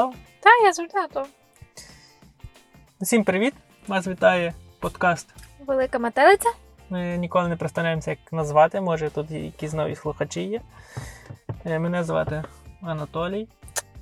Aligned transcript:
готова? 0.00 0.14
Та, 0.40 0.50
я 0.64 0.72
завжди 0.72 1.00
готова. 1.00 1.26
Всім 3.00 3.24
привіт! 3.24 3.54
Вас 3.88 4.06
вітає 4.06 4.54
подкаст. 4.78 5.28
Велика 5.66 5.98
метелиця. 5.98 6.48
Ми 6.90 7.16
ніколи 7.16 7.48
не 7.48 7.56
представляємося, 7.56 8.10
як 8.10 8.32
назвати. 8.32 8.80
Може, 8.80 9.10
тут 9.10 9.30
якісь 9.30 9.72
нові 9.72 9.96
слухачі 9.96 10.42
є. 10.42 10.60
Е, 11.64 11.78
Мене 11.78 12.04
звати 12.04 12.44
Анатолій. 12.82 13.48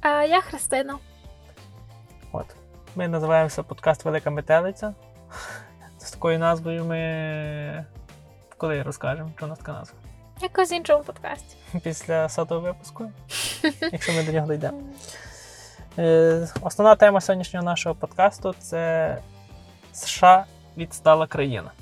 А 0.01 0.25
я 0.25 0.41
Христина. 0.41 0.99
От. 2.33 2.47
Ми 2.97 3.09
називаємося 3.09 3.63
подкаст 3.63 4.05
Велика 4.05 4.31
Метелиця. 4.31 4.95
З 5.99 6.11
такою 6.11 6.39
назвою 6.39 6.85
ми. 6.85 7.85
Коли 8.57 8.83
розкажемо, 8.83 9.31
що 9.37 9.47
у 9.47 9.49
нас 9.49 9.59
така 9.59 9.73
назва? 9.73 9.99
Якось 10.41 10.73
в 10.73 10.75
іншому 10.75 11.05
подкасті. 11.05 11.57
Після 11.83 12.29
сотого 12.29 12.61
випуску, 12.61 13.13
якщо 13.93 14.13
ми 14.13 14.23
до 14.23 14.33
нього 14.33 14.47
дійдемо. 14.47 14.83
Е, 15.99 16.49
Основна 16.63 16.97
тема 16.97 17.21
сьогоднішнього 17.21 17.65
нашого 17.65 17.95
подкасту 17.95 18.55
це 18.59 19.19
США 19.93 20.45
відстала 20.77 21.27
країна. 21.27 21.73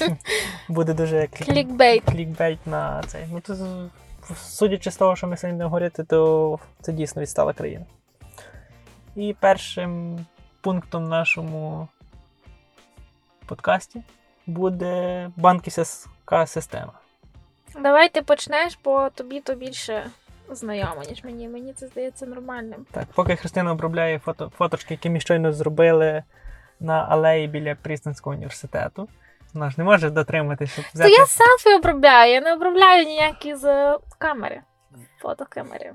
Буде 0.68 0.94
дуже. 0.94 1.26
Клікбейт. 1.26 2.04
клікбейт 2.04 2.66
на 2.66 3.02
цей. 3.02 3.26
Ну, 3.32 3.40
то, 3.40 3.56
судячи 4.36 4.90
з 4.90 4.96
того, 4.96 5.16
що 5.16 5.26
ми 5.26 5.36
сьогодні 5.36 5.56
будемо 5.56 5.68
говорити, 5.68 6.04
то 6.04 6.58
це 6.80 6.92
дійсно 6.92 7.22
відстала 7.22 7.52
країна. 7.52 7.84
І 9.16 9.36
першим 9.40 10.18
пунктом 10.60 11.04
в 11.04 11.08
нашому 11.08 11.88
подкасті 13.46 14.02
буде 14.46 15.30
банківська 15.36 16.46
система. 16.46 16.92
Давай 17.82 18.08
ти 18.08 18.22
почнеш, 18.22 18.78
бо 18.84 19.10
тобі 19.10 19.40
то 19.40 19.54
більше 19.54 20.10
знайомо, 20.50 21.02
ніж 21.08 21.24
мені. 21.24 21.48
Мені 21.48 21.72
це 21.72 21.86
здається 21.86 22.26
нормальним. 22.26 22.86
Так, 22.90 23.04
поки 23.14 23.36
Христина 23.36 23.72
обробляє 23.72 24.18
фото, 24.18 24.52
фоточки, 24.58 24.94
які 24.94 25.10
ми 25.10 25.20
щойно 25.20 25.52
зробили 25.52 26.22
на 26.80 27.06
алеї 27.08 27.48
біля 27.48 27.74
Прістинського 27.74 28.36
університету. 28.36 29.08
Вона 29.54 29.70
ж 29.70 29.74
не 29.78 29.84
може 29.84 30.10
дотриматися, 30.10 30.72
щоб 30.72 31.02
То 31.02 31.08
я 31.08 31.26
селфі 31.26 31.78
обробляю, 31.78 32.32
я 32.32 32.40
не 32.40 32.52
обробляю 32.52 33.04
ніякі 33.04 33.54
з 33.54 33.98
камери. 34.18 34.60
Фотокамери. 35.18 35.92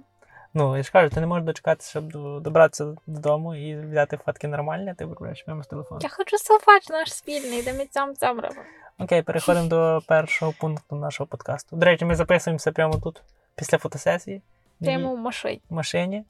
Ну, 0.53 0.77
я 0.77 0.83
ж 0.83 0.91
кажу, 0.91 1.09
ти 1.09 1.19
не 1.19 1.27
можеш 1.27 1.45
дочекатися, 1.45 1.89
щоб 1.89 2.11
добратися 2.41 2.95
додому 3.07 3.55
і 3.55 3.75
взяти 3.75 4.17
фотки 4.25 4.47
нормальні, 4.47 4.89
а 4.89 4.93
ти 4.93 5.05
обробляєш 5.05 5.43
прямо 5.43 5.63
з 5.63 5.67
телефону. 5.67 5.99
Я 6.03 6.09
хочу 6.09 6.37
селфач 6.37 6.89
наш 6.89 7.13
спільний, 7.13 7.63
де 7.63 7.73
ми 7.73 7.85
цьому 7.85 8.13
цьому 8.13 8.41
робимо. 8.41 8.61
Окей, 8.99 9.21
переходимо 9.21 9.67
до 9.67 10.01
першого 10.07 10.53
пункту 10.59 10.95
нашого 10.95 11.27
подкасту. 11.27 11.75
До 11.75 11.85
речі, 11.85 12.05
ми 12.05 12.15
записуємося 12.15 12.71
прямо 12.71 12.97
тут, 12.97 13.21
після 13.55 13.77
фотосесії. 13.77 14.41
Прямо 14.79 15.13
в 15.13 15.17
машині. 15.17 15.61
в 15.69 15.73
машині. 15.73 16.23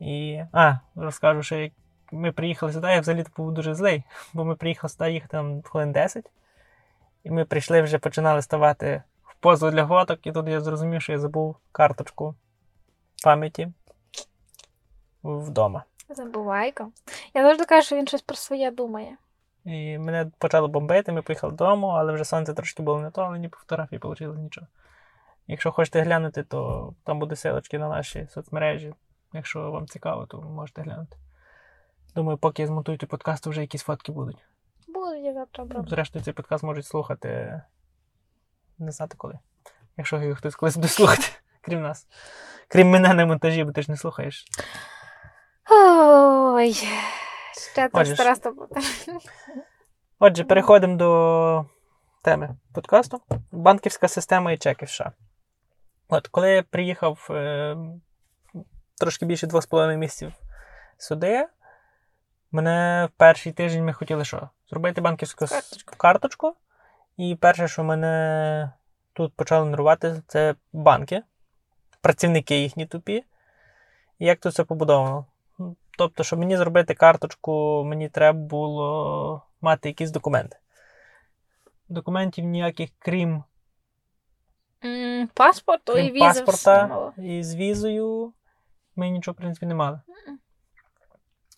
І. 0.00 0.40
А, 0.52 0.74
розкажу, 0.94 1.42
що 1.42 1.56
як 1.56 1.72
ми 2.12 2.32
приїхали 2.32 2.72
сюди, 2.72 2.88
я 2.88 3.00
взагалі 3.00 3.24
був 3.36 3.52
дуже 3.52 3.74
злий, 3.74 4.02
бо 4.32 4.44
ми 4.44 4.54
приїхали 4.54 4.88
сюди 4.88 5.12
їхати 5.12 5.30
там 5.30 5.62
хвилин 5.62 5.92
10. 5.92 6.30
І 7.24 7.30
ми 7.30 7.44
прийшли 7.44 7.82
вже 7.82 7.98
починали 7.98 8.42
ставати 8.42 9.02
в 9.24 9.34
позу 9.34 9.70
для 9.70 9.86
фоток, 9.86 10.26
і 10.26 10.32
тут 10.32 10.48
я 10.48 10.60
зрозумів, 10.60 11.02
що 11.02 11.12
я 11.12 11.18
забув 11.18 11.56
карточку 11.72 12.34
пам'яті 13.24 13.68
вдома. 15.22 15.84
Забувайко. 16.08 16.90
Я 17.34 17.42
завжди 17.42 17.64
кажу, 17.64 17.86
що 17.86 17.96
він 17.96 18.06
щось 18.06 18.22
про 18.22 18.36
своє 18.36 18.70
думає. 18.70 19.16
І 19.64 19.98
мене 19.98 20.30
почало 20.38 20.68
бомбити, 20.68 21.12
ми 21.12 21.22
поїхали 21.22 21.52
додому, 21.52 21.86
але 21.86 22.12
вже 22.12 22.24
сонце 22.24 22.54
трошки 22.54 22.82
було 22.82 23.00
не 23.00 23.10
то, 23.10 23.22
але 23.22 23.38
ні 23.38 23.48
по 23.48 23.56
фотографії 23.56 24.00
вийшло 24.02 24.34
нічого. 24.34 24.66
Якщо 25.50 25.72
хочете 25.72 26.02
глянути, 26.02 26.42
то 26.42 26.92
там 27.04 27.18
буде 27.18 27.34
ссылочки 27.34 27.78
на 27.78 27.88
наші 27.88 28.26
соцмережі. 28.30 28.94
Якщо 29.32 29.70
вам 29.70 29.86
цікаво, 29.86 30.26
то 30.26 30.40
можете 30.40 30.82
глянути. 30.82 31.16
Думаю, 32.14 32.38
поки 32.38 32.66
той 32.66 32.96
подкаст, 32.96 33.44
то 33.44 33.50
вже 33.50 33.60
якісь 33.60 33.82
фотки 33.82 34.12
будуть. 34.12 34.44
Буду 34.88 35.14
я 35.14 35.32
завтра 35.32 35.64
обробляти. 35.64 35.90
Зрештою, 35.90 36.24
цей 36.24 36.34
подкаст 36.34 36.64
можуть 36.64 36.86
слухати 36.86 37.62
не 38.78 38.92
знати 38.92 39.14
коли. 39.18 39.38
Якщо 39.96 40.22
його 40.22 40.34
хтось 40.34 40.54
колись 40.54 40.76
буде 40.76 40.88
слухати, 40.88 41.26
крім 41.60 41.82
нас. 41.82 42.06
Крім 42.68 42.90
мене 42.90 43.14
на 43.14 43.26
монтажі, 43.26 43.64
бо 43.64 43.72
ти 43.72 43.82
ж 43.82 43.90
не 43.90 43.96
слухаєш. 43.96 44.44
Ой. 45.70 46.72
Ще 47.72 47.90
ж. 47.94 48.14
стараста 48.14 48.50
буде. 48.50 48.80
Отже, 50.18 50.44
переходимо 50.44 50.96
до 50.96 51.66
теми 52.22 52.56
подкасту. 52.74 53.20
Банківська 53.52 54.08
система 54.08 54.52
і 54.52 54.58
чеки 54.58 54.86
в 54.86 54.88
США. 54.88 55.12
От, 56.10 56.28
коли 56.28 56.50
я 56.50 56.62
приїхав 56.62 57.28
е, 57.30 57.76
трошки 58.98 59.26
більше 59.26 59.46
2,5 59.46 59.96
місяців 59.96 60.32
сюди, 60.98 61.46
мене 62.52 63.08
в 63.14 63.18
перший 63.18 63.52
тиждень 63.52 63.84
ми 63.84 63.92
хотіли 63.92 64.24
що? 64.24 64.48
Зробити 64.70 65.00
банківську 65.00 65.46
Карточку. 65.46 65.96
карточку. 65.96 66.54
І 67.16 67.36
перше, 67.40 67.68
що 67.68 67.84
мене 67.84 68.72
тут 69.12 69.34
почали 69.34 69.70
нервувати, 69.70 70.22
це 70.26 70.54
банки, 70.72 71.22
працівники 72.00 72.56
їхні 72.56 72.86
тупі. 72.86 73.24
І 74.18 74.26
як 74.26 74.40
тут 74.40 74.54
це 74.54 74.64
побудовано? 74.64 75.26
Ну, 75.58 75.76
Тобто, 75.98 76.24
щоб 76.24 76.38
мені 76.38 76.56
зробити 76.56 76.94
карточку, 76.94 77.84
мені 77.86 78.08
треба 78.08 78.38
було 78.38 79.42
мати 79.60 79.88
якісь 79.88 80.10
документи. 80.10 80.56
Документів 81.88 82.44
ніяких, 82.44 82.90
крім 82.98 83.44
М, 84.84 85.28
Паспорту 85.34 85.92
і 85.98 86.02
крім 86.10 86.14
візи. 86.14 86.42
паспорта 86.42 86.86
мало. 86.86 87.12
і 87.18 87.42
з 87.42 87.54
візою, 87.54 88.32
ми 88.96 89.10
нічого, 89.10 89.32
в 89.32 89.36
принципі, 89.36 89.66
не 89.66 89.74
мали. 89.74 90.00
Мгм. 90.08 90.38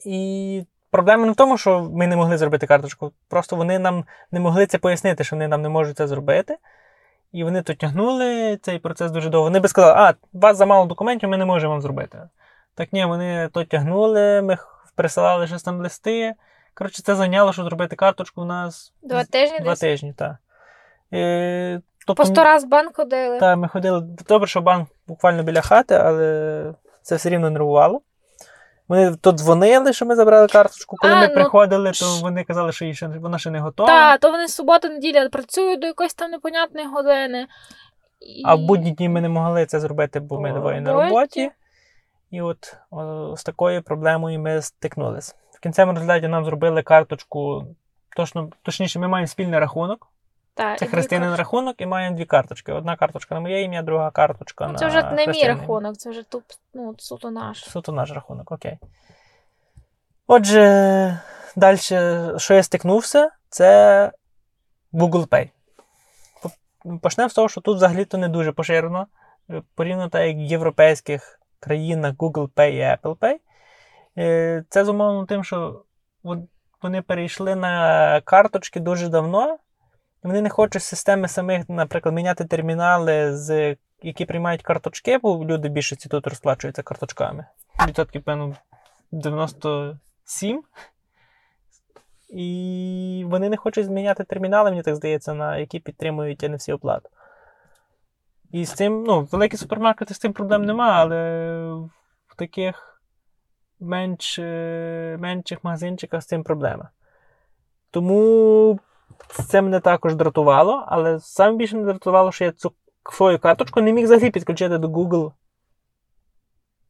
І 0.05 0.65
проблема 0.91 1.27
не 1.27 1.33
в 1.33 1.37
тому, 1.37 1.59
що 1.59 1.83
ми 1.93 2.07
не 2.07 2.17
могли 2.17 2.39
зробити 2.39 2.67
карточку. 2.67 3.13
Просто 3.29 3.57
вони 3.57 3.79
нам 3.79 4.05
не 4.31 4.41
могли 4.41 4.67
це 4.67 4.79
пояснити, 4.79 5.25
що 5.25 5.37
вони 5.37 5.49
нам 5.49 5.63
не 5.63 5.69
можуть 5.69 5.97
це 5.97 6.07
зробити. 6.07 6.57
І 7.33 7.45
вони 7.45 7.63
то 7.63 7.75
тягнули 7.75 8.57
цей 8.63 8.79
процес 8.79 9.11
дуже 9.11 9.29
довго. 9.31 9.45
Вони 9.45 9.61
би 9.61 9.69
сказали, 9.69 9.95
а, 9.97 10.15
у 10.33 10.39
вас 10.39 10.57
замало 10.57 10.87
документів, 10.87 11.29
ми 11.29 11.37
не 11.37 11.45
можемо 11.45 11.73
вам 11.73 11.81
зробити. 11.83 12.29
Так 12.75 12.93
ні, 12.93 13.05
вони 13.05 13.49
то 13.53 13.65
тягнули, 13.65 14.43
ми 14.43 14.57
х- 14.57 14.69
присилали 14.95 15.47
щось 15.47 15.63
там 15.63 15.81
листи. 15.81 16.35
Коротше, 16.75 17.03
це 17.03 17.15
зайняло, 17.15 17.53
щоб 17.53 17.65
зробити 17.65 17.97
карточку 17.97 18.43
у 18.43 18.45
нас 18.45 18.93
Два 19.03 19.25
тижні 19.25 19.59
два 19.61 19.71
десь. 19.73 19.81
тижні, 19.81 20.13
так. 20.13 20.37
Е, 21.13 21.81
По 22.07 22.15
тобто, 22.15 22.33
сто 22.33 22.45
раз 22.45 22.65
в 22.65 22.69
банк 22.69 22.97
ходили. 22.97 23.39
та, 23.39 23.57
ми 23.57 23.69
ходили. 23.69 24.01
Добре, 24.29 24.49
що 24.49 24.61
банк 24.61 24.89
буквально 25.09 25.43
біля 25.43 25.61
хати, 25.61 25.95
але 25.95 26.75
це 27.03 27.17
все 27.17 27.29
рівно 27.29 27.51
нервувало. 27.51 28.01
Вони 28.89 29.17
то 29.17 29.33
дзвонили, 29.33 29.93
що 29.93 30.07
ми 30.07 30.15
забрали 30.17 30.47
карточку. 30.47 30.97
Коли 30.97 31.13
А, 31.13 31.21
ми 31.21 31.29
ну, 31.29 31.35
приходили, 31.35 31.89
то 31.89 31.95
ш- 31.95 32.23
вони 32.23 32.45
казали, 32.45 32.73
що 32.73 32.93
ще, 32.93 33.07
вона 33.07 33.39
ще 33.39 33.51
не 33.51 33.61
готова. 33.61 33.89
Та, 33.89 34.19
то 34.19 34.31
вони 34.31 34.49
субота, 34.49 34.89
неділя 34.89 35.29
працюють 35.29 35.81
до 35.81 35.87
якоїсь 35.87 36.15
там 36.15 36.31
непонятної 36.31 36.87
години. 36.87 37.47
І... 38.21 38.43
А 38.45 38.55
в 38.55 38.59
будні 38.59 38.91
дні 38.91 39.09
ми 39.09 39.21
не 39.21 39.29
могли 39.29 39.67
це 39.67 39.81
зробити, 39.81 40.21
бо 40.21 40.41
ми 40.41 40.53
двоє 40.53 40.81
на 40.81 40.93
роботі. 40.93 41.09
роботі. 41.09 41.51
І 42.31 42.43
от 42.43 42.77
о, 42.91 43.37
з 43.37 43.45
такою 43.45 43.83
проблемою 43.83 44.41
ми 44.41 44.63
стикнулися. 44.63 45.35
В 45.51 45.61
кінцевому 45.61 45.95
результаті 45.95 46.29
нам 46.29 46.45
зробили 46.45 46.83
карточку. 46.83 47.65
Точно, 48.17 48.51
точніше, 48.63 48.99
ми 48.99 49.09
маємо 49.09 49.27
спільний 49.27 49.61
рахунок. 49.61 50.09
Та, 50.55 50.77
Це 50.77 50.87
дві 50.87 51.19
рахунок 51.19 51.81
і 51.81 51.87
маємо 51.87 52.17
дві 52.17 52.25
карточки. 52.25 52.73
Одна 52.73 52.97
карточка 52.97 53.35
на 53.35 53.41
моє 53.41 53.63
ім'я, 53.63 53.83
друга 53.83 54.11
карточка 54.11 54.67
Ну, 54.67 54.73
на 54.73 54.79
Це 54.79 54.87
вже 54.87 55.03
не 55.13 55.27
мій 55.27 55.45
рахунок, 55.45 55.97
це 55.97 56.11
вже 56.11 56.23
туп, 56.23 56.43
ну, 56.75 56.95
суто 56.99 57.31
наш. 57.31 57.71
Суто 57.71 57.93
наш 57.93 58.11
рахунок, 58.13 58.53
окей. 58.53 58.79
Отже, 60.27 61.21
далі, 61.57 61.77
що 62.37 62.55
я 62.55 62.63
стикнувся, 62.63 63.31
це 63.49 64.11
Google 64.93 65.29
Pay. 65.29 65.51
Почнемо 67.01 67.31
з 67.31 67.35
того, 67.35 67.49
що 67.49 67.61
тут 67.61 67.77
взагалі-то 67.77 68.19
не 68.19 68.29
дуже 68.29 68.53
поширено. 68.53 69.07
Порівняно 69.75 70.09
так, 70.09 70.27
як 70.27 70.37
в 70.37 70.39
європейських 70.39 71.41
країнах 71.61 72.15
Google 72.15 72.49
Pay 72.49 72.71
і 72.71 72.81
Apple 72.81 73.17
Pay. 73.17 73.37
Е, 74.19 74.65
Це 74.69 74.85
зумовлено 74.85 75.27
тим, 75.27 75.45
що 75.45 75.83
вони 76.83 77.03
перейшли 77.03 77.55
на 77.55 78.21
карточки 78.21 78.81
дуже 78.81 79.09
давно. 79.09 79.59
Вони 80.23 80.41
не 80.41 80.51
хочуть 80.51 80.83
системи 80.83 81.29
самих, 81.29 81.69
наприклад, 81.69 82.15
міняти 82.15 82.45
термінали, 82.45 83.37
з, 83.37 83.77
які 84.03 84.25
приймають 84.25 84.63
карточки, 84.63 85.19
бо 85.19 85.45
люди 85.45 85.69
більшості 85.69 86.09
тут 86.09 86.27
розплачуються 86.27 86.83
карточками. 86.83 87.47
Відсотків, 87.89 88.23
певно, 88.23 88.57
97. 89.13 90.63
І 92.29 93.25
вони 93.27 93.49
не 93.49 93.57
хочуть 93.57 93.87
зміняти 93.87 94.25
термінали, 94.25 94.71
мені 94.71 94.83
так 94.83 94.97
здається, 94.97 95.35
на 95.35 95.57
які 95.57 95.79
підтримують 95.79 96.43
NFC 96.43 96.75
оплату. 96.75 97.09
І 98.53 98.65
з 98.65 98.73
цим, 98.73 99.05
ну, 99.05 99.29
великі 99.33 99.57
супермаркети 99.57 100.15
з 100.15 100.19
цим 100.19 100.33
проблем 100.33 100.65
нема, 100.65 100.91
але 100.93 101.19
в 102.27 102.37
таких 102.37 103.03
менш, 103.81 104.39
е, 104.39 105.17
менших 105.21 105.65
магазинчиках 105.65 106.23
з 106.23 106.27
цим 106.27 106.43
проблема. 106.43 106.91
Тому 107.91 108.81
це 109.29 109.63
мене 109.63 109.81
також 109.81 110.15
дратувало, 110.15 110.85
але 110.87 111.21
саме 111.21 111.57
більше 111.57 111.77
мене 111.77 111.87
дратувало, 111.93 112.33
що 112.33 112.45
я 112.45 112.53
цю 112.53 112.73
свою 113.13 113.39
карточку 113.39 113.81
не 113.81 113.93
міг 113.93 114.05
взагалі 114.05 114.31
підключити 114.31 114.79
до 114.79 114.89
Google 114.89 115.33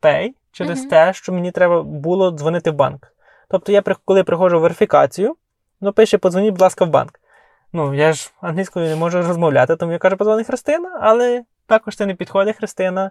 Pay 0.03 0.31
через 0.53 0.81
Мгм. 0.81 0.89
те, 0.89 1.13
що 1.13 1.33
мені 1.33 1.51
треба 1.51 1.83
було 1.83 2.31
дзвонити 2.31 2.71
в 2.71 2.75
банк. 2.75 3.13
Тобто 3.49 3.73
я, 3.73 3.83
коли 4.05 4.25
приходжу 4.25 4.59
в 4.59 4.63
верифікацію, 4.63 5.37
ну 5.81 5.93
пише, 5.93 6.19
подзвоніть, 6.19 6.51
будь 6.51 6.61
ласка, 6.61 6.85
в 6.85 6.89
банк. 6.89 7.21
Ну, 7.73 7.95
я 7.95 8.13
ж 8.13 8.31
англійською 8.41 8.89
не 8.89 8.97
можу 8.97 9.23
розмовляти, 9.23 9.77
тому 9.77 9.93
я 9.93 9.99
кажу, 9.99 10.17
подзвони 10.17 10.45
Христина, 10.45 10.99
але 11.03 11.45
також 11.67 11.97
це 11.97 12.07
не 12.07 12.15
підходить 12.15 12.57
Христина. 12.57 13.11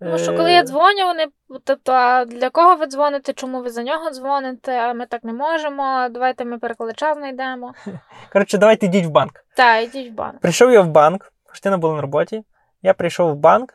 Тому 0.00 0.18
що 0.18 0.32
Е, 0.32 0.36
коли 0.36 0.52
я 0.52 0.62
дзвоню, 0.62 1.04
вони 1.04 1.26
тобто, 1.64 1.92
а 1.92 2.24
для 2.24 2.50
кого 2.50 2.76
ви 2.76 2.86
дзвоните, 2.86 3.32
чому 3.32 3.62
ви 3.62 3.70
за 3.70 3.82
нього 3.82 4.10
дзвоните, 4.10 4.72
а 4.72 4.94
ми 4.94 5.06
так 5.06 5.24
не 5.24 5.32
можемо. 5.32 6.08
Давайте 6.10 6.44
ми 6.44 6.58
перекладача 6.58 7.14
знайдемо. 7.14 7.74
Коротше, 8.32 8.58
давайте 8.58 8.86
йдіть 8.86 9.06
в 9.06 9.10
банк. 9.10 9.32
Та, 9.56 9.78
йдіть 9.78 10.12
в 10.12 10.14
банк. 10.14 10.40
Прийшов 10.40 10.70
я 10.70 10.80
в 10.80 10.88
банк, 10.88 11.32
Христина 11.46 11.78
була 11.78 11.94
на 11.94 12.00
роботі. 12.00 12.44
Я 12.82 12.94
прийшов 12.94 13.32
в 13.32 13.36
банк, 13.36 13.74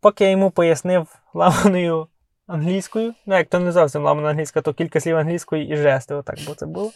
поки 0.00 0.24
я 0.24 0.30
йому 0.30 0.50
пояснив 0.50 1.08
ламаною 1.34 2.06
англійською. 2.46 3.14
Ну, 3.26 3.36
як 3.36 3.48
то 3.48 3.58
не 3.58 3.72
зовсім 3.72 4.04
ламана 4.04 4.28
англійська, 4.28 4.60
то 4.60 4.72
кілька 4.72 5.00
слів 5.00 5.16
англійської 5.16 5.68
і 5.68 5.76
жести, 5.76 6.14
отак 6.14 6.36
бо 6.46 6.54
це 6.54 6.66
було. 6.66 6.90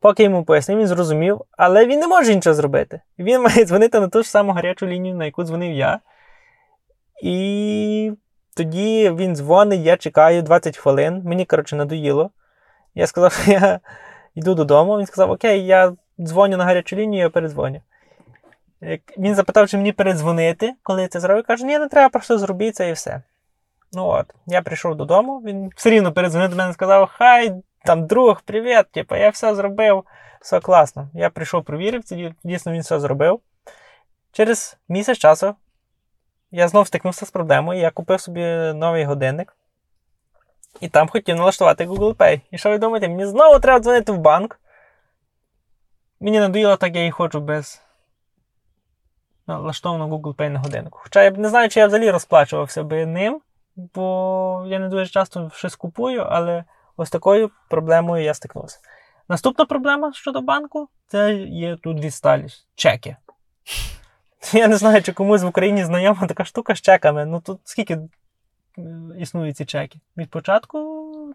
Поки 0.00 0.22
йому 0.22 0.44
пояснив, 0.44 0.78
він 0.78 0.86
зрозумів, 0.86 1.40
але 1.50 1.86
він 1.86 2.00
не 2.00 2.06
може 2.06 2.34
нічого 2.34 2.54
зробити. 2.54 3.00
Він 3.18 3.42
має 3.42 3.64
дзвонити 3.64 4.00
на 4.00 4.08
ту 4.08 4.22
ж 4.22 4.30
саму 4.30 4.52
гарячу 4.52 4.86
лінію, 4.86 5.14
на 5.14 5.24
яку 5.24 5.44
дзвонив 5.44 5.72
я. 5.72 6.00
І 7.22 8.12
тоді 8.56 9.10
він 9.10 9.36
дзвонить, 9.36 9.80
я 9.80 9.96
чекаю 9.96 10.42
20 10.42 10.76
хвилин. 10.76 11.22
Мені, 11.24 11.44
коротше, 11.44 11.76
надоїло. 11.76 12.30
Я 12.94 13.06
сказав, 13.06 13.32
що 13.32 13.50
я 13.52 13.80
йду 14.34 14.54
додому. 14.54 14.98
Він 14.98 15.06
сказав: 15.06 15.30
Окей, 15.30 15.66
я 15.66 15.92
дзвоню 16.20 16.56
на 16.56 16.64
гарячу 16.64 16.96
лінію, 16.96 17.22
я 17.22 17.30
передзвоню. 17.30 17.80
Він 19.18 19.34
запитав, 19.34 19.68
чи 19.68 19.76
мені 19.76 19.92
передзвонити, 19.92 20.74
коли 20.82 21.02
я 21.02 21.08
це 21.08 21.20
зробив. 21.20 21.44
Каже, 21.44 21.64
ні, 21.64 21.78
не 21.78 21.88
треба, 21.88 22.08
просто 22.08 22.38
зробіть 22.38 22.76
це 22.76 22.88
і 22.88 22.92
все. 22.92 23.22
Ну 23.92 24.06
от, 24.06 24.34
я 24.46 24.62
прийшов 24.62 24.96
додому, 24.96 25.42
він 25.44 25.70
все 25.76 25.90
рівно 25.90 26.12
передзвонив 26.12 26.50
до 26.50 26.56
мене 26.56 26.70
і 26.70 26.74
сказав: 26.74 27.10
Хай, 27.12 27.54
там 27.84 28.06
друг, 28.06 28.42
привіт, 28.42 28.86
типу, 28.92 29.16
я 29.16 29.30
все 29.30 29.54
зробив, 29.54 30.04
все 30.40 30.60
класно. 30.60 31.08
Я 31.14 31.30
прийшов, 31.30 31.64
провірив, 31.64 32.02
дійсно 32.44 32.72
він 32.72 32.80
все 32.80 33.00
зробив. 33.00 33.40
Через 34.32 34.78
місяць 34.88 35.18
часу 35.18 35.54
я 36.50 36.68
знов 36.68 36.86
стикнувся 36.86 37.26
з 37.26 37.30
проблемою, 37.30 37.80
я 37.80 37.90
купив 37.90 38.20
собі 38.20 38.44
новий 38.74 39.04
годинник. 39.04 39.56
І 40.80 40.88
там 40.88 41.08
хотів 41.08 41.36
налаштувати 41.36 41.86
Google 41.86 42.14
Pay. 42.14 42.40
І 42.50 42.58
що 42.58 42.70
ви 42.70 42.78
думаєте, 42.78 43.08
мені 43.08 43.26
знову 43.26 43.58
треба 43.58 43.80
дзвонити 43.80 44.12
в 44.12 44.18
банк. 44.18 44.60
Мені 46.20 46.40
надоїло, 46.40 46.76
так 46.76 46.96
я 46.96 47.06
і 47.06 47.10
хочу 47.10 47.40
без 47.40 47.82
налаштованого 49.46 50.18
Google 50.18 50.34
Pay 50.34 50.48
на 50.48 50.60
годинку. 50.60 50.98
Хоча 51.02 51.22
я 51.22 51.30
б 51.30 51.38
не 51.38 51.48
знаю, 51.48 51.68
чи 51.68 51.80
я 51.80 51.86
взагалі 51.86 52.10
розплачувався 52.10 52.82
би 52.82 53.06
ним, 53.06 53.40
бо 53.76 54.64
я 54.66 54.78
не 54.78 54.88
дуже 54.88 55.06
часто 55.06 55.50
щось 55.54 55.76
купую, 55.76 56.20
але 56.20 56.64
ось 56.96 57.10
такою 57.10 57.50
проблемою 57.68 58.24
я 58.24 58.34
стикнувся. 58.34 58.78
Наступна 59.28 59.64
проблема 59.64 60.12
щодо 60.12 60.40
банку 60.40 60.88
це 61.06 61.34
є 61.34 61.76
тут 61.76 62.00
відсталість. 62.00 62.66
Чеки. 62.74 63.16
Я 64.52 64.68
не 64.68 64.76
знаю, 64.76 65.02
чи 65.02 65.12
комусь 65.12 65.42
в 65.42 65.46
Україні 65.46 65.84
знайома 65.84 66.26
така 66.26 66.44
штука 66.44 66.74
з 66.74 66.80
чеками. 66.80 67.26
Ну 67.26 67.40
тут 67.40 67.60
скільки 67.64 67.94
е, 67.94 68.00
існують 69.18 69.56
ці 69.56 69.64
чеки? 69.64 69.98
Від 70.16 70.30
початку, 70.30 70.78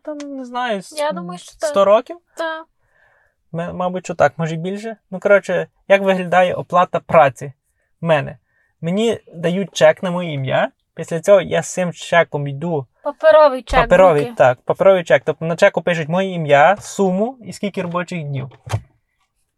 там, 0.03 0.17
не 0.17 0.45
знаю, 0.45 0.81
Я 0.97 1.11
думаю, 1.11 1.39
що 1.39 1.51
так. 1.59 1.85
років? 1.85 2.17
Та. 2.37 2.63
М- 3.53 3.75
Мабуть, 3.77 4.05
що 4.05 4.15
так, 4.15 4.33
може 4.37 4.55
більше. 4.55 4.95
Ну, 5.11 5.19
коротше, 5.19 5.67
як 5.87 6.01
виглядає 6.01 6.53
оплата 6.53 6.99
праці 6.99 7.53
в 8.01 8.05
мене? 8.05 8.37
Мені 8.81 9.19
дають 9.33 9.71
чек 9.73 10.03
на 10.03 10.11
моє 10.11 10.33
ім'я. 10.33 10.71
Після 10.95 11.19
цього 11.19 11.41
я 11.41 11.63
з 11.63 11.73
цим 11.73 11.93
чеком 11.93 12.47
йду. 12.47 12.87
Паперовий 13.03 13.61
чек. 13.61 13.79
паперовий, 13.81 14.21
руки. 14.23 14.33
так, 14.37 14.61
паперовий 14.61 15.03
чек. 15.03 15.21
Тобто 15.25 15.45
на 15.45 15.55
чеку 15.55 15.81
пишуть 15.81 16.09
моє 16.09 16.33
ім'я, 16.33 16.77
суму 16.79 17.37
і 17.45 17.53
скільки 17.53 17.81
робочих 17.81 18.23
днів. 18.23 18.49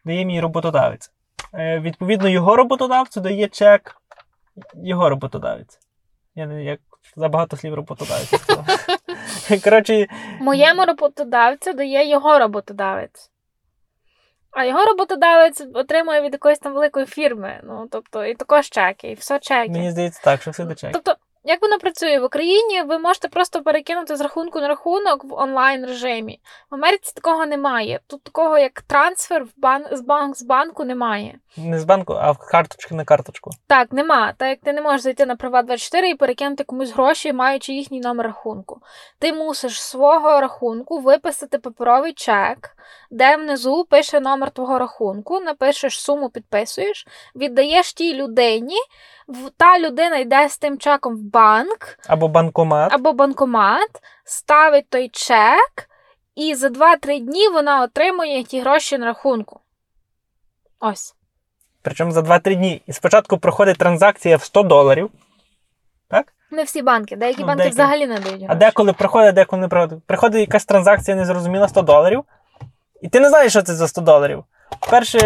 Дає 0.06 0.26
мій 0.26 0.42
роботодавець. 0.42 1.12
Е, 1.54 1.80
відповідно, 1.80 2.30
його 2.30 2.56
роботодавцю 2.56 3.22
дає 3.22 3.48
чек 3.48 3.96
його 4.74 5.10
роботодавець. 5.10 5.80
Я 6.36 6.46
не 6.46 6.64
як 6.64 6.80
забагато 7.16 7.58
слів 7.58 7.74
роботодавець. 7.74 8.34
Коротше, 9.64 10.08
Моєму 10.40 10.86
роботодавцю 10.86 11.74
дає 11.74 12.10
його 12.10 12.40
роботодавець. 12.40 13.30
А 14.52 14.66
його 14.66 14.86
роботодавець 14.86 15.64
отримує 15.74 16.22
від 16.22 16.34
якоїсь 16.34 16.60
там 16.60 16.74
великої 16.74 17.06
фірми. 17.06 17.60
Ну, 17.64 17.88
тобто, 17.92 18.26
і 18.26 18.36
також 18.36 18.70
чеки, 18.70 19.12
і 19.12 19.14
все 19.14 19.40
чеки. 19.40 19.72
мені 19.72 19.92
здається 19.92 20.22
так, 20.24 20.42
що 20.42 20.52
все 20.52 20.66
до 20.66 20.76
чек. 20.76 20.92
Тобто, 20.94 21.16
як 21.44 21.62
воно 21.62 21.78
працює 21.80 22.20
в 22.20 22.24
Україні, 22.24 22.82
ви 22.82 23.00
можете 23.00 23.28
просто 23.28 23.62
перекинути 23.62 24.16
з 24.16 24.22
рахунку 24.22 24.60
на 24.62 24.68
рахунок 24.68 25.24
в 25.24 25.34
онлайн 25.34 25.86
режимі. 25.86 26.40
В 26.72 26.76
Америці 26.76 27.12
такого 27.16 27.46
немає. 27.46 28.00
Тут 28.08 28.24
такого 28.24 28.58
як 28.58 28.82
трансфер 28.82 29.44
в 29.44 29.50
бан... 29.58 29.86
з, 29.92 30.02
банк... 30.02 30.38
з 30.38 30.44
банку 30.44 30.84
немає. 30.84 31.40
Не 31.58 31.80
з 31.80 31.84
банку, 31.84 32.14
а 32.14 32.32
в 32.32 32.38
карточки 32.38 32.96
на 32.96 33.06
карточку. 33.06 33.50
Так, 33.68 33.92
нема. 33.92 34.34
Так 34.38 34.50
як 34.50 34.60
ти 34.60 34.74
не 34.74 34.82
можеш 34.82 35.02
зайти 35.02 35.26
на 35.26 35.36
Приват24 35.36 36.04
і 36.04 36.16
перекинути 36.16 36.64
комусь 36.64 36.92
гроші, 36.92 37.34
маючи 37.34 37.74
їхній 37.74 38.00
номер 38.00 38.26
рахунку. 38.26 38.82
Ти 39.20 39.34
мусиш 39.34 39.82
з 39.82 39.90
свого 39.90 40.42
рахунку 40.42 41.00
виписати 41.00 41.58
паперовий 41.58 42.14
чек, 42.14 42.78
де 43.12 43.38
внизу 43.38 43.86
пише 43.90 44.20
номер 44.20 44.52
твого 44.52 44.80
рахунку, 44.80 45.40
напишеш 45.40 46.02
суму, 46.02 46.30
підписуєш, 46.30 47.08
віддаєш 47.36 47.94
тій 47.94 48.14
людині. 48.14 48.78
Та 49.58 49.80
людина 49.80 50.18
йде 50.18 50.50
з 50.50 50.58
тим 50.58 50.78
чеком 50.78 51.16
в 51.16 51.20
банк 51.34 51.98
Або 52.08 52.28
банкомат. 52.28 52.94
або 52.94 53.14
банкомат, 53.14 53.90
ставить 54.24 54.90
той 54.90 55.10
чек, 55.10 55.90
і 56.36 56.56
за 56.56 56.68
2-3 56.68 57.20
дні 57.20 57.48
вона 57.48 57.82
отримує 57.84 58.44
ті 58.44 58.62
гроші 58.62 58.98
на 58.98 59.06
рахунку. 59.06 59.60
Ось. 60.80 61.16
Причому 61.82 62.12
за 62.12 62.20
2-3 62.22 62.56
дні. 62.56 62.82
І 62.88 62.94
спочатку 62.94 63.38
проходить 63.38 63.78
транзакція 63.78 64.38
в 64.38 64.44
100 64.44 64.64
доларів. 64.64 65.10
Так? 66.10 66.34
Не 66.52 66.64
всі 66.64 66.82
банки, 66.82 67.16
деякі 67.16 67.42
Ну, 67.42 67.48
банки 67.48 67.58
деякі. 67.58 67.74
взагалі 67.74 68.08
не 68.08 68.20
дають. 68.20 68.46
А 68.50 68.56
деколи 68.56 68.94
проходить, 68.94 69.36
деколи 69.36 69.62
не 69.62 69.68
проходить. 69.68 70.04
Приходить 70.04 70.40
якась 70.42 70.66
транзакція 70.66 71.18
незрозуміла 71.18 71.68
100 71.68 71.82
доларів. 71.82 72.24
І 73.02 73.10
ти 73.10 73.20
не 73.20 73.30
знаєш, 73.30 73.52
що 73.52 73.62
це 73.62 73.74
за 73.74 73.88
100 73.88 74.02
доларів. 74.02 74.44
Перше, 74.90 75.20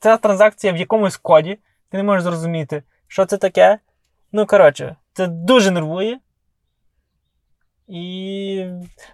ця 0.00 0.16
транзакція 0.16 0.72
в 0.72 0.76
якомусь 0.76 1.16
коді. 1.16 1.58
Ти 1.90 1.96
не 1.96 2.02
можеш 2.02 2.22
зрозуміти, 2.22 2.82
що 3.08 3.24
це 3.24 3.36
таке. 3.36 3.78
Ну, 4.32 4.46
коротше, 4.46 4.96
це 5.12 5.26
дуже 5.26 5.70
нервує. 5.70 6.18
І. 7.88 8.66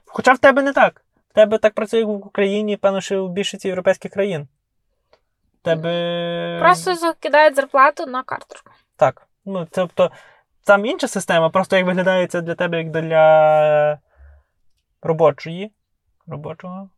Хоча 0.04 0.32
в 0.32 0.38
тебе 0.38 0.62
не 0.62 0.72
так. 0.72 1.04
В 1.30 1.34
тебе 1.34 1.58
так 1.58 1.74
працює 1.74 2.04
в 2.04 2.10
Україні, 2.10 2.76
певно, 2.76 3.00
що 3.00 3.26
в 3.26 3.30
більшості 3.30 3.68
європейських 3.68 4.12
країн. 4.12 4.48
В 5.60 5.64
тебе. 5.64 6.58
Просто 6.60 6.94
закидають 6.94 7.56
зарплату 7.56 8.06
на 8.06 8.22
карточку. 8.22 8.70
Так. 8.96 9.28
Ну, 9.44 9.66
тобто, 9.70 10.10
там 10.64 10.86
інша 10.86 11.08
система, 11.08 11.50
просто 11.50 11.76
як 11.76 11.86
виглядає 11.86 12.26
це 12.26 12.40
для 12.40 12.54
тебе, 12.54 12.78
як 12.78 12.90
для 12.90 13.98
робочої. 15.02 15.72
Робочого. 16.26 16.90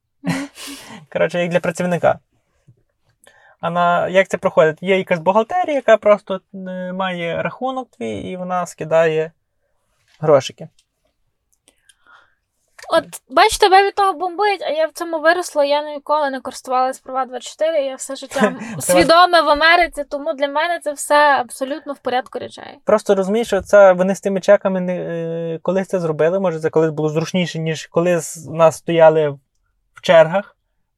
Коротше, 1.12 1.40
як 1.40 1.50
для 1.50 1.60
працівника. 1.60 2.18
А 3.60 3.70
на 3.70 4.08
як 4.08 4.28
це 4.28 4.38
проходить? 4.38 4.82
Є 4.82 4.98
якась 4.98 5.18
бухгалтерія, 5.18 5.74
яка 5.76 5.96
просто 5.96 6.40
е, 6.54 6.92
має 6.92 7.42
рахунок 7.42 7.88
твій, 7.90 8.18
і 8.20 8.36
вона 8.36 8.66
скидає 8.66 9.32
грошики. 10.20 10.68
От, 12.92 13.04
бач, 13.28 13.58
тебе 13.58 13.86
від 13.86 13.94
того 13.94 14.12
бомбить, 14.12 14.62
а 14.62 14.68
я 14.70 14.86
в 14.86 14.92
цьому 14.92 15.20
виросла, 15.20 15.64
я 15.64 15.82
ніколи 15.94 16.30
не 16.30 16.40
користувалась 16.40 17.02
Приват24, 17.04 17.72
я 17.84 17.94
все 17.94 18.16
життя 18.16 18.52
свідоме 18.80 19.40
в 19.42 19.48
Америці, 19.48 20.04
тому 20.10 20.32
для 20.34 20.48
мене 20.48 20.78
це 20.78 20.92
все 20.92 21.14
абсолютно 21.40 21.92
в 21.92 21.98
порядку 21.98 22.38
речей. 22.38 22.78
Просто 22.84 23.14
розумієш, 23.14 23.46
що 23.46 23.60
це 23.62 23.92
вони 23.92 24.14
з 24.14 24.20
тими 24.20 24.40
чеками 24.40 24.80
не 24.80 24.96
е, 24.96 25.58
колись 25.62 25.88
це 25.88 26.00
зробили. 26.00 26.40
Може, 26.40 26.60
це 26.60 26.70
колись 26.70 26.90
було 26.90 27.08
зручніше, 27.08 27.58
ніж 27.58 27.86
коли 27.86 28.20
з- 28.20 28.46
нас 28.46 28.76
стояли 28.76 29.28
в 29.94 30.00
чергах 30.02 30.56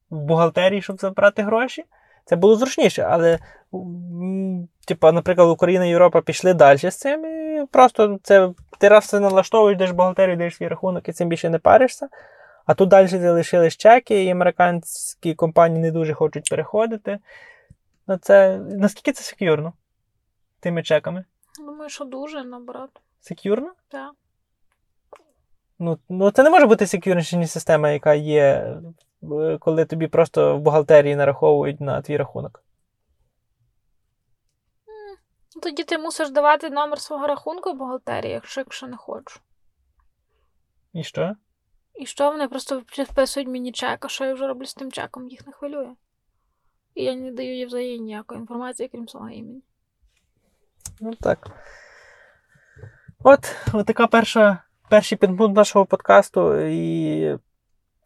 в 0.09 0.15
бухгалтерії, 0.17 0.81
щоб 0.81 0.99
забрати 0.99 1.43
гроші. 1.43 1.83
Це 2.25 2.35
було 2.35 2.55
зручніше, 2.55 3.07
але, 3.09 3.39
м, 3.73 4.67
типу, 4.87 5.11
наприклад, 5.11 5.49
Україна 5.49 5.85
і 5.85 5.89
Європа 5.89 6.21
пішли 6.21 6.53
далі 6.53 6.77
з 6.77 6.97
цим, 6.97 7.25
і 7.25 7.65
просто 7.65 8.19
це 8.23 8.51
ти 8.79 8.87
раз 8.87 9.05
це 9.05 9.19
налаштовуєш, 9.19 9.75
йдеш 9.75 9.91
в 9.91 9.93
бухгалтерію, 9.93 10.35
йдеш 10.35 10.55
свій 10.55 10.67
рахунок 10.67 11.09
і 11.09 11.13
цим 11.13 11.29
більше 11.29 11.49
не 11.49 11.59
паришся. 11.59 12.07
А 12.65 12.73
тут 12.73 12.89
далі 12.89 13.07
залишились 13.07 13.77
чеки, 13.77 14.23
і 14.23 14.29
американські 14.29 15.35
компанії 15.35 15.81
не 15.81 15.91
дуже 15.91 16.13
хочуть 16.13 16.49
переходити. 16.49 17.19
Ну, 18.07 18.17
це 18.17 18.57
наскільки 18.57 19.11
це 19.11 19.23
секюрно? 19.23 19.73
Тими 20.59 20.83
чеками? 20.83 21.25
Думаю, 21.59 21.89
що 21.89 22.05
дуже 22.05 22.43
наоборот. 22.43 22.89
Секюрно? 23.21 23.73
Так. 23.87 24.11
Ну, 25.79 25.97
ну 26.09 26.31
це 26.31 26.43
не 26.43 26.49
може 26.49 26.65
бути 26.65 26.87
секюрніша, 26.87 27.37
ніж 27.37 27.51
система, 27.51 27.89
яка 27.89 28.13
є, 28.13 28.75
коли 29.59 29.85
тобі 29.85 30.07
просто 30.07 30.57
в 30.57 30.59
бухгалтерії 30.59 31.15
нараховують 31.15 31.81
на 31.81 32.01
твій 32.01 32.17
рахунок. 32.17 32.63
Тоді 35.61 35.83
ти 35.83 35.97
мусиш 35.97 36.29
давати 36.29 36.69
номер 36.69 37.01
свого 37.01 37.27
рахунку 37.27 37.71
в 37.71 37.77
бухгалтерії, 37.77 38.33
якщо, 38.33 38.61
якщо 38.61 38.87
не 38.87 38.97
хочу. 38.97 39.39
І 40.93 41.03
що? 41.03 41.35
І 41.95 42.05
що 42.05 42.31
вони 42.31 42.47
просто 42.47 42.81
вписують 42.87 43.49
мені 43.49 43.71
чек, 43.71 44.05
а 44.05 44.07
що 44.07 44.25
я 44.25 44.33
вже 44.33 44.47
роблю 44.47 44.65
з 44.65 44.73
тим 44.73 44.91
чеком, 44.91 45.27
їх 45.27 45.47
не 45.47 45.53
хвилює. 45.53 45.95
І 46.95 47.03
я 47.03 47.15
не 47.15 47.31
даю 47.31 47.55
їй 47.55 47.65
взагалі 47.65 47.99
ніякої 47.99 48.39
інформації, 48.39 48.89
крім 48.89 49.07
свого 49.07 49.29
імені. 49.29 49.61
Ну 50.99 51.13
так. 51.13 51.47
От, 53.23 53.55
от 53.73 53.85
така 53.85 54.07
перша, 54.07 54.63
перший 54.89 55.17
підпункт 55.17 55.55
нашого 55.55 55.85
подкасту. 55.85 56.59
І 56.59 57.37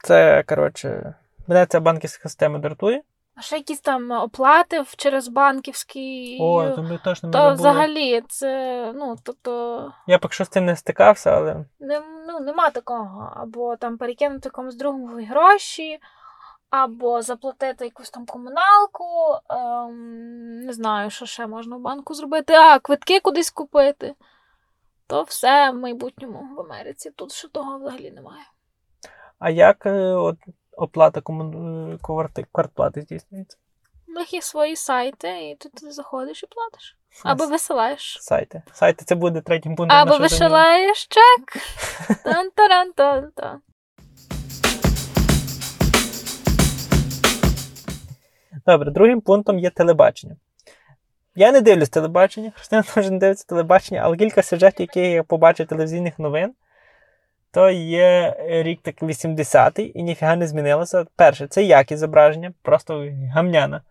це, 0.08 0.44
коротше, 0.44 1.14
мене 1.48 1.66
ця 1.66 1.80
банківська 1.80 2.30
система 2.30 2.60
дратує. 2.60 3.02
А 3.36 3.42
ще 3.42 3.58
якісь 3.58 3.80
там 3.80 4.12
оплати 4.12 4.84
через 4.98 5.28
банківський. 5.28 6.38
О, 6.42 6.70
то 6.70 6.84
ми 6.84 7.00
точно 7.04 7.30
не 7.30 7.34
то 7.34 7.54
взагалі 7.54 8.22
це, 8.28 8.94
ну, 8.96 9.16
тобто, 9.24 9.94
Я 10.08 10.18
поки 10.20 10.34
що 10.34 10.46
з 10.46 10.50
цим 10.50 10.66
не 10.66 10.76
стикався, 10.76 11.32
але. 11.32 11.66
не, 11.80 12.02
ну, 12.28 12.40
нема 12.40 12.70
такого. 12.70 13.34
Або 13.36 13.76
там 13.76 13.98
перекинути 13.98 14.50
комусь 14.50 14.76
другому 14.76 15.26
гроші, 15.26 16.00
або 16.70 17.22
заплатити 17.22 17.86
якусь 17.86 18.10
там 18.10 18.26
комуналку. 18.26 19.06
Ем, 19.50 20.60
не 20.60 20.74
знаю, 20.74 21.10
що 21.10 21.26
ще 21.26 21.48
можна 21.48 21.76
в 21.78 21.80
банку 21.80 22.14
зробити. 22.14 22.54
А, 22.54 22.80
квитки 22.80 23.20
кудись 23.20 23.52
купити. 23.52 24.16
То 25.08 25.24
все 25.24 25.72
в 25.72 25.76
майбутньому 25.76 26.56
в 26.56 26.60
Америці. 26.60 27.12
Тут 27.16 27.32
ще 27.32 27.48
того 27.48 27.78
взагалі 27.78 28.12
немає. 28.12 28.44
А 29.40 29.50
як 29.50 29.86
е, 29.86 29.92
от, 30.02 30.38
оплата 30.78 31.22
кому... 31.22 31.98
е, 32.38 32.46
квартплати 32.52 33.02
здійснюється? 33.02 33.58
У 34.08 34.12
них 34.12 34.34
є 34.34 34.42
свої 34.42 34.76
сайти, 34.76 35.50
і 35.50 35.56
ти 35.56 35.70
туди 35.70 35.92
заходиш 35.92 36.44
і 36.44 36.48
платиш. 36.48 36.98
Або 37.24 37.48
висилаєш. 37.48 38.18
Сайти. 38.22 38.62
Сайти 38.74 39.06
це 39.06 39.16
буде 39.16 39.42
третім 39.42 39.76
пунктом. 39.76 40.00
Або 40.00 40.18
висилаєш 40.18 41.08
чек. 41.08 41.64
Добре, 48.66 48.92
другим 48.92 49.22
пунктом 49.22 49.60
є 49.60 49.70
телебачення. 49.70 50.36
Я 51.36 51.52
не 51.52 51.62
дивлюсь 51.62 51.90
телебачення, 51.90 52.52
Христина 52.56 52.84
теж 52.94 53.10
не 53.10 53.18
дивиться 53.18 53.46
телебачення, 53.48 54.02
але 54.04 54.18
кілька 54.18 54.44
сюжетів, 54.44 54.80
які 54.80 55.00
я 55.00 55.24
побачив 55.24 55.68
телевізійних 55.68 56.20
новин, 56.20 56.54
то 57.58 57.70
є 57.70 58.36
рік 58.48 58.80
так 58.84 59.02
80-й 59.02 59.92
і 59.96 60.04
ніфіга 60.04 60.36
не 60.36 60.48
змінилося. 60.48 61.06
Перше, 61.16 61.48
це 61.48 61.64
якість 61.64 62.00
зображення, 62.00 62.54
просто 62.62 63.08
гамняна. 63.34 63.82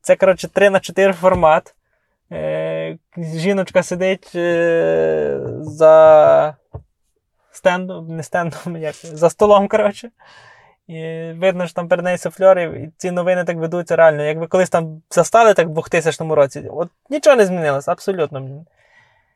Це, 0.00 0.16
коротше, 0.16 0.48
3 0.48 0.70
на 0.70 0.80
4 0.80 1.12
формат. 1.12 1.74
Е, 2.32 2.98
жіночка 3.16 3.82
сидить 3.82 4.32
е, 4.34 5.40
за 5.60 6.56
стендом, 7.52 8.16
не 8.16 8.22
стендом, 8.22 8.76
як, 8.76 8.94
за 8.94 9.30
столом, 9.30 9.68
коротше. 9.68 10.10
І 10.86 11.32
видно, 11.36 11.66
що 11.66 11.74
там 11.74 11.88
перед 11.88 12.04
нею 12.04 12.18
суфльори, 12.18 12.62
і 12.64 12.90
ці 12.96 13.10
новини 13.10 13.44
так 13.44 13.56
ведуться 13.56 13.96
реально. 13.96 14.22
Якби 14.22 14.46
колись 14.46 14.70
там 14.70 15.02
застали 15.10 15.54
так 15.54 15.68
в 15.68 15.70
2000 15.70 16.34
році, 16.34 16.68
от 16.70 16.88
нічого 17.10 17.36
не 17.36 17.46
змінилося, 17.46 17.92
абсолютно. 17.92 18.64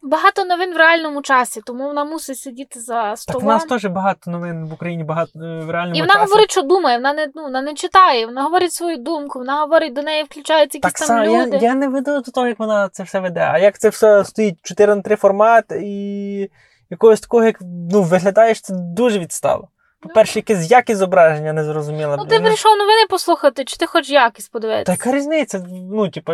Багато 0.06 0.44
новин 0.44 0.74
в 0.74 0.76
реальному 0.76 1.22
часі, 1.22 1.60
тому 1.66 1.84
вона 1.84 2.04
мусить 2.04 2.38
сидіти 2.38 2.80
за 2.80 3.02
Так 3.10 3.18
столом. 3.18 3.46
у 3.46 3.48
нас 3.48 3.64
теж 3.64 3.86
багато 3.86 4.30
новин 4.30 4.66
в 4.66 4.72
Україні, 4.72 5.04
багато 5.04 5.38
е, 5.38 5.60
в 5.60 5.70
реальному 5.70 5.96
І 5.96 6.00
вона 6.00 6.12
часі. 6.14 6.24
говорить, 6.24 6.50
що 6.50 6.62
думає, 6.62 6.96
вона 6.96 7.12
не, 7.12 7.28
ну, 7.34 7.42
вона 7.42 7.62
не 7.62 7.74
читає, 7.74 8.26
вона 8.26 8.42
говорить 8.42 8.72
свою 8.72 8.96
думку, 8.96 9.38
вона 9.38 9.60
говорить, 9.60 9.92
до 9.92 10.02
неї 10.02 10.24
включаються 10.24 10.78
якісь 10.78 10.92
Так 10.92 10.98
там 10.98 11.08
само, 11.08 11.24
я, 11.24 11.58
я 11.58 11.74
не 11.74 11.88
веду 11.88 12.20
до 12.20 12.30
того, 12.30 12.46
як 12.46 12.58
вона 12.58 12.88
це 12.92 13.02
все 13.02 13.20
веде. 13.20 13.48
А 13.52 13.58
як 13.58 13.78
це 13.78 13.88
все 13.88 14.24
стоїть 14.24 14.58
4 14.62 14.94
на 14.94 15.02
3 15.02 15.16
формат 15.16 15.64
і 15.72 16.50
якогось 16.90 17.20
такого, 17.20 17.44
як 17.44 17.58
ну, 17.90 18.02
виглядаєш, 18.02 18.60
це 18.60 18.74
дуже 18.74 19.18
відстало. 19.18 19.68
По-перше, 20.08 20.38
якесь 20.38 20.70
якість 20.70 20.98
зображення 20.98 21.52
не 21.52 21.64
зрозуміло. 21.64 22.16
Ну, 22.16 22.26
ти 22.26 22.40
прийшов 22.40 22.76
новини 22.76 23.06
послухати, 23.10 23.64
чи 23.64 23.76
ти 23.76 23.86
хочеш 23.86 24.10
якість 24.10 24.48
Та 24.48 24.52
подивитися? 24.52 24.92
яка 24.92 25.12
різниця? 25.12 25.66
Ну, 25.70 26.08
типу, 26.08 26.32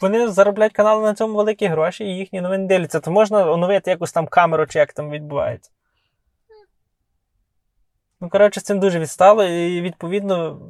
вони 0.00 0.28
заробляють 0.28 0.72
канали 0.72 1.02
на 1.02 1.14
цьому 1.14 1.36
великі 1.36 1.66
гроші, 1.66 2.04
і 2.04 2.16
їхні 2.16 2.40
новини 2.40 2.66
дивляться. 2.66 3.00
То 3.00 3.10
можна 3.10 3.50
оновити 3.50 3.90
якусь 3.90 4.12
там 4.12 4.26
камеру, 4.26 4.66
чи 4.66 4.78
як 4.78 4.92
там 4.92 5.10
відбувається. 5.10 5.70
Ну, 8.20 8.28
коротше, 8.28 8.60
з 8.60 8.62
цим 8.62 8.80
дуже 8.80 8.98
відстало, 9.00 9.44
і 9.44 9.80
відповідно, 9.80 10.60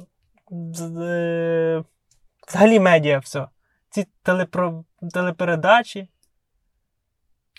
е, 1.01 1.83
взагалі 2.47 2.79
медіа 2.79 3.19
все. 3.19 3.47
Ці 3.89 4.07
телепро, 4.23 4.83
телепередачі. 5.13 6.07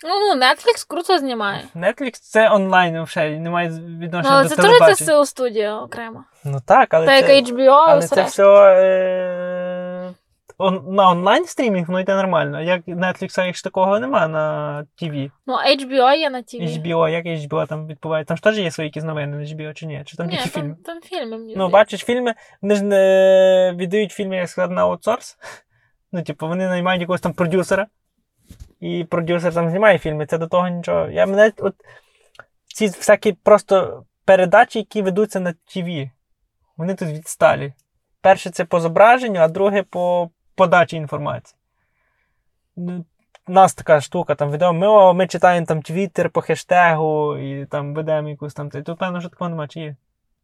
Ну, 0.03 0.09
ну, 0.35 0.41
Netflix 0.41 0.85
круто 0.87 1.17
знімає. 1.17 1.63
Netflix 1.75 2.11
це 2.21 2.49
онлайн 2.49 3.03
взагалі, 3.03 3.39
немає 3.39 3.69
Ну, 3.69 3.97
відношення 3.99 4.35
але 4.35 4.43
до 4.43 4.55
це 4.55 4.61
теж 4.61 4.97
це 4.97 5.05
SEO 5.05 5.25
студія 5.25 5.79
окремо. 5.79 6.23
Ну 6.43 6.59
так, 6.65 6.93
але 6.93 7.05
Та 7.05 7.21
це, 7.21 7.35
як 7.35 7.45
HBO, 7.45 7.69
але 7.69 7.99
все 7.99 8.15
це 8.15 8.23
все 8.23 8.43
е, 8.43 10.13
он, 10.57 10.83
на 10.87 11.09
онлайн 11.09 11.45
стрімінг 11.45 11.87
воно 11.87 11.99
йде 11.99 12.15
нормально. 12.15 12.61
Як 12.61 12.87
Netflix, 12.87 13.45
якщо 13.45 13.63
такого 13.63 13.99
нема 13.99 14.27
на 14.27 14.85
TV. 15.01 15.31
Ну, 15.47 15.53
HBO 15.53 16.17
є 16.17 16.29
на 16.29 16.39
TV. 16.41 16.83
HBO, 16.83 17.09
як 17.09 17.25
HBO 17.25 17.67
там 17.67 17.87
відбувається? 17.87 18.27
Там 18.27 18.37
ж 18.37 18.43
теж 18.43 18.59
є 18.59 18.71
свої 18.71 18.87
якісь 18.87 19.03
новини 19.03 19.37
на 19.37 19.43
HBO 19.43 19.73
чи 19.73 19.85
ні? 19.85 20.03
Чи 20.05 20.17
там 20.17 20.29
тільки 20.29 20.49
фільми? 20.49 20.75
там 20.85 21.01
фільми, 21.01 21.37
мені 21.37 21.55
Ну, 21.55 21.69
бачиш, 21.69 22.03
фільми, 22.03 22.33
вони 22.61 22.75
ж 22.75 22.83
не 22.83 23.73
віддають 23.75 24.11
фільми, 24.11 24.35
як 24.35 24.49
сказати, 24.49 24.73
на 24.73 24.81
аутсорс. 24.81 25.37
Ну, 26.11 26.23
типу, 26.23 26.47
вони 26.47 26.67
наймають 26.67 27.01
якогось 27.01 27.21
там 27.21 27.33
продюсера. 27.33 27.87
І 28.79 29.03
продюсер 29.03 29.53
там 29.53 29.69
знімає 29.69 29.97
фільми, 29.97 30.25
це 30.25 30.37
до 30.37 30.47
того 30.47 30.67
нічого. 30.67 31.09
Я 31.09 31.25
мене 31.25 31.51
от 31.57 31.75
ці 32.65 32.87
всякі 32.87 33.33
просто 33.33 34.03
передачі, 34.25 34.79
які 34.79 35.01
ведуться 35.01 35.39
на 35.39 35.53
ТВ, 35.53 36.09
вони 36.77 36.95
тут 36.95 37.07
відсталі. 37.07 37.73
Перше 38.21 38.49
це 38.49 38.65
по 38.65 38.79
зображенню, 38.79 39.39
а 39.39 39.47
друге 39.47 39.83
по 39.83 40.29
подачі 40.55 40.97
інформації. 40.97 41.57
Ну, 42.75 43.05
У 43.47 43.51
нас 43.51 43.73
така 43.73 44.01
штука, 44.01 44.35
там 44.35 44.51
відомо, 44.51 44.79
ми, 44.79 44.87
о, 44.87 45.13
ми 45.13 45.27
читаємо 45.27 45.65
там 45.65 45.81
твіттер 45.81 46.29
по 46.29 46.41
хештегу 46.41 47.37
і 47.37 47.65
там 47.65 47.93
ведемо 47.93 48.29
якусь 48.29 48.53
там. 48.53 48.69
Тут, 48.69 48.99
певно, 48.99 49.19
що 49.19 49.29
такого 49.29 49.49
немає, 49.49 49.67
чи 49.67 49.79
є. 49.79 49.95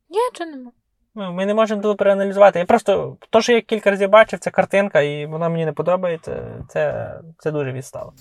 Є 0.09 0.29
чи 0.33 0.45
нема? 0.45 0.71
Ну, 1.15 1.33
ми 1.33 1.45
не 1.45 1.53
можемо 1.53 1.81
тут 1.81 1.97
переаналізувати. 1.97 2.59
Я 2.59 2.65
просто 2.65 3.17
то, 3.29 3.41
що 3.41 3.53
я 3.53 3.61
кілька 3.61 3.91
разів 3.91 4.09
бачив, 4.09 4.39
це 4.39 4.51
картинка, 4.51 5.01
і 5.01 5.25
вона 5.25 5.49
мені 5.49 5.65
не 5.65 5.71
подобається. 5.71 6.63
Це, 6.69 7.13
це 7.37 7.51
дуже 7.51 7.71
відстало. 7.71 8.13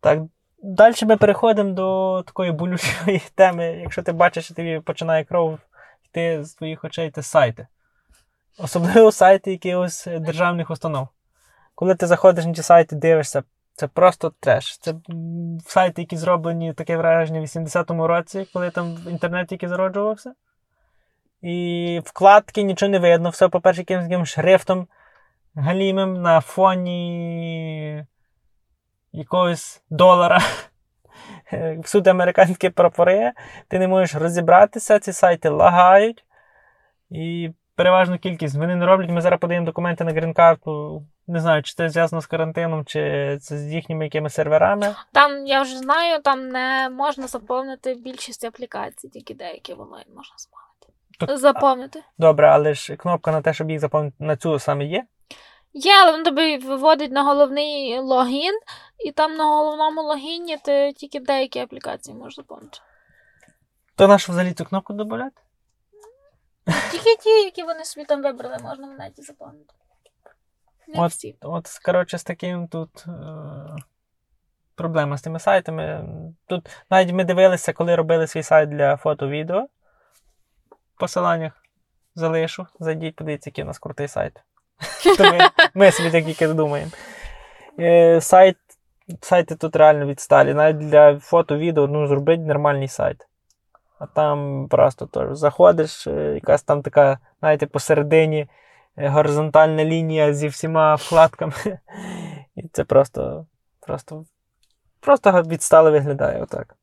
Так, 0.00 0.22
далі 0.62 0.94
ми 1.02 1.16
переходимо 1.16 1.72
до 1.72 2.22
такої 2.26 2.52
болючої 2.52 3.22
теми. 3.34 3.64
Якщо 3.64 4.02
ти 4.02 4.12
бачиш, 4.12 4.44
що 4.44 4.54
тобі 4.54 4.80
починає 4.80 5.24
кров 5.24 5.58
йти 6.04 6.44
з 6.44 6.54
твоїх 6.54 6.84
очей, 6.84 7.10
це 7.10 7.22
сайти. 7.22 7.66
Особливо 8.58 9.12
сайти 9.12 9.50
якихось 9.50 10.08
державних 10.20 10.70
установ. 10.70 11.08
Коли 11.74 11.94
ти 11.94 12.06
заходиш 12.06 12.44
на 12.44 12.52
ті 12.52 12.62
сайти, 12.62 12.96
дивишся, 12.96 13.42
це 13.78 13.86
просто 13.86 14.32
треш. 14.40 14.78
Це 14.78 14.94
сайти, 15.66 16.02
які 16.02 16.16
зроблені 16.16 16.72
таке 16.72 16.96
враження 16.96 17.40
в 17.40 17.42
80-му 17.42 18.06
році, 18.06 18.46
коли 18.52 18.70
там 18.70 18.98
інтернет 19.10 19.48
тільки 19.48 19.68
зароджувався. 19.68 20.32
І 21.42 22.00
вкладки 22.04 22.62
нічого 22.62 22.92
не 22.92 22.98
видно, 22.98 23.30
все, 23.30 23.48
по-перше, 23.48 23.84
якимось 23.88 24.28
шрифтом 24.28 24.86
галімим 25.54 26.22
на 26.22 26.40
фоні 26.40 28.04
якогось 29.12 29.82
долара. 29.90 30.40
Всюди 31.78 32.10
американські 32.10 32.68
прапори. 32.68 33.32
Ти 33.68 33.78
не 33.78 33.88
можеш 33.88 34.14
розібратися, 34.14 34.98
ці 34.98 35.12
сайти 35.12 35.48
лагають. 35.48 36.24
І 37.10 37.50
переважну 37.74 38.18
кількість 38.18 38.56
вони 38.56 38.76
не 38.76 38.86
роблять. 38.86 39.10
Ми 39.10 39.20
зараз 39.20 39.40
подаємо 39.40 39.66
документи 39.66 40.04
на 40.04 40.12
грін-карту. 40.12 41.02
Не 41.30 41.40
знаю, 41.40 41.62
чи 41.62 41.74
це 41.74 41.88
зв'язано 41.88 42.22
з 42.22 42.26
карантином, 42.26 42.84
чи 42.84 43.00
це 43.42 43.58
з 43.58 43.72
їхніми 43.72 44.04
якими 44.04 44.30
серверами. 44.30 44.94
Там, 45.12 45.46
я 45.46 45.62
вже 45.62 45.78
знаю, 45.78 46.22
там 46.22 46.48
не 46.48 46.90
можна 46.90 47.26
заповнити 47.26 47.94
більшість 47.94 48.44
аплікацій, 48.44 49.08
тільки 49.08 49.34
деякі 49.34 49.74
в 49.74 49.80
онлайн 49.80 50.06
можна 50.16 50.34
заповнити. 50.38 51.38
Заповнити. 51.40 52.02
Добре, 52.18 52.48
але 52.48 52.74
ж 52.74 52.96
кнопка 52.96 53.32
на 53.32 53.40
те, 53.40 53.54
щоб 53.54 53.70
їх 53.70 53.80
заповнити 53.80 54.16
на 54.18 54.36
цю 54.36 54.58
саме 54.58 54.84
є. 54.84 55.04
Є, 55.72 55.92
але 56.02 56.16
він 56.16 56.24
тобі 56.24 56.58
виводить 56.58 57.12
на 57.12 57.22
головний 57.22 57.98
логін, 57.98 58.60
і 58.98 59.12
там 59.12 59.36
на 59.36 59.44
головному 59.44 60.02
логіні 60.02 60.56
ти 60.56 60.92
тільки 60.92 61.20
деякі 61.20 61.58
аплікації 61.58 62.16
можеш 62.16 62.36
заповнити. 62.36 62.78
То 63.96 64.08
на 64.08 64.18
що 64.18 64.32
взагалі 64.32 64.52
цю 64.52 64.64
кнопку 64.64 64.92
додати? 64.92 65.42
Тільки 66.90 67.16
ті, 67.16 67.30
які 67.30 67.62
вони 67.62 67.84
собі 67.84 68.06
там 68.06 68.22
вибрали, 68.22 68.58
можна 68.62 68.86
в 68.86 68.98
неті 68.98 69.22
заповнити. 69.22 69.74
Не 70.88 71.00
От. 71.00 71.10
всі. 71.10 71.36
От, 71.40 71.68
коротше, 71.84 72.18
з 72.18 72.24
таким 72.24 72.68
тут 72.68 73.04
е- 73.08 73.76
проблема 74.74 75.16
з 75.16 75.22
тими 75.22 75.38
сайтами. 75.38 76.08
Тут 76.46 76.70
навіть 76.90 77.12
ми 77.12 77.24
дивилися, 77.24 77.72
коли 77.72 77.96
робили 77.96 78.26
свій 78.26 78.42
сайт 78.42 78.68
для 78.68 78.96
фото-відео. 78.96 79.66
Посиланнях 80.98 81.52
залишу. 82.14 82.66
Зайдіть, 82.80 83.16
подивіться, 83.16 83.50
який 83.50 83.64
у 83.64 83.66
нас 83.66 83.78
крутий 83.78 84.08
сайт. 84.08 84.32
Ми, 85.20 85.38
ми 85.74 85.92
собі 85.92 86.10
так 86.10 86.24
тільки 86.24 86.48
думаємо. 86.48 86.90
Е, 87.78 88.20
сайт 88.20 88.56
сайти 89.20 89.54
тут 89.54 89.76
реально 89.76 90.06
відсталі. 90.06 90.54
Навіть 90.54 90.78
для 90.78 91.18
фото-відео 91.18 91.86
ну, 91.86 92.06
зробити 92.06 92.42
нормальний 92.42 92.88
сайт. 92.88 93.26
А 93.98 94.06
там 94.06 94.68
просто 94.68 95.06
теж 95.06 95.38
заходиш, 95.38 96.06
е, 96.06 96.34
якась 96.34 96.62
там 96.62 96.82
така, 96.82 97.18
знаєте, 97.40 97.66
посередині 97.66 98.48
горизонтальна 99.00 99.84
лінія 99.84 100.34
зі 100.34 100.48
всіма 100.48 100.94
вкладками. 100.94 101.52
І 102.54 102.68
це 102.72 102.84
просто, 102.84 103.46
просто, 103.80 104.24
просто 105.00 105.42
відстало 105.42 105.90
виглядає 105.90 106.42
отак. 106.42 106.74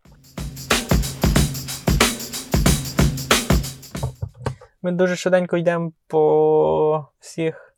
Ми 4.81 4.91
дуже 4.91 5.15
швиденько 5.15 5.57
йдемо 5.57 5.91
по 6.07 7.07
всіх, 7.19 7.75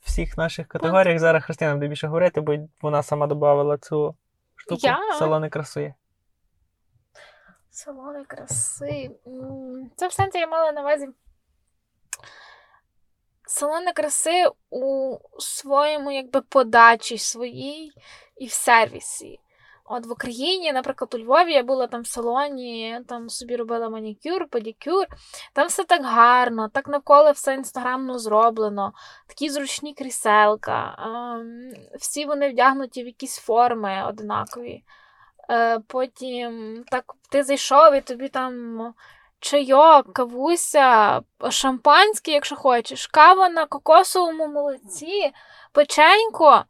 всіх 0.00 0.36
наших 0.36 0.66
категоріях. 0.66 1.18
Зараз 1.18 1.44
Христина 1.44 1.74
буде 1.74 1.88
більше 1.88 2.06
говорити, 2.06 2.40
бо 2.40 2.56
вона 2.82 3.02
сама 3.02 3.26
додавала 3.26 3.78
цю 3.78 4.14
штуку 4.56 4.80
Я? 4.82 4.98
салони 5.18 5.48
краси. 5.48 5.94
Салони 7.70 8.24
краси. 8.24 9.10
Це 9.96 10.08
в 10.08 10.12
сенсі 10.12 10.38
я 10.38 10.46
мала 10.46 10.72
на 10.72 10.80
увазі. 10.80 11.08
Салони 13.46 13.92
краси 13.92 14.46
у 14.70 15.16
своєму 15.38 16.12
якби 16.12 16.40
подачі 16.40 17.18
своїй 17.18 17.92
і 18.36 18.46
в 18.46 18.52
сервісі. 18.52 19.38
От 19.84 20.06
в 20.06 20.12
Україні, 20.12 20.72
наприклад, 20.72 21.14
у 21.14 21.18
Львові 21.18 21.52
я 21.52 21.62
була 21.62 21.86
там 21.86 22.02
в 22.02 22.06
салоні, 22.06 23.00
там 23.08 23.28
собі 23.28 23.56
робила 23.56 23.88
манікюр, 23.88 24.48
педикюр. 24.48 25.06
Там 25.52 25.68
все 25.68 25.84
так 25.84 26.04
гарно, 26.04 26.68
так 26.68 26.88
навколо 26.88 27.30
все 27.30 27.54
інстаграмно 27.54 28.18
зроблено, 28.18 28.92
такі 29.26 29.50
зручні 29.50 29.94
кріселка. 29.94 30.96
Всі 31.98 32.24
вони 32.24 32.50
вдягнуті 32.50 33.02
в 33.02 33.06
якісь 33.06 33.38
форми 33.38 34.04
однакові. 34.08 34.84
Е, 35.50 35.78
Потім 35.78 36.84
так 36.90 37.04
ти 37.30 37.42
зайшов 37.42 37.94
і 37.94 38.00
тобі 38.00 38.28
там 38.28 38.78
чайок, 39.42 40.12
кавуся, 40.12 41.20
шампанське, 41.50 42.30
якщо 42.30 42.56
хочеш, 42.56 43.06
кава 43.06 43.48
на 43.48 43.66
кокосовому 43.66 44.46
молоці, 44.46 45.32
печенько. 45.72 46.64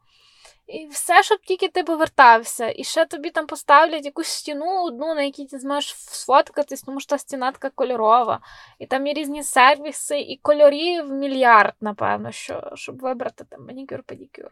І 0.67 0.87
все, 0.87 1.23
щоб 1.23 1.39
тільки 1.39 1.67
ти 1.67 1.83
повертався. 1.83 2.73
І 2.75 2.83
ще 2.83 3.05
тобі 3.05 3.29
там 3.29 3.47
поставлять 3.47 4.05
якусь 4.05 4.27
стіну 4.27 4.83
одну, 4.83 5.15
на 5.15 5.21
якій 5.21 5.45
ти 5.45 5.59
зможеш 5.59 5.95
сфоткатись, 5.95 6.81
тому 6.81 6.99
що 6.99 7.09
та 7.09 7.17
стіна 7.17 7.51
така 7.51 7.69
кольорова. 7.69 8.39
І 8.79 8.85
там 8.85 9.07
є 9.07 9.13
різні 9.13 9.43
сервіси, 9.43 10.19
і 10.19 10.39
кольорів 10.41 11.11
мільярд, 11.11 11.73
напевно, 11.81 12.31
що, 12.31 12.71
щоб 12.73 12.99
вибрати 12.99 13.45
там 13.49 13.67
манікюр-педикюр. 13.67 14.49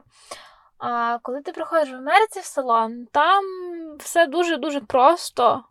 А 0.77 1.17
коли 1.21 1.41
ти 1.41 1.51
приходиш 1.51 1.91
в 1.91 1.95
Америці 1.95 2.39
в 2.39 2.45
салон, 2.45 3.07
там 3.11 3.43
все 3.99 4.27
дуже-дуже 4.27 4.81
просто. 4.81 5.63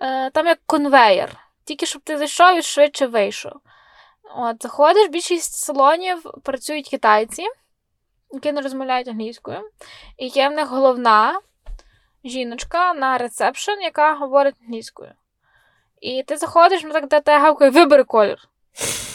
Е, 0.00 0.30
Там 0.30 0.46
як 0.46 0.58
конвейер. 0.66 1.47
Тільки 1.68 1.86
щоб 1.86 2.02
ти 2.02 2.18
зайшов 2.18 2.58
і 2.58 2.62
швидше 2.62 3.06
вийшов. 3.06 3.52
От, 4.36 4.62
заходиш, 4.62 5.08
більшість 5.08 5.54
салонів 5.54 6.22
працюють 6.42 6.88
китайці, 6.88 7.46
які 8.30 8.52
не 8.52 8.60
розмовляють 8.60 9.08
англійською. 9.08 9.70
І 10.16 10.26
є 10.26 10.48
в 10.48 10.52
них 10.52 10.68
головна 10.68 11.40
жіночка 12.24 12.94
на 12.94 13.18
ресепшн, 13.18 13.80
яка 13.82 14.14
говорить 14.14 14.54
англійською. 14.62 15.12
І 16.00 16.22
ти 16.22 16.36
заходиш, 16.36 16.82
ну 16.84 16.92
так 16.92 17.08
де 17.08 17.20
те 17.20 17.38
гавкає, 17.38 17.70
вибери 17.70 18.04
колір. 18.04 18.48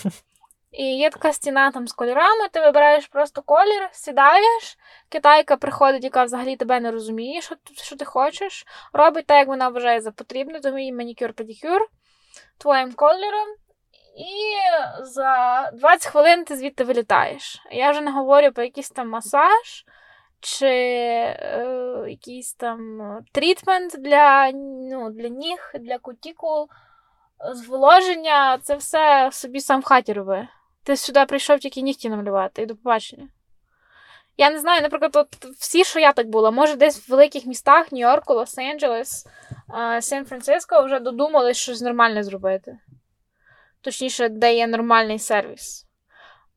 І 0.72 0.98
є 0.98 1.10
така 1.10 1.34
стіна 1.34 1.72
там 1.72 1.88
з 1.88 1.94
кольорами, 1.94 2.48
ти 2.52 2.60
вибираєш 2.60 3.08
просто 3.08 3.42
колір, 3.42 3.90
сідаєш, 3.92 4.78
китайка 5.10 5.58
приходить, 5.58 6.04
яка 6.04 6.24
взагалі 6.24 6.56
тебе 6.56 6.80
не 6.80 6.92
розуміє, 6.92 7.42
що, 7.42 7.56
що 7.84 7.96
ти 7.96 8.06
хочеш, 8.06 8.66
робить 8.94 9.26
так, 9.26 9.38
як 9.38 9.48
вона 9.48 9.70
вважає 9.70 10.02
за 10.02 10.12
потрібне, 10.12 10.60
тому 10.60 10.80
їй 10.80 10.94
манікюр-педикюр 10.94 11.80
твоїм 12.58 12.94
кольором, 12.94 13.48
і 14.18 14.54
за 15.04 15.72
20 15.74 16.06
хвилин 16.12 16.46
ти 16.46 16.56
звідти 16.56 16.84
вилітаєш. 16.84 17.62
Я 17.72 17.92
вже 17.92 18.02
не 18.02 18.12
говорю 18.12 18.52
про 18.52 18.64
якийсь 18.64 18.90
там 18.90 19.10
масаж 19.10 19.86
чи 20.40 20.68
е, 20.68 22.06
якийсь 22.08 22.54
там 22.54 23.00
трітмент 23.32 23.96
для, 24.00 24.52
ну, 24.52 25.10
для 25.10 25.28
ніг, 25.28 25.72
для 25.80 25.98
кутікул, 25.98 26.68
зволоження, 27.54 28.58
це 28.58 28.76
все 28.76 29.30
собі 29.32 29.60
сам 29.60 29.82
в 29.82 29.84
хаті 29.84 30.14
роби. 30.14 30.48
Ти 30.84 30.98
сюди 30.98 31.26
прийшов 31.26 31.60
тільки 31.60 31.82
нігті 31.82 32.10
намалювати 32.10 32.62
і 32.62 32.66
до 32.66 32.76
побачення. 32.76 33.28
Я 34.38 34.52
не 34.52 34.60
знаю, 34.60 34.82
наприклад, 34.82 35.16
от 35.16 35.46
всі, 35.46 35.84
що 35.84 36.00
я 36.00 36.14
так 36.14 36.30
була, 36.30 36.52
може, 36.52 36.76
десь 36.76 37.08
в 37.08 37.12
великих 37.12 37.46
містах 37.46 37.92
Нью-Йорку, 37.92 38.34
Лос-Анджелес, 38.34 39.26
Сан-Франциско 40.02 40.84
вже 40.84 41.00
додумались 41.00 41.58
щось 41.58 41.82
нормальне 41.82 42.24
зробити. 42.24 42.80
Точніше, 43.82 44.30
де 44.30 44.56
є 44.56 44.68
нормальний 44.68 45.20
сервіс. 45.20 45.88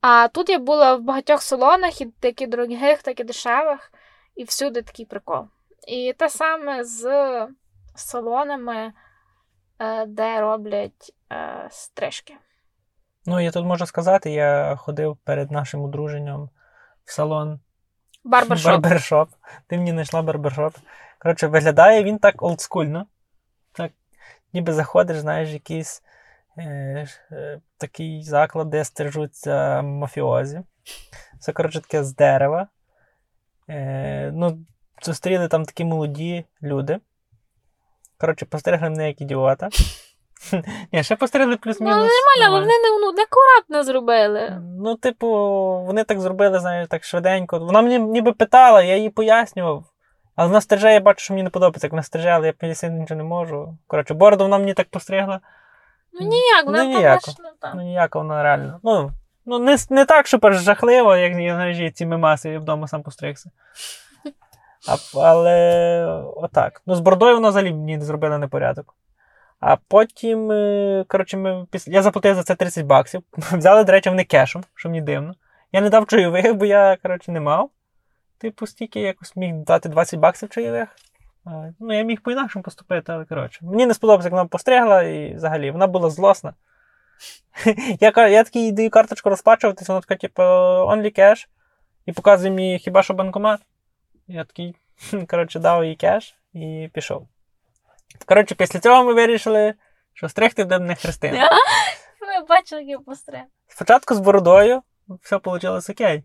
А 0.01 0.29
тут 0.29 0.49
я 0.49 0.59
була 0.59 0.95
в 0.95 1.03
багатьох 1.03 1.43
салонах, 1.43 2.01
і 2.01 2.07
такі 2.07 2.47
дорогих, 2.47 3.03
так 3.03 3.21
і 3.21 3.25
дешевих, 3.25 3.93
і 4.35 4.45
всюди 4.45 4.83
такий 4.83 5.07
прикол. 5.07 5.45
І 5.89 6.13
те 6.19 6.29
саме 6.29 6.85
з 6.85 7.05
салонами, 7.95 8.93
е, 9.79 10.07
де 10.07 10.41
роблять 10.41 11.15
е, 11.33 11.69
стрижки. 11.71 12.35
Ну, 13.27 13.41
я 13.41 13.51
тут 13.51 13.65
можу 13.65 13.87
сказати, 13.87 14.31
я 14.31 14.77
ходив 14.77 15.17
перед 15.25 15.51
нашим 15.51 15.85
одруженням 15.85 16.51
в 17.05 17.13
салон 17.13 17.61
Барбершоп. 18.27 18.73
барбершоп. 18.73 19.29
Ти 19.67 19.77
мені 19.79 19.91
знайшла 19.91 20.23
барбершоп. 20.23 20.77
Коротше, 21.19 21.47
виглядає 21.47 22.05
він 22.05 22.19
так 22.19 22.43
олдскульно. 22.43 23.07
Так, 23.73 23.93
ніби 24.53 24.73
заходиш, 24.73 25.19
знаєш, 25.19 25.51
якийсь 25.51 26.03
е, 26.59 27.07
е, 27.33 27.61
такий 27.79 28.23
заклад, 28.23 28.71
де 28.71 28.85
стрижуться 28.85 29.83
мафіозі. 29.83 30.63
Все, 31.39 31.53
коротше, 31.53 31.81
таке 31.81 32.05
з 32.05 32.15
дерева. 32.15 32.69
Е, 33.69 34.31
ну, 34.35 34.59
зустріли 35.03 35.49
там 35.49 35.65
такі 35.65 35.85
молоді 35.85 36.45
люди. 36.63 36.99
Коротше, 38.19 38.47
постригли 38.47 38.91
мене 38.91 39.07
як 39.07 39.21
ідіота. 39.21 39.69
Ні, 40.93 41.03
ще 41.03 41.17
постригли 41.17 41.53
Ну, 41.53 41.59
плюс-мінус. 41.59 41.97
нормально, 41.97 42.47
але 42.47 42.51
вони 42.51 42.67
не, 42.67 43.01
ну, 43.01 43.13
неакуратно 43.13 43.85
зробили. 43.85 44.63
Ну, 44.79 44.97
типу, 44.97 45.29
вони 45.87 46.05
так 46.05 46.21
зробили, 46.21 46.59
знаєш, 46.61 46.89
так 46.89 47.05
швиденько. 47.05 47.59
Вона 47.59 47.83
мені 47.83 47.99
ніби 47.99 48.33
питала, 48.33 48.83
я 48.83 48.97
їй 48.97 49.11
пояснював. 49.11 49.85
Але 50.37 50.49
вона 50.49 50.61
стриже, 50.61 50.93
я 50.93 51.01
бачу, 51.01 51.25
що 51.25 51.35
мені 51.35 51.43
не 51.43 51.51
подобається, 51.51 51.87
як 51.87 51.93
вона 51.93 52.03
стриже, 52.03 52.29
але 52.29 52.47
я 52.47 52.53
пояснити 52.53 52.95
нічого 52.95 53.19
не 53.19 53.25
можу. 53.25 53.79
Коротше, 53.87 54.15
бороду 54.15 54.45
вона 54.45 54.59
мені 54.59 54.75
так 54.75 54.89
постригла. 54.91 55.41
Ну 56.13 56.29
ніяк, 56.29 56.67
вона 56.67 56.85
Ну, 56.85 56.89
ніяко. 56.91 57.33
ну, 57.39 57.51
там. 57.61 57.73
Ну, 57.75 57.83
ніяка 57.83 58.19
вона 58.19 58.43
реально. 58.43 58.81
Ну, 58.83 59.11
ну 59.47 59.59
не, 59.59 59.77
не 59.91 60.05
так, 60.05 60.27
що 60.27 60.39
жахливо, 60.43 61.17
як 61.17 61.37
я 61.37 61.55
знаєш, 61.55 61.93
ці 61.95 62.07
мемаси, 62.07 62.51
я 62.51 62.59
вдома 62.59 62.89
сам 62.89 63.03
постригся. 63.03 63.51
А, 64.89 65.21
але 65.21 66.05
отак. 66.37 66.83
Ну, 66.87 66.95
з 66.95 67.01
бородою 67.01 67.35
вона 67.35 67.49
взагалі 67.49 67.73
мені 67.73 68.01
зробила 68.01 68.39
непорядок. 68.39 68.95
А 69.61 69.77
потім, 69.77 70.51
е, 70.51 71.05
коротше, 71.09 71.37
ми, 71.37 71.67
після... 71.71 71.93
я 71.93 72.03
заплатив 72.03 72.35
за 72.35 72.43
це 72.43 72.55
30 72.55 72.87
баксів. 72.87 73.23
Взяли, 73.37 73.85
до 73.85 73.93
речі, 73.93 74.09
вони 74.09 74.25
кешем, 74.25 74.65
що 74.75 74.89
мені 74.89 75.01
дивно. 75.01 75.35
Я 75.73 75.81
не 75.81 75.91
дав 75.91 76.07
чайових, 76.07 76.55
бо 76.55 76.65
я, 76.65 76.97
коротше, 77.03 77.33
не 77.33 77.41
мав. 77.41 77.71
Типу, 78.39 78.67
стільки 78.67 79.01
якось 79.01 79.37
міг 79.37 79.55
дати 79.55 79.89
20 79.89 80.21
баксів 80.21 80.49
чайових. 80.49 80.89
Ну, 81.81 81.99
я 81.99 82.03
міг 82.03 82.21
по-інакшому 82.21 82.63
поступити, 82.63 83.13
але 83.13 83.25
коротше. 83.25 83.61
Мені 83.63 83.87
не 83.87 83.95
сподобалося, 83.95 84.27
як 84.27 84.33
вона 84.33 84.45
постригла, 84.45 85.03
і 85.03 85.35
взагалі 85.35 85.71
вона 85.71 85.87
була 85.87 86.11
злосна. 86.11 86.55
я, 88.01 88.29
я 88.29 88.45
такий 88.45 88.73
даю 88.73 88.91
карточку 88.91 89.31
розплачуватись, 89.31 89.89
вона 89.89 90.01
така, 90.01 90.17
типу, 90.17 90.43
only 90.43 91.19
cash. 91.19 91.47
І 92.07 92.13
показує 92.13 92.51
мені 92.51 92.79
хіба 92.79 93.03
що 93.03 93.15
банкомат. 93.15 93.61
Я 94.29 94.45
такий, 94.45 94.75
коротше, 95.29 95.59
дав 95.59 95.85
їй 95.85 95.97
кеш 95.97 96.35
і 96.53 96.91
пішов. 96.93 97.29
Коротше, 98.27 98.55
після 98.55 98.81
цього 98.81 99.05
ми 99.05 99.15
вирішили, 99.15 99.75
що 100.15 100.29
стригти 100.29 100.65
буде 100.65 100.79
не 100.79 100.95
Христина. 100.95 101.51
Ми 102.21 102.47
бачили, 102.49 102.81
як 102.83 102.91
я 102.91 102.99
постриг. 102.99 103.41
Спочатку 103.69 104.15
з 104.15 104.19
бородою 104.19 104.83
все 105.23 105.41
вийшло 105.45 105.81
окей. 105.91 106.25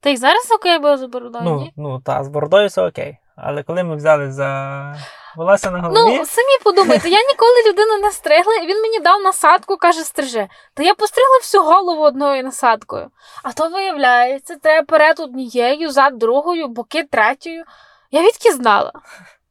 Та 0.00 0.10
й 0.10 0.16
зараз 0.16 0.50
окей 0.50 0.78
було 0.78 0.96
за 0.96 1.06
бородою, 1.08 1.44
Ну, 1.44 1.56
ні? 1.60 1.72
ну 1.76 2.00
та, 2.00 2.24
з 2.24 2.28
бородою 2.28 2.68
все 2.68 2.82
окей. 2.86 3.18
Але 3.36 3.62
коли 3.62 3.82
ми 3.82 3.96
взяли 3.96 4.32
за 4.32 4.96
волосся 5.36 5.70
на 5.70 5.80
голові, 5.80 6.16
Ну, 6.18 6.26
самі 6.26 6.58
подумайте, 6.64 7.08
я 7.08 7.18
ніколи 7.22 7.68
людину 7.68 7.98
не 7.98 8.12
стригла, 8.12 8.54
і 8.54 8.66
він 8.66 8.82
мені 8.82 9.00
дав 9.00 9.22
насадку, 9.22 9.76
каже, 9.76 10.00
стрижи. 10.00 10.48
Та 10.74 10.82
я 10.82 10.94
постригла 10.94 11.38
всю 11.38 11.62
голову 11.64 12.02
одною 12.02 12.42
насадкою. 12.42 13.10
А 13.42 13.52
то 13.52 13.68
виявляється, 13.68 14.56
треба 14.56 14.86
перед 14.86 15.20
однією, 15.20 15.90
зад 15.90 16.18
другою, 16.18 16.68
боки 16.68 17.02
третьою. 17.02 17.64
Я 18.10 18.22
відки 18.22 18.52
знала. 18.52 18.92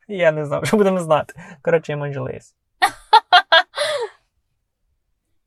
Я 0.07 0.31
не 0.31 0.45
знав, 0.45 0.65
що 0.67 0.77
будемо 0.77 0.99
знати. 0.99 1.33
Коротше, 1.61 1.91
я 1.91 1.97
манджелис. 1.97 2.55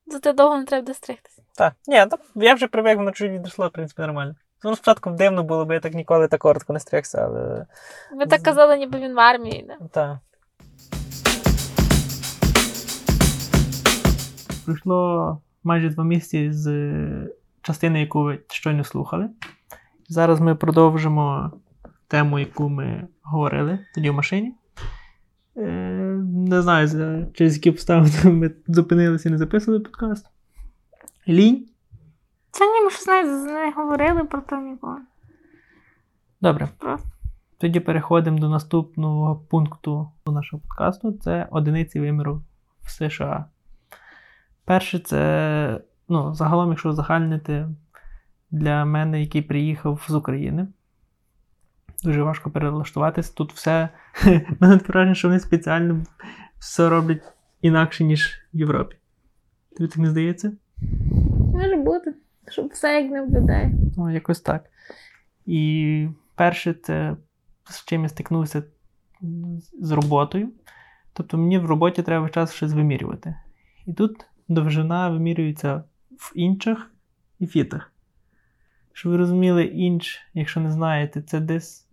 Зате 0.07 0.33
довго 0.33 0.59
не 0.59 0.65
треба 0.65 0.83
буде 0.83 0.95
стригтися. 0.95 1.43
Так, 1.55 1.75
ні, 1.87 2.07
я 2.35 2.55
вже 2.55 2.69
привик, 2.69 2.99
воно 2.99 3.13
чуть 3.13 3.31
відійшло, 3.31 3.69
в 3.69 3.73
принципі, 3.73 4.03
нормально. 4.03 4.35
Ну, 4.65 4.77
спочатку 4.77 5.11
дивно 5.11 5.43
було, 5.43 5.65
бо 5.65 5.73
я 5.73 5.81
так 5.81 5.95
ніколи 5.95 6.29
так 6.29 6.41
коротко 6.41 6.73
не 6.73 6.81
стригся, 6.81 7.25
але. 7.25 7.67
Ви 8.13 8.27
так 8.27 8.43
казали, 8.43 8.79
ніби 8.79 8.99
він 8.99 9.15
в 9.15 9.21
армії. 9.21 9.69
Да? 9.69 9.89
Так. 9.89 10.19
Пройшло 14.65 15.41
майже 15.65 15.89
два 15.89 16.05
місяці 16.05 16.53
з 16.53 16.67
е, 16.67 17.29
частини, 17.63 18.01
яку 18.01 18.23
ви 18.23 18.39
щойно 18.49 18.85
слухали. 18.85 19.29
Зараз 20.09 20.41
ми 20.41 20.55
продовжимо 20.55 21.53
тему, 22.09 22.39
яку 22.39 22.69
ми 22.69 23.09
говорили 23.23 23.79
тоді 23.95 24.11
в 24.11 24.15
машині. 24.15 24.55
Е, 25.57 25.63
не 26.25 26.63
знаю, 26.63 26.89
через 27.35 27.55
які 27.55 27.71
обставини 27.71 28.13
ми 28.25 28.51
зупинилися 28.67 29.29
і 29.29 29.33
не 29.33 29.39
записували 29.39 29.85
подкаст. 29.85 30.27
Лінь. 31.29 31.69
Це 32.51 32.67
ні, 32.67 32.85
ми 32.85 32.91
щось 32.91 33.07
не 33.45 33.73
говорили 33.77 34.25
про 34.25 34.41
то 34.41 34.57
ніколи. 34.57 35.01
Добре. 36.41 36.69
Просто. 36.79 37.09
Тоді 37.59 37.81
переходимо 37.81 38.39
до 38.39 38.49
наступного 38.49 39.37
пункту 39.37 40.13
нашого 40.27 40.63
подкасту. 40.63 41.13
Це 41.13 41.49
одиниці 41.51 42.01
виміру 42.01 42.43
в 42.81 42.91
США. 42.91 43.45
Перше, 44.65 44.99
це, 44.99 45.81
ну, 46.09 46.35
загалом, 46.35 46.69
якщо 46.69 46.93
загальнити 46.93 47.69
для 48.51 48.85
мене, 48.85 49.21
який 49.21 49.43
приїхав 49.43 50.05
з 50.09 50.15
України. 50.15 50.69
Дуже 52.05 52.23
важко 52.23 52.51
перелаштуватись. 52.51 53.31
Тут 53.31 53.53
все. 53.53 53.89
Мене 54.61 54.77
враження, 54.77 55.15
що 55.15 55.29
вони 55.29 55.41
спеціально 55.41 56.05
все 56.59 56.89
роблять 56.89 57.23
інакше, 57.63 58.05
ніж 58.05 58.41
в 58.55 58.59
Європі. 58.59 58.97
Тобі 59.77 59.89
так 59.89 59.99
не 59.99 60.11
здається? 60.11 60.53
Може 61.53 61.77
бути, 61.77 62.15
щоб 62.49 62.69
все 62.69 63.03
як 63.03 63.11
не 63.11 63.23
в 63.23 63.31
людей. 63.31 63.71
Ну, 63.97 64.11
якось 64.11 64.41
так. 64.41 64.71
І 65.47 66.09
перше, 66.35 66.75
це 66.75 67.17
з 67.65 67.85
чим 67.85 68.03
я 68.03 68.09
стикнувся 68.09 68.63
з 69.81 69.91
роботою. 69.91 70.53
Тобто 71.13 71.39
мені 71.39 71.59
в 71.59 71.67
роботі 71.67 72.03
треба 72.03 72.29
час 72.29 72.53
щось 72.53 72.73
вимірювати. 72.73 73.35
І 73.87 73.93
тут 73.93 74.27
довжина 74.49 75.09
вимірюється 75.09 75.85
в 76.11 76.33
інчах 76.35 76.91
і 77.39 77.47
фітах. 77.47 77.93
Щоб 78.93 79.13
ви 79.13 79.19
розуміли, 79.19 79.65
інч, 79.65 80.21
якщо 80.35 80.61
не 80.61 80.71
знаєте, 80.73 81.23
це 81.23 81.41
десь. 81.41 81.88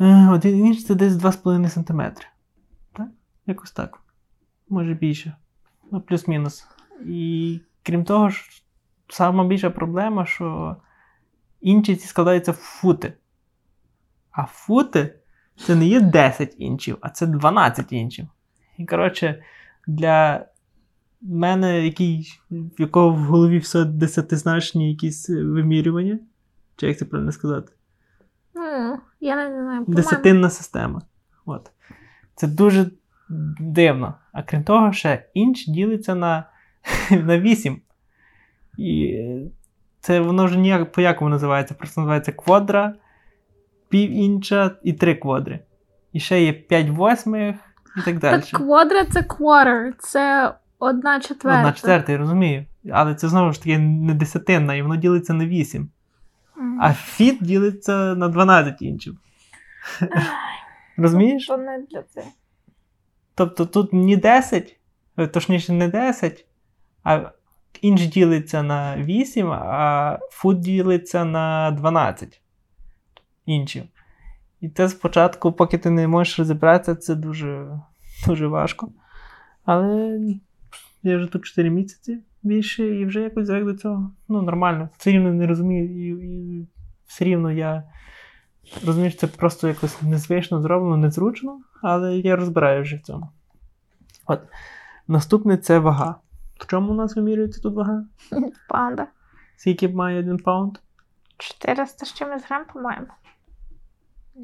Е, 0.00 0.28
Один 0.30 0.66
інч 0.66 0.84
це 0.84 0.94
десь 0.94 1.12
2,5 1.12 1.68
см. 1.68 2.02
Так? 2.92 3.08
Якось 3.46 3.72
так. 3.72 4.00
Може 4.68 4.94
більше. 4.94 5.36
Ну, 5.92 6.00
плюс-мінус. 6.00 6.66
І 7.06 7.60
крім 7.82 8.04
того, 8.04 8.28
ж, 8.28 8.62
сама 9.08 9.44
більша 9.44 9.70
проблема, 9.70 10.26
що 10.26 10.76
інчі 11.60 11.96
ці 11.96 12.06
складаються 12.06 12.52
в 12.52 12.54
фути. 12.54 13.12
А 14.30 14.44
фути 14.44 15.14
це 15.56 15.74
не 15.74 15.86
є 15.86 16.00
10 16.00 16.54
інчів, 16.58 16.98
а 17.00 17.10
це 17.10 17.26
12 17.26 17.92
інчів. 17.92 18.26
І, 18.78 18.86
коротше, 18.86 19.42
для 19.86 20.46
мене, 21.20 21.84
який, 21.84 22.40
в 22.50 22.80
якого 22.80 23.10
в 23.10 23.18
голові 23.18 23.58
все 23.58 23.84
десятизначні 23.84 24.90
якісь 24.90 25.30
вимірювання, 25.30 26.18
чи 26.76 26.86
як 26.86 26.98
це 26.98 27.04
правильно 27.04 27.32
сказати? 27.32 27.72
Ну, 28.54 28.98
я 29.20 29.36
не 29.36 29.62
знаю. 29.62 29.84
Десятинна 29.88 30.50
система. 30.50 31.02
От. 31.46 31.70
Це 32.34 32.46
дуже 32.46 32.90
дивно. 33.60 34.14
А 34.32 34.42
крім 34.42 34.64
того, 34.64 34.92
ще 34.92 35.26
інч 35.34 35.66
ділиться 35.66 36.14
на, 36.14 36.44
на 37.10 37.38
8. 37.38 37.80
І 38.78 39.18
це 40.00 40.20
воно 40.20 40.44
вже 40.44 40.58
ніяк 40.58 40.92
по-якому 40.92 41.30
називається. 41.30 41.74
Просто 41.74 42.00
називається 42.00 42.32
квадра, 42.32 42.94
пів 43.88 44.10
інча 44.10 44.70
і 44.82 44.92
3 44.92 45.14
квадри. 45.14 45.60
І 46.12 46.20
ще 46.20 46.42
є 46.44 46.52
5 46.52 46.88
восьмих 46.88 47.56
і 47.96 48.00
так 48.04 48.18
далі. 48.18 48.40
Так 48.40 48.60
квадра 48.60 49.04
це 49.04 49.20
quarter, 49.20 49.92
це 49.98 50.54
одна 50.78 51.20
четверта. 51.20 51.58
Одна 51.58 51.72
четверта, 51.72 52.12
я 52.12 52.18
розумію. 52.18 52.64
Але 52.92 53.14
це 53.14 53.28
знову 53.28 53.52
ж 53.52 53.58
таки 53.58 53.78
не 53.78 54.14
десятинна, 54.14 54.74
і 54.74 54.82
воно 54.82 54.96
ділиться 54.96 55.34
на 55.34 55.46
8. 55.46 55.88
А 56.80 56.92
фіт 56.92 57.42
ділиться 57.42 58.14
на 58.14 58.28
12 58.28 58.82
інчів. 58.82 59.18
Розумієш? 60.96 61.46
То 61.46 61.56
не 61.56 61.84
для 61.90 62.02
цього. 62.02 62.26
Тобто 63.34 63.66
тут 63.66 63.92
не 63.92 64.16
10, 64.16 64.76
е, 65.16 65.26
точніше 65.26 65.72
не 65.72 65.88
10, 65.88 66.46
а 67.02 67.30
інч 67.80 68.02
ділиться 68.02 68.62
на 68.62 68.96
8, 68.96 69.50
а 69.50 70.18
фут 70.30 70.60
ділиться 70.60 71.24
на 71.24 71.70
12 71.70 72.40
інчів. 73.46 73.84
І 74.60 74.68
це 74.68 74.88
спочатку, 74.88 75.52
поки 75.52 75.78
ти 75.78 75.90
не 75.90 76.08
можеш 76.08 76.38
розібратися, 76.38 76.94
це 76.94 77.14
дуже, 77.14 77.78
дуже 78.26 78.46
важко. 78.46 78.92
Але 79.64 80.20
я 81.02 81.16
вже 81.16 81.26
тут 81.26 81.44
4 81.44 81.70
місяці 81.70 82.18
більше 82.44 82.86
і 82.86 83.06
вже 83.06 83.20
якось 83.20 83.46
звик 83.46 83.64
до 83.64 83.74
цього. 83.74 84.10
Ну, 84.28 84.42
нормально. 84.42 84.88
Все 84.98 85.10
рівно 85.10 85.32
не 85.32 85.46
розумію, 85.46 85.84
і, 85.84 86.08
і 86.60 86.68
все 87.06 87.24
рівно 87.24 87.52
я 87.52 87.82
розумію, 88.86 89.10
що 89.10 89.20
це 89.20 89.26
просто 89.26 89.68
якось 89.68 90.02
незвично 90.02 90.62
зроблено, 90.62 90.96
незручно, 90.96 91.60
але 91.82 92.16
я 92.16 92.36
розбираю 92.36 92.82
вже 92.82 92.96
в 92.96 93.00
цьому. 93.00 93.28
От. 94.26 94.40
Наступне 95.08 95.56
це 95.56 95.78
вага. 95.78 96.14
В 96.60 96.66
чому 96.66 96.92
у 96.92 96.94
нас 96.94 97.16
вимірюється 97.16 97.62
тут 97.62 97.74
вага? 97.74 98.04
Панда. 98.68 99.06
Скільки 99.56 99.88
має 99.88 100.20
один 100.20 100.38
паунд? 100.38 100.78
400 101.36 102.06
з 102.06 102.12
чимось 102.12 102.42
грам, 102.48 102.64
по-моєму. 102.72 103.06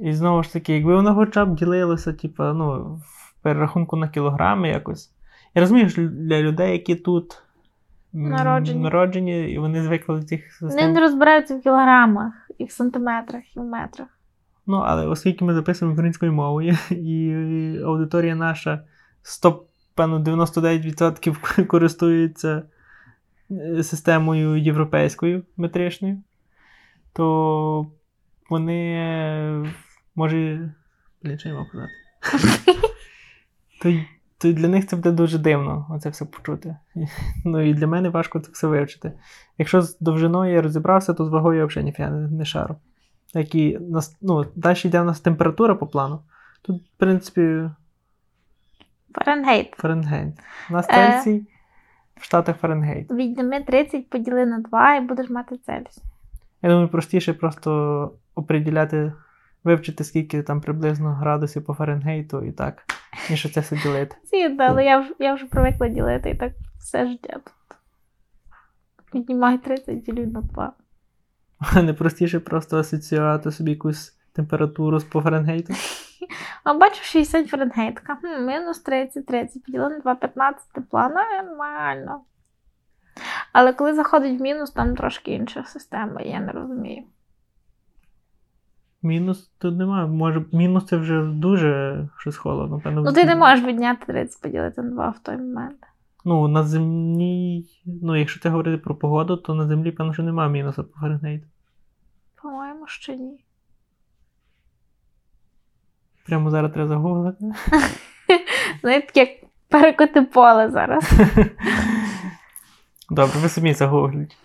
І 0.03 0.13
знову 0.13 0.43
ж 0.43 0.53
таки, 0.53 0.75
якби 0.75 0.95
воно 0.95 1.15
хоча 1.15 1.45
б 1.45 1.55
ділилося, 1.55 2.13
типу, 2.13 2.43
ну, 2.43 2.95
в 2.95 3.35
перерахунку 3.43 3.97
на 3.97 4.09
кілограми 4.09 4.69
якось. 4.69 5.13
Я 5.55 5.61
розумію, 5.61 5.89
що 5.89 6.09
для 6.09 6.41
людей, 6.41 6.73
які 6.73 6.95
тут 6.95 7.43
Народжені. 8.13 8.83
народжені 8.83 9.53
і 9.53 9.59
вони 9.59 9.83
звикли 9.83 10.17
до 10.17 10.23
цих 10.23 10.63
Вони 10.63 10.89
не 10.89 11.01
розбираються 11.01 11.57
в 11.57 11.61
кілограмах, 11.61 12.33
і 12.59 12.65
в 12.65 12.71
сантиметрах, 12.71 13.57
і 13.57 13.61
в 13.61 13.65
метрах. 13.65 14.09
Ну, 14.67 14.77
але 14.77 15.07
оскільки 15.07 15.45
ми 15.45 15.55
записуємо 15.55 15.93
українською 15.93 16.33
мовою, 16.33 16.77
і 16.91 17.35
аудиторія 17.85 18.35
наша 18.35 18.85
100, 19.23 19.65
певно, 19.95 20.19
99% 20.19 21.67
користується 21.67 22.63
е, 23.51 23.83
системою 23.83 24.57
європейською 24.57 25.43
метричною, 25.57 26.23
то 27.13 27.87
вони 28.51 28.93
е, 28.93 29.65
може. 30.15 30.71
Блін, 31.23 31.39
що 31.39 31.49
я 31.49 31.55
мав 31.55 31.67
казати? 31.73 31.93
то, 34.41 34.53
для 34.53 34.69
них 34.69 34.87
це 34.87 34.97
буде 34.97 35.11
дуже 35.11 35.39
дивно 35.39 35.87
оце 35.91 36.09
все 36.09 36.25
почути. 36.25 36.77
Ну 37.45 37.61
і 37.61 37.75
для 37.75 37.87
мене 37.87 38.09
важко 38.09 38.41
це 38.41 38.53
все 38.53 38.67
вивчити. 38.67 39.13
Якщо 39.59 39.83
з 39.83 39.99
довжиною 39.99 40.55
я 40.55 40.63
розібрався, 40.63 41.15
то 41.15 41.25
з 41.25 41.29
вагою 41.29 41.59
я 41.59 41.67
взагалі 41.67 41.85
ніфіга 41.85 42.11
не, 42.11 42.45
шару. 42.45 42.77
Які 43.35 43.79
нас, 43.81 44.17
ну, 44.21 44.47
далі 44.55 44.79
йде 44.85 45.01
у 45.01 45.05
нас 45.05 45.21
температура 45.21 45.75
по 45.75 45.87
плану. 45.87 46.23
Тут, 46.63 46.83
в 46.83 46.99
принципі, 46.99 47.71
Фаренгейт. 49.15 49.75
Фаренгейт. 49.77 50.35
У 50.71 50.73
нас 50.73 50.87
Е. 50.89 50.93
Цельсій, 50.93 51.47
в 52.17 52.25
Штатах 52.25 52.57
Фаренгейт. 52.57 53.11
Відніми 53.11 53.61
30 53.61 54.11
поділи 54.11 54.47
на 54.47 54.59
2 54.59 54.97
і 54.97 55.01
будеш 55.01 55.31
мати 55.31 55.59
Цельсій. 55.59 56.03
Я 56.63 56.71
думаю, 56.71 56.89
простіше 56.89 57.33
просто 57.33 58.13
оприділяти, 58.35 59.13
вивчити, 59.65 60.05
скільки 60.05 60.43
там 60.43 60.61
приблизно 60.61 61.15
градусів 61.15 61.65
по 61.65 61.75
Фаренгейту 61.75 62.45
і 62.45 62.53
так, 62.53 62.83
ніж 63.31 63.53
це 63.53 63.61
все 63.61 63.77
ділити. 63.77 64.17
Згідно, 64.25 64.65
але 64.65 64.85
я 64.85 64.99
вже, 64.99 65.15
я 65.19 65.35
вже 65.35 65.47
привикла 65.47 65.89
ділити 65.89 66.31
і 66.31 66.35
так 66.35 66.53
все 66.79 67.07
життя 67.07 67.33
тут. 67.33 67.77
Віднімай 69.15 69.59
30, 69.59 70.03
ділю 70.03 70.27
на 70.27 70.41
2. 70.41 70.73
Не 71.83 71.95
простіше 71.95 72.41
просто 72.41 72.79
асоціювати 72.79 73.51
собі 73.51 73.71
якусь 73.71 74.17
температуру 74.33 75.01
з 75.01 75.05
по 75.05 75.21
Фаренгейту. 75.21 75.75
А 76.65 76.75
бачу 76.75 77.05
60 77.05 77.49
Фаренгейтка. 77.49 78.19
Хм, 78.23 78.47
мінус 78.47 78.79
30, 78.79 79.27
30, 79.27 79.65
поділили 79.65 79.91
на 79.91 79.99
2, 79.99 80.15
15 80.15 80.73
тепла. 80.73 81.09
Нормально. 81.09 82.21
Але 83.53 83.73
коли 83.73 83.95
заходить 83.95 84.41
в 84.41 84.43
мінус, 84.43 84.71
там 84.71 84.97
трошки 84.97 85.33
інша 85.33 85.65
система, 85.65 86.21
я 86.21 86.41
не 86.41 86.53
розумію. 86.53 87.05
Мінус 89.03 89.51
тут 89.59 89.77
немає. 89.77 90.07
Може, 90.07 90.45
мінус 90.53 90.85
це 90.87 90.97
вже 90.97 91.23
дуже 91.23 92.09
щось 92.19 92.37
холодно. 92.37 92.81
Певно, 92.85 93.03
Ну, 93.03 93.13
ти 93.13 93.25
не 93.25 93.37
можеш 93.37 93.65
відняти 93.65 94.13
30 94.13 94.43
поділити 94.43 94.83
на 94.83 94.91
2 94.91 95.09
в 95.11 95.19
той 95.19 95.37
момент. 95.37 95.77
Ну, 96.25 96.49
на 96.49 96.63
землі, 96.65 97.65
ну, 98.03 98.17
якщо 98.17 98.41
ти 98.41 98.49
говорити 98.49 98.77
про 98.77 98.95
погоду, 98.95 99.37
то 99.37 99.55
на 99.55 99.67
землі, 99.67 99.91
певно, 99.91 100.15
що 100.15 100.23
немає 100.23 100.51
мінуса 100.51 100.83
по 100.83 101.01
Фаренгейту. 101.01 101.47
По-моєму, 102.43 102.87
ще 102.87 103.17
ні. 103.17 103.45
Прямо 106.27 106.51
зараз 106.51 106.73
треба 106.73 106.89
загуглити. 106.89 107.45
Знаєте, 108.81 109.21
як 109.21 109.29
перекоти 109.69 110.23
поле 110.23 110.71
зараз. 110.71 111.13
Добре, 113.11 113.41
ви 113.41 113.49
самі 113.49 113.75
загугліть. 113.75 114.37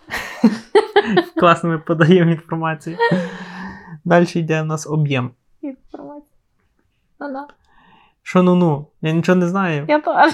Класно 1.36 1.70
ми 1.70 1.78
подаємо 1.78 2.30
інформацію. 2.30 2.96
Далі 4.06 4.26
йде 4.34 4.62
у 4.62 4.64
нас 4.64 4.86
об'єм. 4.86 5.30
Інформація. 5.60 6.30
Ну, 7.20 7.32
да. 7.32 7.46
Що 8.22 8.42
ну 8.42 8.54
ну? 8.54 8.86
Я 9.02 9.12
нічого 9.12 9.36
не 9.36 9.48
знаю. 9.48 9.84
Я 9.88 10.00
теж. 10.00 10.32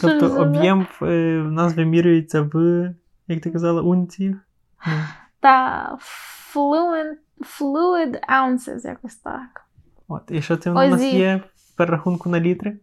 Тобто 0.00 0.40
об'єм 0.42 0.86
е, 1.02 1.40
в 1.40 1.52
нас 1.52 1.74
вимірюється 1.74 2.50
в, 2.52 2.84
як 3.28 3.42
ти 3.42 3.50
казала, 3.50 3.82
унціях? 3.82 4.36
Ну, 4.86 4.92
Та 5.40 5.98
fluid, 6.54 7.12
fluid 7.60 8.20
ounces, 8.28 8.86
якось 8.86 9.16
так. 9.16 9.64
От. 10.08 10.22
І 10.28 10.42
що 10.42 10.56
це 10.56 10.70
в 10.70 10.74
нас 10.74 10.94
Озі. 10.94 11.16
є 11.16 11.42
в 11.56 11.76
перерахунку 11.76 12.28
на 12.28 12.40
літри? 12.40 12.78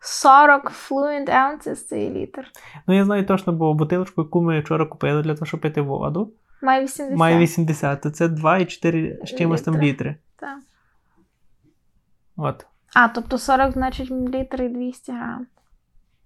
40 0.00 0.72
fluid 0.90 1.28
ounces 1.28 1.74
це 1.74 2.02
є 2.02 2.10
літр. 2.10 2.46
Ну, 2.86 2.96
я 2.96 3.04
знаю 3.04 3.26
точно, 3.26 3.52
бо 3.52 3.74
бутилочку, 3.74 4.22
яку 4.22 4.42
ми 4.42 4.60
вчора 4.60 4.86
купили 4.86 5.22
для 5.22 5.34
того, 5.34 5.46
щоб 5.46 5.60
пити 5.60 5.80
воду, 5.80 6.32
Має 6.62 6.84
80. 6.84 7.16
має 7.18 7.38
80, 7.38 8.02
то 8.02 8.10
це 8.10 8.28
2,4 8.28 9.26
з 9.26 9.36
чимось 9.36 9.62
там 9.62 9.74
Літри. 9.74 9.88
літри. 9.88 10.16
Та. 10.36 10.60
От. 12.36 12.66
А, 12.94 13.08
тобто 13.08 13.38
40 13.38 13.72
значить 13.72 14.10
мілілітр 14.10 14.62
і 14.62 14.68
200 14.68 15.12
грам. 15.12 15.46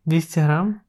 200 0.05 0.41
грам. 0.41 0.81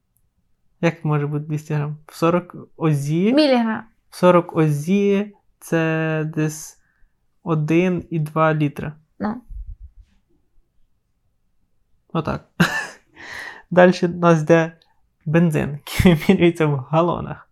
Як 0.80 1.04
може 1.04 1.26
бути 1.26 1.44
200 1.44 1.74
грам? 1.74 1.96
40 2.08 2.56
озі. 2.76 3.32
Міліграм. 3.32 3.84
40 4.10 4.56
озі 4.56 5.34
це 5.58 6.24
десь 6.34 6.80
1,2 7.44 8.54
літра. 8.54 8.92
Ну. 9.18 9.42
Отак. 12.12 12.48
Далі 13.70 13.92
у 14.02 14.08
нас 14.08 14.42
йде 14.42 14.76
бензин, 15.26 15.78
який 15.86 16.14
вимірюється 16.28 16.66
в 16.66 16.76
галонах. 16.76 17.49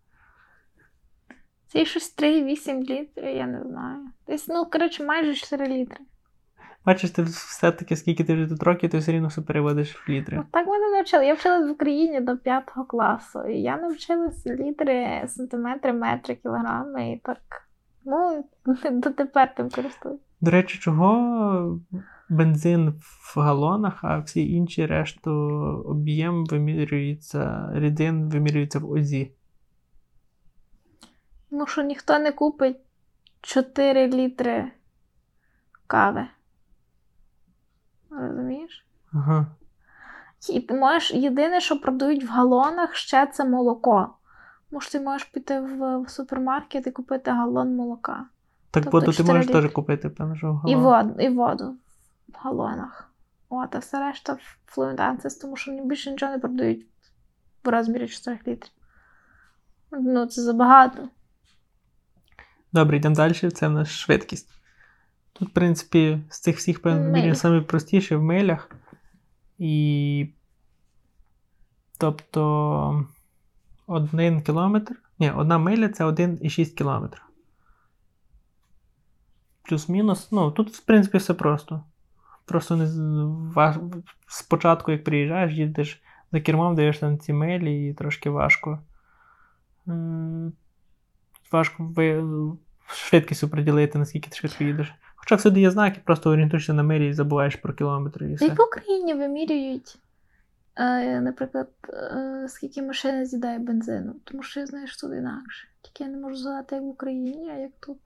Це 1.68 1.84
щось 1.84 2.16
3,8 2.18 2.80
літрів, 2.80 3.36
я 3.36 3.46
не 3.46 3.62
знаю. 3.62 3.98
Десь, 4.26 4.48
ну, 4.48 4.66
коротше, 4.66 5.04
майже 5.04 5.34
4 5.34 5.68
літри. 5.68 5.98
Бачиш, 6.84 7.10
ти 7.10 7.22
все-таки 7.22 7.96
скільки 7.96 8.24
ти 8.24 8.34
вже 8.34 8.46
тут 8.46 8.62
років, 8.62 8.90
ти 8.90 8.98
все 8.98 9.12
рівно 9.12 9.28
все 9.28 9.40
переводиш 9.40 9.96
в 9.96 10.10
літри. 10.10 10.36
Ну, 10.36 10.44
так 10.50 10.66
мене 10.66 10.90
навчили. 10.90 11.26
Я 11.26 11.34
вчилась 11.34 11.68
в 11.68 11.70
Україні 11.70 12.20
до 12.20 12.36
5 12.36 12.64
класу. 12.88 13.42
І 13.44 13.62
я 13.62 13.76
навчилась 13.76 14.46
літри, 14.46 15.24
сантиметри, 15.26 15.92
метри, 15.92 16.34
кілограми. 16.34 17.12
І 17.12 17.20
так. 17.24 17.38
Ну, 18.04 18.44
дотепер 18.92 19.54
тим 19.54 19.70
користуюсь. 19.70 20.20
До 20.40 20.50
речі, 20.50 20.78
чого 20.78 21.80
бензин 22.28 22.94
в 23.00 23.40
галонах, 23.40 24.04
а 24.04 24.18
всі 24.18 24.52
інші 24.52 24.86
решту 24.86 25.30
об'єм 25.86 26.44
вимірюється, 26.46 27.70
рідин 27.74 28.28
вимірюється 28.28 28.78
в 28.78 28.90
озі. 28.90 29.32
Ну, 31.50 31.66
що 31.66 31.82
ніхто 31.82 32.18
не 32.18 32.32
купить 32.32 32.76
4 33.40 34.08
літри 34.08 34.72
кави. 35.86 36.26
Розумієш? 38.10 38.86
Ага. 39.12 39.46
І 40.50 40.60
ти 40.60 40.74
можеш, 40.74 41.14
єдине, 41.14 41.60
що 41.60 41.80
продають 41.80 42.24
в 42.24 42.28
галонах, 42.28 42.94
ще 42.94 43.26
це 43.26 43.44
молоко. 43.44 44.14
Може, 44.70 44.90
ти 44.90 45.00
можеш 45.00 45.24
піти 45.28 45.60
в, 45.60 46.04
супермаркет 46.08 46.86
і 46.86 46.90
купити 46.90 47.30
галон 47.30 47.76
молока. 47.76 48.26
Так 48.70 48.84
Тобто 48.84 48.98
воду 48.98 49.12
ти 49.12 49.16
4 49.16 49.38
можеш 49.38 49.52
теж 49.52 49.72
купити, 49.72 50.08
певно, 50.08 50.36
що 50.36 50.52
в 50.52 50.70
І 50.70 50.76
воду, 50.76 51.14
і 51.20 51.28
воду 51.28 51.76
в 52.28 52.36
галонах. 52.38 53.10
От, 53.48 53.74
а 53.74 53.78
все 53.78 54.00
решта 54.00 54.32
в 54.32 54.58
Fluent 54.76 55.40
тому 55.40 55.56
що 55.56 55.72
більше 55.72 56.10
нічого 56.10 56.32
не 56.32 56.38
продають 56.38 56.86
в 57.64 57.68
розмірі 57.68 58.08
4 58.08 58.38
літрів. 58.46 58.72
Ну, 59.90 60.26
це 60.26 60.42
забагато. 60.42 61.08
Добре, 62.72 62.96
йдемо 62.96 63.14
далі. 63.14 63.32
Це 63.32 63.68
в 63.68 63.72
нас 63.72 63.88
швидкість. 63.88 64.48
Тут, 65.32 65.48
в 65.48 65.52
принципі, 65.52 66.20
з 66.30 66.40
цих 66.40 66.56
всіх 66.56 66.82
певно 66.82 67.00
Милі. 67.00 67.12
мірів 67.12 67.36
саме 67.36 67.60
простіше 67.60 68.16
в 68.16 68.22
милях. 68.22 68.70
І. 69.58 70.28
Тобто. 71.98 73.06
Один 73.86 74.42
кілометр. 74.42 74.94
Ні, 75.18 75.30
одна 75.30 75.58
миля 75.58 75.88
це 75.88 76.04
1,6 76.04 76.74
кілометр. 76.74 77.22
Плюс-мінус. 79.62 80.32
Ну, 80.32 80.50
тут, 80.50 80.70
в 80.70 80.80
принципі, 80.80 81.18
все 81.18 81.34
просто. 81.34 81.84
Просто 82.44 82.76
не 82.76 82.86
спочатку, 84.26 84.92
як 84.92 85.04
приїжджаєш, 85.04 85.52
їдеш 85.52 86.02
за 86.32 86.40
кермом, 86.40 86.74
дивишся 86.74 87.10
на 87.10 87.16
ці 87.16 87.32
милі, 87.32 87.88
і 87.88 87.94
трошки 87.94 88.30
важко. 88.30 88.78
Важко 91.52 91.92
ви... 91.96 92.24
швидкість 92.86 93.50
приділити, 93.50 93.98
наскільки 93.98 94.30
ти 94.30 94.36
швидко 94.36 94.64
їдеш. 94.64 94.94
Хоча 95.16 95.34
всюди 95.34 95.60
є 95.60 95.70
знаки, 95.70 96.00
просто 96.04 96.30
орієнтуєшся 96.30 96.72
на 96.72 96.82
милі 96.82 97.08
і 97.08 97.12
забуваєш 97.12 97.56
про 97.56 97.74
кілометри 97.74 98.30
і 98.30 98.34
все. 98.34 98.44
Як 98.44 98.58
в 98.58 98.62
Україні 98.62 99.14
вимірюють, 99.14 99.98
е, 100.76 101.20
наприклад, 101.20 101.68
е, 101.88 102.46
скільки 102.48 102.82
машина 102.82 103.24
з'їдає 103.24 103.58
бензину, 103.58 104.14
тому 104.24 104.42
що 104.42 104.60
я 104.60 104.66
знаю, 104.66 104.86
що 104.86 105.06
тут 105.06 105.16
інакше. 105.16 105.68
Тільки 105.82 106.04
я 106.04 106.10
не 106.10 106.18
можу 106.18 106.36
згадати, 106.36 106.74
як 106.74 106.84
в 106.84 106.88
Україні, 106.88 107.50
а 107.50 107.58
як 107.58 107.72
тут. 107.80 107.98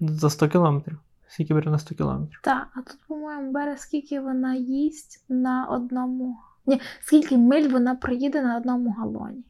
За 0.00 0.30
100 0.30 0.48
кілометрів. 0.48 0.98
Скільки 1.28 1.54
бере 1.54 1.70
на 1.70 1.78
100 1.78 1.94
кілометрів. 1.94 2.40
Так, 2.42 2.68
а 2.74 2.82
тут, 2.82 2.98
по-моєму, 3.08 3.52
бере, 3.52 3.76
скільки 3.78 4.20
вона 4.20 4.54
їсть 4.54 5.24
на 5.28 5.66
одному. 5.66 6.38
Ні, 6.66 6.80
скільки 7.00 7.38
миль 7.38 7.68
вона 7.68 7.94
проїде 7.94 8.42
на 8.42 8.56
одному 8.56 8.90
галоні. 8.90 9.44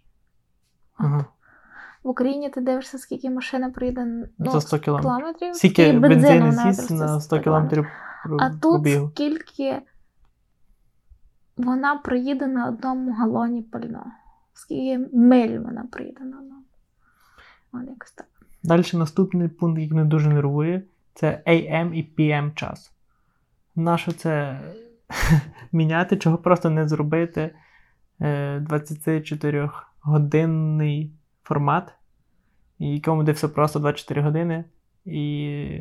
Ага. 0.96 1.24
В 2.02 2.08
Україні 2.08 2.50
ти 2.50 2.60
дивишся, 2.60 2.98
скільки 2.98 3.30
машина 3.30 3.70
проїде 3.70 4.28
ну, 4.38 4.50
За 4.50 4.60
100 4.60 4.78
кілометрів. 4.78 5.54
Скільки 5.54 5.92
бензину 5.92 6.52
з'їсть 6.52 6.90
на 6.90 7.20
100 7.20 7.40
кілометрів 7.40 7.86
А 8.40 8.50
тут 8.50 8.88
скільки 9.12 9.82
вона 11.56 11.96
проїде 11.96 12.46
на 12.46 12.68
одному 12.68 13.12
галоні 13.12 13.62
пального. 13.62 14.06
Скільки 14.54 15.08
миль 15.12 15.58
вона 15.58 15.84
проїде 15.92 16.24
на 16.24 16.38
одному. 16.38 16.62
От 17.72 17.88
якось 17.88 18.12
так. 18.12 18.26
Далі 18.62 18.82
наступний 18.92 19.48
пункт, 19.48 19.80
який 19.80 19.96
мене 19.96 20.08
дуже 20.08 20.28
нервує, 20.28 20.82
це 21.14 21.42
AM 21.46 21.92
і 21.92 22.10
PM 22.18 22.54
час. 22.54 22.92
Нащо 23.76 24.12
це 24.12 24.60
міняти, 25.72 26.16
чого 26.16 26.38
просто 26.38 26.70
не 26.70 26.88
зробити 26.88 27.54
е, 28.20 28.58
24-годинний 28.58 31.10
формат, 31.42 31.92
і 32.78 32.94
якому 32.94 33.16
буде 33.16 33.32
все 33.32 33.48
просто 33.48 33.78
24 33.78 34.22
години, 34.22 34.64
і 35.04 35.80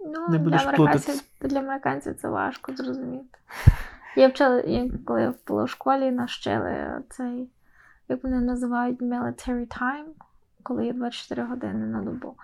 Ну, 0.00 0.28
Не 0.28 0.38
для, 0.38 0.56
американців, 0.56 1.22
для 1.40 1.58
американців 1.58 2.16
це 2.16 2.28
важко 2.28 2.76
зрозуміти. 2.76 3.38
Я 4.16 4.28
вчила, 4.28 4.60
я, 4.60 4.90
коли 5.04 5.22
я 5.22 5.34
була 5.46 5.64
в 5.64 5.68
школі, 5.68 6.10
нас 6.10 6.30
вчили 6.30 7.02
цей, 7.10 7.48
як 8.08 8.24
вони 8.24 8.40
називають 8.40 9.02
military 9.02 9.66
time, 9.66 10.06
коли 10.62 10.86
є 10.86 10.92
24 10.92 11.44
години 11.44 11.86
на 11.86 12.02
добу. 12.02 12.34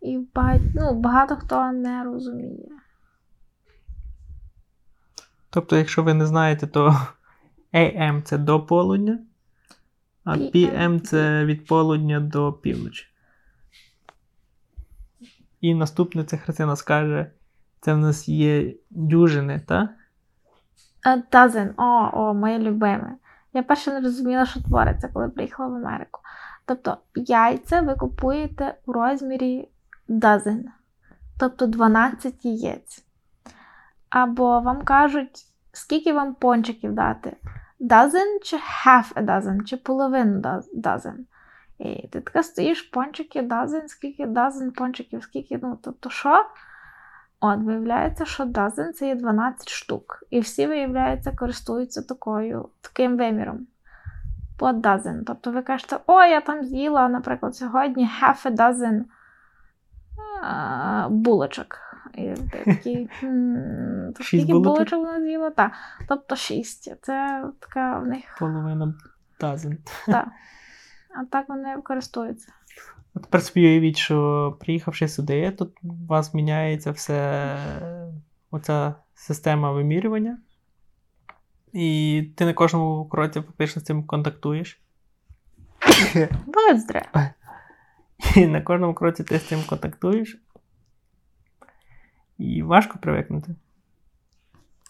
І 0.00 0.26
багато, 0.34 0.64
ну, 0.74 0.94
багато 0.94 1.36
хто 1.36 1.72
не 1.72 2.04
розуміє. 2.04 2.68
Тобто, 5.50 5.76
якщо 5.76 6.02
ви 6.02 6.14
не 6.14 6.26
знаєте, 6.26 6.66
то 6.66 6.96
AM 7.74 8.22
це 8.22 8.38
до 8.38 8.60
полудня, 8.60 9.18
а 10.24 10.36
PM 10.36 11.00
це 11.00 11.44
від 11.44 11.66
полудня 11.66 12.20
до 12.20 12.52
півночі. 12.52 13.06
І 15.60 15.74
наступне 15.74 16.24
це 16.24 16.36
Христина 16.36 16.76
скаже: 16.76 17.30
це 17.80 17.94
в 17.94 17.98
нас 17.98 18.28
є 18.28 18.74
дюжини, 18.90 19.60
так? 19.66 19.90
А, 21.02 21.16
о, 21.76 22.10
о, 22.12 22.34
моє 22.34 22.58
любиме. 22.58 23.16
Я 23.52 23.62
перше 23.62 23.92
не 23.92 24.00
розуміла, 24.00 24.46
що 24.46 24.62
твориться, 24.62 25.08
коли 25.08 25.28
приїхала 25.28 25.68
в 25.68 25.74
Америку. 25.74 26.20
Тобто 26.66 26.96
яйця 27.14 27.80
ви 27.80 27.94
купуєте 27.94 28.74
у 28.86 28.92
розмірі 28.92 29.68
dozen, 30.08 30.62
тобто 31.38 31.66
12 31.66 32.44
яєць. 32.44 33.04
Або 34.08 34.60
вам 34.60 34.82
кажуть, 34.82 35.46
скільки 35.72 36.12
вам 36.12 36.34
пончиків 36.34 36.92
дати? 36.92 37.36
Dozen 37.80 38.38
чи 38.42 38.56
half 38.56 39.14
a 39.14 39.24
dozen, 39.24 39.64
чи 39.64 39.76
половину 39.76 40.40
dozen. 40.74 41.16
І 41.78 42.08
ти 42.08 42.20
така 42.20 42.42
стоїш, 42.42 42.82
пончики, 42.82 43.42
dozen, 43.42 43.88
скільки 43.88 44.26
dozen 44.26 44.70
пончиків, 44.70 45.22
скільки, 45.22 45.58
ну, 45.62 45.78
тобто 45.82 46.10
що? 46.10 46.46
От, 47.40 47.58
виявляється, 47.58 48.24
що 48.24 48.44
dozen 48.44 48.92
це 48.92 49.06
є 49.06 49.14
12 49.14 49.68
штук. 49.68 50.24
І 50.30 50.40
всі, 50.40 50.66
виявляється, 50.66 51.32
користуються 51.32 52.02
такою, 52.02 52.68
таким 52.80 53.16
виміром. 53.16 53.66
По 54.58 54.66
dozen. 54.66 55.22
Тобто 55.26 55.52
ви 55.52 55.62
кажете, 55.62 55.96
о, 56.06 56.22
я 56.22 56.40
там 56.40 56.64
з'їла, 56.64 57.08
наприклад, 57.08 57.56
сьогодні 57.56 58.10
half 58.22 58.46
a 58.46 58.56
dozen 58.56 59.04
булочок. 61.08 61.89
І 62.14 62.34
такий, 62.64 63.08
«Хм, 63.20 64.10
скільки 64.20 64.52
булочок? 64.52 64.98
вона 64.98 65.20
з'їла? 65.20 65.50
Так. 65.50 65.72
Тобто 66.08 66.36
6. 66.36 66.96
Це 67.02 67.44
така 67.60 67.98
в 67.98 68.06
них. 68.06 68.36
Половина 68.38 68.94
dozen. 69.40 69.76
Так. 70.06 70.28
А 71.14 71.24
так 71.24 71.48
вони 71.48 71.76
користуються. 71.84 72.52
От 73.14 73.22
тепер 73.22 73.42
собі 73.42 73.66
уявіть, 73.66 73.96
що 73.96 74.56
приїхавши 74.60 75.08
сюди, 75.08 75.50
тут 75.50 75.76
у 75.82 76.06
вас 76.06 76.34
міняється 76.34 76.90
все 76.90 77.56
оця 78.50 78.94
система 79.14 79.72
вимірювання. 79.72 80.38
І 81.72 82.22
ти 82.36 82.44
на 82.44 82.54
кожному 82.54 83.08
кроці 83.08 83.40
фактично 83.40 83.82
з 83.82 83.84
цим 83.84 84.04
контактуєш. 84.04 84.80
Боздре. 86.46 87.08
І 88.36 88.46
на 88.46 88.60
кожному 88.60 88.94
кроці 88.94 89.24
ти 89.24 89.38
з 89.38 89.48
цим 89.48 89.62
контактуєш. 89.68 90.38
І 92.40 92.62
важко 92.62 92.98
привикнути. 92.98 93.54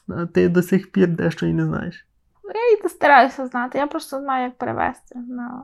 А 0.08 0.26
ти 0.26 0.48
до 0.48 0.62
сих 0.62 0.92
пір 0.92 1.08
дещо 1.08 1.46
і 1.46 1.52
не 1.52 1.64
знаєш. 1.64 2.06
Я 2.54 2.86
і 2.86 2.88
стараюся 2.88 3.46
знати. 3.46 3.78
Я 3.78 3.86
просто 3.86 4.20
знаю, 4.20 4.44
як 4.44 4.58
перевести 4.58 5.18
на 5.18 5.62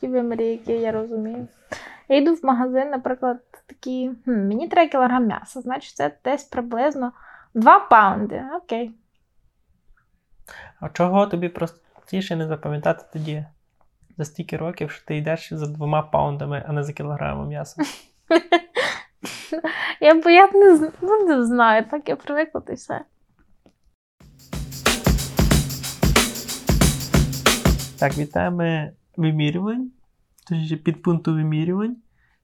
ті 0.00 0.08
вимірі, 0.08 0.46
які 0.46 0.72
я 0.72 0.92
розумію. 0.92 1.48
Я 2.08 2.16
йду 2.16 2.34
в 2.34 2.44
магазин, 2.44 2.90
наприклад, 2.90 3.40
такі, 3.66 4.10
хм, 4.24 4.30
мені 4.30 4.68
треба 4.68 4.90
кілограм 4.90 5.26
м'яса, 5.26 5.60
значить 5.60 5.96
це 5.96 6.16
десь 6.24 6.44
приблизно 6.44 7.12
2 7.54 7.80
паунди. 7.80 8.42
Окей. 8.56 8.94
А 10.80 10.88
чого 10.88 11.26
тобі 11.26 11.48
простіше 11.48 12.36
не 12.36 12.46
запам'ятати 12.46 13.04
тоді 13.12 13.44
за 14.18 14.24
стільки 14.24 14.56
років, 14.56 14.90
що 14.90 15.06
ти 15.06 15.16
йдеш 15.16 15.52
за 15.52 15.66
двома 15.66 16.02
паундами, 16.02 16.64
а 16.68 16.72
не 16.72 16.84
за 16.84 16.92
кілограмом 16.92 17.48
м'яса? 17.48 17.82
Я 20.04 20.14
бо 20.14 20.28
я 20.28 20.50
не, 20.52 20.90
ну, 21.00 21.26
не 21.26 21.44
знаю, 21.46 21.84
так 21.90 22.08
я 22.08 22.16
привикла 22.16 22.62
й 22.68 22.74
все. 22.74 23.04
Так, 27.98 28.18
від 28.18 28.36
вимірювань, 29.16 29.90
точніше 30.48 30.76
підпункту 30.76 31.34
вимірювань, 31.34 31.96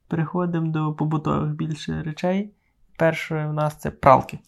переходимо 0.08 0.66
до 0.66 0.92
побутових 0.92 1.54
більше 1.54 2.02
речей. 2.02 2.54
Перше 2.98 3.46
в 3.46 3.52
нас 3.52 3.76
це 3.76 3.90
пралки. 3.90 4.38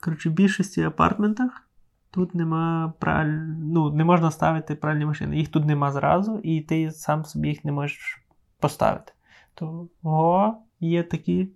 Коротше, 0.00 0.28
в 0.28 0.32
більшості 0.32 0.82
апартментах 0.82 1.68
тут 2.10 2.34
нема 2.34 2.92
праль... 2.98 3.32
ну, 3.58 3.92
не 3.92 4.04
можна 4.04 4.30
ставити 4.30 4.74
пральні 4.74 5.06
машини. 5.06 5.36
Їх 5.36 5.48
тут 5.48 5.64
нема 5.64 5.92
зразу, 5.92 6.40
і 6.42 6.60
ти 6.60 6.90
сам 6.90 7.24
собі 7.24 7.48
їх 7.48 7.64
не 7.64 7.72
можеш 7.72 8.24
поставити. 8.60 9.12
Того 9.54 10.62
є 10.80 11.02
такі 11.02 11.48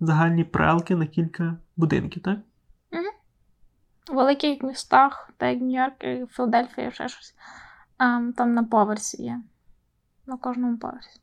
загальні 0.00 0.44
пралки 0.44 0.96
на 0.96 1.06
кілька 1.06 1.56
будинків, 1.76 2.22
так? 2.22 2.38
У 4.10 4.14
великих 4.14 4.62
містах, 4.62 5.30
так 5.36 5.52
як 5.52 5.62
Нью-Йорк, 5.62 6.04
і 6.04 6.26
Філадельфія, 6.26 6.90
ще 6.90 7.08
щось. 7.08 7.34
ем, 7.98 8.32
там 8.32 8.54
на 8.54 8.64
поверсі 8.64 9.22
є. 9.22 9.40
На 10.26 10.36
кожному 10.36 10.78
поверсі. 10.78 11.20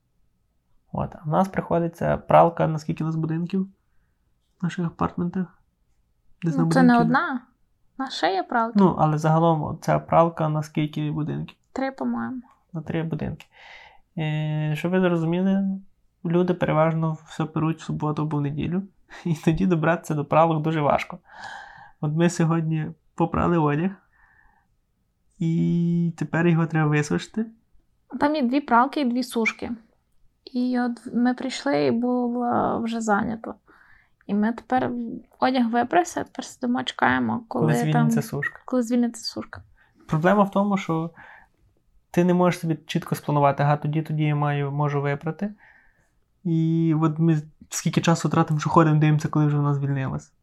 От. 0.92 1.16
А 1.16 1.20
в 1.26 1.28
нас 1.28 1.48
приходиться 1.48 2.18
пралка 2.18 2.68
на 2.68 2.80
скільки 2.80 3.04
у 3.04 3.08
нас 3.08 3.16
будинків 3.16 3.62
в 4.62 4.64
наших 4.64 4.86
апартментах? 4.86 5.62
На 6.44 6.52
Ну, 6.58 6.72
це 6.72 6.84
не 6.84 6.98
одна. 7.00 7.42
На 7.98 8.10
ще 8.10 8.34
є 8.34 8.44
пралки. 8.44 8.74
Ну, 8.80 8.96
але 9.00 9.18
загалом 9.18 9.78
ця 9.82 10.00
пралка 10.00 10.50
на 10.50 10.64
скільки 10.64 11.12
будинків? 11.12 11.58
Три, 11.72 11.92
по-моєму. 11.92 12.42
На 12.74 12.82
три 12.82 13.04
будинки. 13.04 13.46
Е, 14.18 14.74
щоб 14.78 14.92
ви 14.92 15.00
зрозуміли, 15.00 15.80
люди 16.26 16.54
переважно 16.54 17.18
все 17.28 17.46
перуть 17.46 17.82
в 17.82 17.84
суботу 17.84 18.22
або 18.22 18.38
в 18.38 18.42
неділю, 18.42 18.84
і 19.26 19.36
тоді 19.36 19.66
добратися 19.66 20.14
до 20.14 20.26
пралок 20.26 20.64
дуже 20.64 20.82
важко. 20.82 21.20
От 22.02 22.14
ми 22.14 22.30
сьогодні 22.30 22.88
попрали 23.16 23.58
одяг, 23.58 23.92
і 25.40 26.14
тепер 26.18 26.48
його 26.48 26.66
треба 26.66 26.90
висушити. 26.90 27.46
Там 28.20 28.36
є 28.36 28.42
дві 28.42 28.62
пралки 28.62 29.02
і 29.02 29.06
дві 29.06 29.24
сушки. 29.24 29.72
І 30.46 30.80
от 30.80 31.14
ми 31.14 31.34
прийшли 31.34 31.86
і 31.86 31.92
було 31.92 32.80
вже 32.84 33.02
зайнято. 33.02 33.56
І 34.28 34.34
ми 34.34 34.54
тепер 34.54 34.92
одяг 35.40 35.70
виправся, 35.70 36.24
тепер 36.24 36.46
сидимо, 36.46 36.84
чекаємо, 36.84 37.44
коли, 37.48 37.74
коли 37.74 37.92
там, 37.92 38.12
сушка. 38.12 38.62
коли 38.66 38.84
звільниться 38.84 39.24
сушка. 39.24 39.62
Проблема 40.08 40.44
в 40.44 40.52
тому, 40.52 40.78
що 40.78 41.12
ти 42.12 42.24
не 42.24 42.34
можеш 42.34 42.60
собі 42.60 42.76
чітко 42.86 43.16
спланувати, 43.16 43.64
ага, 43.64 43.78
тоді 43.78 44.02
тоді 44.02 44.24
я 44.24 44.36
маю, 44.36 44.72
можу 44.72 45.02
випрати. 45.02 45.54
І 46.44 46.96
от 47.02 47.20
ми 47.20 47.42
скільки 47.70 48.02
часу 48.02 48.30
тратимо, 48.30 48.60
що 48.60 48.70
ходимо, 48.70 49.00
дивимося, 49.00 49.28
коли 49.28 49.46
вже 49.46 49.58
вона 49.58 49.74
звільнилась. 49.74 50.34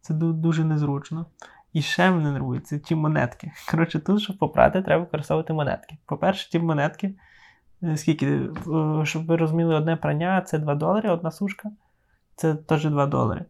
Це 0.00 0.14
дуже 0.14 0.64
незручно. 0.64 1.26
І 1.72 1.82
ще 1.82 2.10
мене 2.10 2.32
нервує, 2.32 2.60
це 2.60 2.78
ті 2.78 2.94
монетки. 2.94 3.52
Коротше, 3.70 4.00
тут, 4.00 4.20
щоб 4.20 4.38
попрати, 4.38 4.82
треба 4.82 5.04
використовувати 5.04 5.52
монетки. 5.52 5.96
По-перше, 6.06 6.50
ті 6.50 6.58
монетки, 6.58 7.14
е, 7.82 7.96
скільки, 7.96 8.26
е, 8.26 8.50
щоб 9.04 9.26
ви 9.26 9.36
розуміли, 9.36 9.74
одне 9.74 9.96
прання 9.96 10.40
це 10.40 10.58
2 10.58 10.74
долари, 10.74 11.10
одна 11.10 11.30
сушка, 11.30 11.70
це 12.36 12.54
теж 12.54 12.84
2 12.84 13.06
долари. 13.06 13.44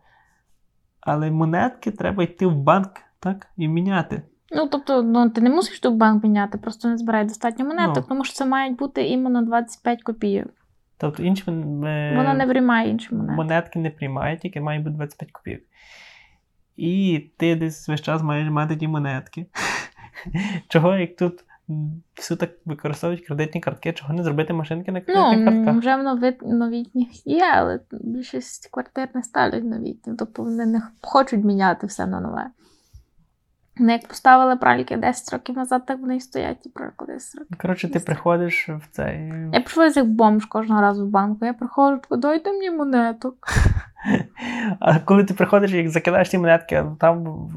Але 1.01 1.31
монетки 1.31 1.91
треба 1.91 2.23
йти 2.23 2.47
в 2.47 2.57
банк, 2.57 2.91
так, 3.21 3.47
і 3.57 3.69
міняти. 3.69 4.23
Ну, 4.51 4.69
тобто, 4.69 5.03
ну, 5.03 5.31
ти 5.31 5.41
не 5.41 5.51
мусиш 5.51 5.81
тут 5.81 5.97
банк 5.97 6.25
міняти, 6.25 6.59
просто 6.59 6.89
не 6.89 6.97
збирай 6.97 7.25
достатньо 7.25 7.65
монеток, 7.65 7.97
Ну. 7.97 8.05
тому 8.09 8.25
що 8.25 8.35
це 8.35 8.47
мають 8.47 8.79
бути 8.79 9.09
іменно 9.09 9.43
25 9.43 10.03
копійок. 10.03 10.51
Тобто 11.03 11.23
інші 11.23 11.45
е, 11.51 11.53
Вона 12.17 12.35
не 12.35 12.47
приймає 12.47 12.91
інші 12.91 13.15
монети. 13.15 13.33
монетки 13.37 13.79
не 13.79 13.91
приймають, 13.91 14.41
тільки 14.41 14.61
має 14.61 14.79
бути 14.81 14.91
25 14.91 15.31
копійок. 15.33 15.61
І 16.77 17.25
ти 17.37 17.57
десь 17.57 17.89
весь 17.89 18.01
час 18.01 18.23
маєш 18.23 18.51
мати 18.51 18.77
ті 18.77 18.89
монетки. 18.89 19.47
Чого, 20.69 20.95
як 20.97 21.17
тут 21.17 21.45
м, 21.71 22.03
всю 22.17 22.39
так 22.39 22.51
використовують 22.65 23.27
кредитні 23.27 23.61
картки, 23.61 23.93
чого 23.93 24.15
не 24.15 24.23
зробити 24.23 24.53
машинки 24.53 24.93
на 24.93 24.99
Ну, 24.99 25.05
кредитних 25.05 25.39
м, 25.49 25.65
картках? 25.65 25.77
вже 25.83 25.97
в 25.97 26.03
нові- 26.03 26.39
новітніх 26.43 27.27
є, 27.27 27.45
але 27.55 27.81
більшість 27.93 28.69
квартир 28.73 29.09
не 29.15 29.23
ставлять 29.23 29.65
новітні. 29.65 30.13
Тобто 30.19 30.43
вони 30.43 30.67
не 30.67 30.83
хочуть 31.03 31.45
міняти 31.45 31.87
все 31.87 32.07
на 32.07 32.21
нове. 32.21 32.47
Вони 33.79 33.93
як 33.93 34.09
поставили 34.09 34.57
пральки 34.57 34.97
10 34.97 35.33
років 35.33 35.57
назад, 35.57 35.87
так 35.87 36.01
вони 36.01 36.17
і 36.17 36.21
стоять, 36.21 36.67
і 36.67 36.69
пральки 36.69 37.05
10 37.09 37.41
років. 37.41 37.57
Коротше, 37.59 37.89
ти 37.89 38.01
приходиш 38.01 38.69
в 38.69 38.89
цей. 38.91 39.33
Я 39.53 39.61
прийшла 39.61 39.87
як 39.87 40.07
бомж 40.07 40.45
кожного 40.45 40.81
разу 40.81 41.07
в 41.07 41.11
банку. 41.11 41.45
Я 41.45 41.53
приходжу, 41.53 42.01
така, 42.03 42.17
дайте 42.17 42.53
мені 42.53 42.71
монеток. 42.71 43.37
А 44.81 44.99
коли 44.99 45.25
ти 45.25 45.35
приходиш 45.35 45.73
і 45.73 45.89
закидаєш 45.89 46.29
ті 46.29 46.39
монетки, 46.39 46.75
а 46.75 46.97
там 47.01 47.49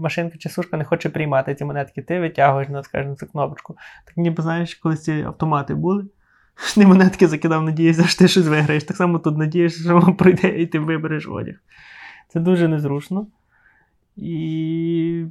машинка 0.00 0.38
чи 0.38 0.48
сушка 0.48 0.76
не 0.76 0.84
хоче 0.84 1.08
приймати 1.10 1.54
ці 1.54 1.64
монетки, 1.64 2.02
ти 2.02 2.20
витягуєш 2.20 2.68
на, 2.68 2.82
скажімо, 2.82 3.16
цю 3.16 3.26
кнопочку. 3.26 3.76
Так 4.04 4.16
ніби 4.16 4.42
знаєш, 4.42 4.74
колись 4.74 5.02
ці 5.02 5.22
автомати 5.26 5.74
були. 5.74 6.04
Ти 6.74 6.86
монетки 6.86 7.28
закидав, 7.28 7.62
надієшся, 7.62 8.06
що 8.06 8.18
ти 8.18 8.28
щось 8.28 8.46
виграєш. 8.46 8.84
Так 8.84 8.96
само 8.96 9.18
тут 9.18 9.38
надієшся, 9.38 9.82
що 9.82 9.98
воно 9.98 10.14
пройде 10.14 10.48
і 10.48 10.66
ти 10.66 10.78
вибереш 10.78 11.28
одяг. 11.28 11.54
Це 12.28 12.40
дуже 12.40 12.68
незручно. 12.68 13.26
І 14.16 15.26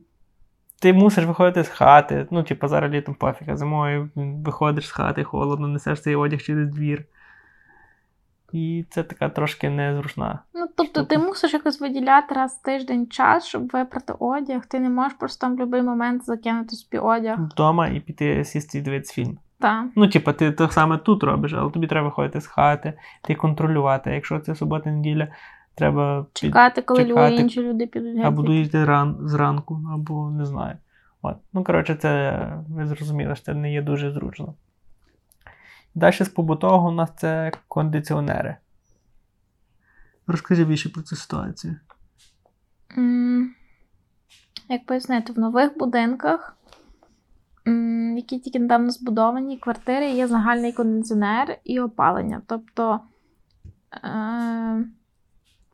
ти 0.79 0.93
мусиш 0.93 1.25
виходити 1.25 1.63
з 1.63 1.69
хати. 1.69 2.27
Ну, 2.31 2.43
типу, 2.43 2.67
зараз 2.67 2.91
літом 2.91 3.15
пофіг, 3.15 3.49
а 3.51 3.57
зимою 3.57 4.09
виходиш 4.15 4.87
з 4.87 4.91
хати, 4.91 5.23
холодно, 5.23 5.67
несеш 5.67 6.01
цей 6.01 6.15
одяг 6.15 6.41
через 6.41 6.67
двір. 6.67 7.05
І 8.53 8.85
це 8.89 9.03
така 9.03 9.29
трошки 9.29 9.69
незручна. 9.69 10.39
Ну, 10.53 10.67
тобто 10.77 11.03
ти 11.03 11.17
мусиш 11.17 11.53
якось 11.53 11.81
виділяти 11.81 12.35
раз 12.35 12.59
в 12.61 12.65
тиждень 12.65 13.07
час, 13.07 13.45
щоб 13.45 13.69
випрати 13.73 14.13
одяг. 14.19 14.65
Ти 14.65 14.79
не 14.79 14.89
можеш 14.89 15.13
просто 15.13 15.41
там 15.41 15.55
в 15.55 15.57
будь-який 15.57 15.81
момент 15.81 16.25
закинути 16.25 16.75
собі 16.75 16.97
одяг. 16.97 17.39
Вдома 17.39 17.87
і 17.87 17.99
піти 17.99 18.45
сісти 18.45 18.77
і 18.77 18.81
дивитися 18.81 19.13
фільм. 19.13 19.37
Так. 19.59 19.85
Ну, 19.95 20.07
типу, 20.07 20.33
ти 20.33 20.51
так 20.51 20.73
саме 20.73 20.97
тут 20.97 21.23
робиш, 21.23 21.53
але 21.53 21.71
тобі 21.71 21.87
треба 21.87 22.05
виходити 22.07 22.41
з 22.41 22.47
хати, 22.47 22.93
ти 23.21 23.35
контролювати. 23.35 24.11
Якщо 24.11 24.39
це 24.39 24.55
субота-неділя, 24.55 25.27
треба. 25.79 26.25
Чекати, 26.33 26.81
коли 26.81 27.05
чекати, 27.05 27.35
інші 27.35 27.61
люди 27.61 27.87
підуть 27.87 28.15
геть. 28.15 28.25
або 28.25 28.41
доїжджати 28.41 28.85
ран... 28.85 29.17
зранку, 29.21 29.81
або 29.93 30.29
не 30.29 30.45
знаю. 30.45 30.77
От. 31.21 31.37
Ну, 31.53 31.63
коротше, 31.63 31.95
це 31.95 32.39
ви 32.69 32.87
зрозуміли, 32.87 33.35
що 33.35 33.45
це 33.45 33.53
не 33.53 33.73
є 33.73 33.81
дуже 33.81 34.11
зручно. 34.11 34.53
Далі 35.95 36.13
з 36.13 36.29
побутового 36.29 36.89
у 36.89 36.91
нас 36.91 37.09
це 37.17 37.51
кондиціонери. 37.67 38.55
Розкажи 40.27 40.65
більше 40.65 40.89
про 40.89 41.01
цю 41.01 41.15
ситуацію. 41.15 41.75
Як 44.69 44.85
пояснити, 44.85 45.33
в 45.33 45.39
нових 45.39 45.77
будинках, 45.77 46.57
які 48.15 48.39
тільки 48.39 48.59
недавно 48.59 48.89
збудовані, 48.89 49.57
квартири 49.57 50.11
є 50.11 50.27
загальний 50.27 50.73
кондиціонер 50.73 51.57
і 51.63 51.79
опалення. 51.79 52.41
Тобто, 52.47 52.99
е, 53.93 54.85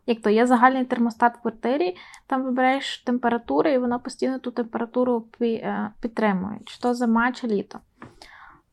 як 0.06 0.22
то 0.22 0.30
є 0.30 0.48
загальний 0.48 0.86
термостат 0.86 1.38
в 1.38 1.42
квартирі, 1.42 1.98
там 2.28 2.44
вибираєш 2.44 2.98
температуру, 2.98 3.70
і 3.70 3.78
вона 3.78 4.00
постійно 4.00 4.40
ту 4.40 4.52
температуру 4.52 5.26
е, 5.42 5.92
підтримує, 6.02 6.60
чи 6.66 6.80
то 6.80 6.94
зима, 6.94 7.32
чи 7.32 7.48
літо. 7.48 7.80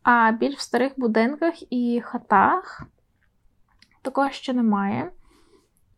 А 0.02 0.32
більш 0.32 0.56
в 0.56 0.60
старих 0.60 0.92
будинках 0.96 1.72
і 1.72 2.02
хатах 2.04 2.82
такого 4.02 4.30
ще 4.30 4.52
немає. 4.52 5.12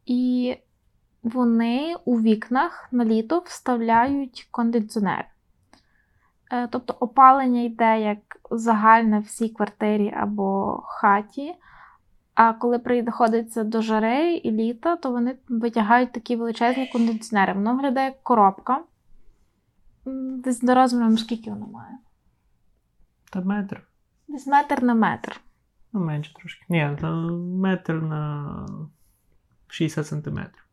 І 0.07 0.57
вони 1.23 1.97
у 2.05 2.21
вікнах 2.21 2.89
на 2.93 3.05
літо 3.05 3.39
вставляють 3.39 4.49
кондиціонер. 4.51 5.27
Е, 6.53 6.69
Тобто 6.71 6.97
опалення 7.01 7.63
йде 7.63 8.01
як 8.01 8.19
загальне 8.51 9.19
в 9.19 9.23
всій 9.23 9.49
квартирі 9.49 10.15
або 10.17 10.81
хаті. 10.87 11.55
А 12.35 12.53
коли 12.53 12.79
приходиться 12.79 13.65
до 13.65 13.83
жари 13.83 14.35
і 14.35 14.51
літа, 14.51 14.97
то 14.97 15.11
вони 15.11 15.37
витягають 15.49 16.13
такі 16.13 16.37
величезні 16.37 16.87
кондиціонери. 16.87 17.53
Воно 17.53 17.75
виглядає 17.75 18.07
як 18.07 18.23
коробка. 18.23 18.81
Десь 20.45 20.61
до 20.61 20.75
розміром 20.75 21.19
скільки 21.19 21.51
воно 21.51 21.67
має? 21.67 21.99
Та 23.33 23.41
метр. 23.41 23.83
Десь 24.29 24.47
метр 24.47 24.83
на 24.83 24.95
метр. 24.95 25.41
Ну, 25.93 26.01
менше 26.01 26.35
трошки. 26.35 26.65
Ні, 26.69 26.97
та 27.01 27.11
метр 27.11 27.93
на 27.93 28.67
60 29.69 30.07
сантиметрів. 30.07 30.67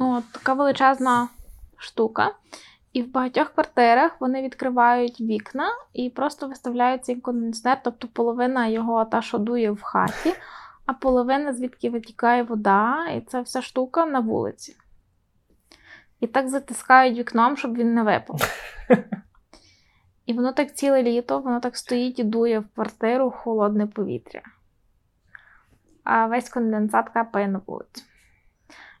Ну, 0.00 0.16
от 0.16 0.24
така 0.32 0.54
величезна 0.54 1.28
штука. 1.76 2.32
І 2.92 3.02
в 3.02 3.12
багатьох 3.12 3.48
квартирах 3.48 4.20
вони 4.20 4.42
відкривають 4.42 5.20
вікна 5.20 5.68
і 5.92 6.10
просто 6.10 6.48
виставляють 6.48 7.04
цей 7.04 7.16
кондиціонер, 7.16 7.80
тобто 7.84 8.08
половина 8.08 8.66
його 8.66 9.04
та, 9.04 9.22
що 9.22 9.38
дує 9.38 9.70
в 9.70 9.82
хаті, 9.82 10.34
а 10.86 10.92
половина, 10.92 11.52
звідки 11.52 11.90
витікає 11.90 12.42
вода, 12.42 13.08
і 13.08 13.20
ця 13.20 13.40
вся 13.40 13.62
штука 13.62 14.06
на 14.06 14.20
вулиці. 14.20 14.76
І 16.20 16.26
так 16.26 16.48
затискають 16.48 17.18
вікном, 17.18 17.56
щоб 17.56 17.76
він 17.76 17.94
не 17.94 18.02
випав. 18.02 18.40
І 20.26 20.32
воно 20.32 20.52
так 20.52 20.74
ціле 20.74 21.02
літо, 21.02 21.38
воно 21.38 21.60
так 21.60 21.76
стоїть 21.76 22.18
і 22.18 22.24
дує 22.24 22.58
в 22.58 22.68
квартиру 22.74 23.30
холодне 23.30 23.86
повітря. 23.86 24.42
А 26.04 26.26
весь 26.26 26.48
конденсат 26.48 27.08
капає 27.08 27.48
на 27.48 27.60
вулицю. 27.66 28.02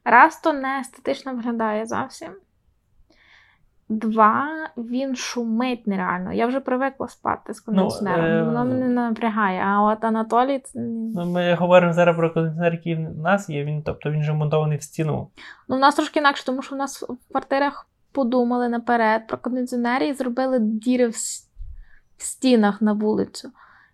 Раз, 0.04 0.40
то 0.40 0.52
не 0.52 0.80
естетично 0.80 1.34
виглядає 1.34 1.86
зовсім. 1.86 2.32
Два, 3.88 4.48
він 4.76 5.16
шумить 5.16 5.86
нереально. 5.86 6.32
Я 6.32 6.46
вже 6.46 6.60
привикла 6.60 7.08
спати 7.08 7.54
з 7.54 7.60
кондиціонером. 7.60 8.24
е, 8.24 8.42
Воно 8.42 8.64
мене 8.64 8.88
напрягає. 8.88 9.60
А 9.66 9.82
от 9.82 10.04
Анатолій, 10.04 10.58
це... 10.58 10.78
Ну, 11.14 11.26
ми 11.26 11.54
говоримо 11.54 11.92
зараз 11.92 12.16
про 12.16 12.30
кондиціонер, 12.32 12.72
який 12.72 12.94
в 12.94 13.18
нас 13.18 13.48
є. 13.48 13.64
Він, 13.64 13.82
тобто 13.82 14.10
він 14.10 14.22
же 14.22 14.32
монтований 14.32 14.78
в 14.78 14.82
стіну. 14.82 15.30
ну, 15.68 15.76
у 15.76 15.78
нас 15.78 15.94
трошки 15.94 16.18
інакше, 16.20 16.46
тому 16.46 16.62
що 16.62 16.74
у 16.74 16.78
нас 16.78 17.02
в 17.02 17.32
квартирах 17.32 17.88
подумали 18.12 18.68
наперед 18.68 19.26
про 19.26 19.38
кондиціонери 19.38 20.08
і 20.08 20.14
зробили 20.14 20.58
діри 20.60 21.06
в, 21.08 21.14
в 22.16 22.22
стінах 22.22 22.82
на 22.82 22.92
вулицю. 22.92 23.50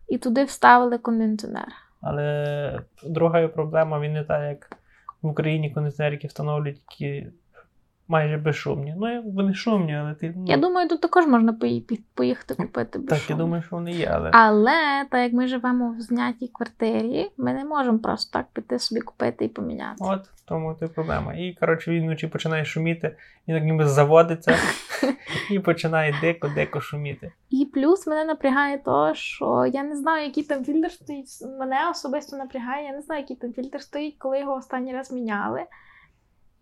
І 0.08 0.18
туди 0.18 0.44
вставили 0.44 0.98
кондиціонер. 0.98 1.68
Але 2.00 2.80
друга 3.04 3.48
проблема, 3.48 4.00
він 4.00 4.12
не 4.12 4.24
так, 4.24 4.42
як 4.42 4.76
в 5.22 5.26
Україні 5.26 5.70
кондиціонери, 5.70 6.14
які 6.16 6.26
встановлюють, 6.26 6.82
які 6.90 7.26
майже 8.08 8.36
безшумні. 8.36 8.94
Ну, 8.98 9.22
вони 9.34 9.54
шумні, 9.54 9.96
але 9.96 10.14
ти. 10.14 10.34
Ну, 10.36 10.44
Я 10.46 10.56
думаю, 10.56 10.88
тут 10.88 11.00
також 11.00 11.26
можна 11.26 11.52
пої- 11.52 12.00
поїхати 12.14 12.54
купити 12.54 12.98
так, 12.98 13.30
я 13.30 13.36
думаю, 13.36 13.62
що 13.62 13.76
вони 13.76 13.92
є, 13.92 14.10
але. 14.14 14.30
Але 14.32 15.04
так 15.10 15.20
як 15.22 15.32
ми 15.32 15.46
живемо 15.46 15.90
в 15.98 16.00
знятій 16.00 16.48
квартирі, 16.48 17.30
ми 17.36 17.52
не 17.52 17.64
можемо 17.64 17.98
просто 17.98 18.38
так 18.38 18.46
піти 18.52 18.78
собі 18.78 19.00
купити 19.00 19.44
і 19.44 19.48
поміняти. 19.48 19.96
От 20.00 20.26
в 20.26 20.44
тому 20.44 20.74
то 20.80 20.88
проблема. 20.88 21.34
І 21.34 21.56
коротше 21.60 21.90
він 21.90 22.02
вночі 22.02 22.26
починає 22.26 22.64
шуміти, 22.64 23.16
він 23.48 23.56
так 23.56 23.64
ніби 23.64 23.86
заводиться 23.88 24.56
і 25.50 25.58
починає 25.58 26.14
дико-дико 26.22 26.80
шуміти. 26.80 27.32
І 27.50 27.70
плюс 27.74 28.06
мене 28.06 28.24
напрягає 28.24 28.78
то, 28.78 29.14
що 29.14 29.66
я 29.72 29.82
не 29.82 29.96
знаю, 29.96 30.26
який 30.26 30.44
там 30.44 30.64
фільтр 30.64 30.90
стоїть. 30.90 31.28
Мене 31.58 31.76
особисто 31.90 32.36
напрягає, 32.36 32.84
я 32.86 32.92
не 32.92 33.00
знаю, 33.02 33.20
який 33.20 33.36
там 33.36 33.52
фільтр 33.52 33.80
стоїть, 33.80 34.14
коли 34.18 34.40
його 34.40 34.54
останній 34.54 34.92
раз 34.92 35.12
міняли. 35.12 35.60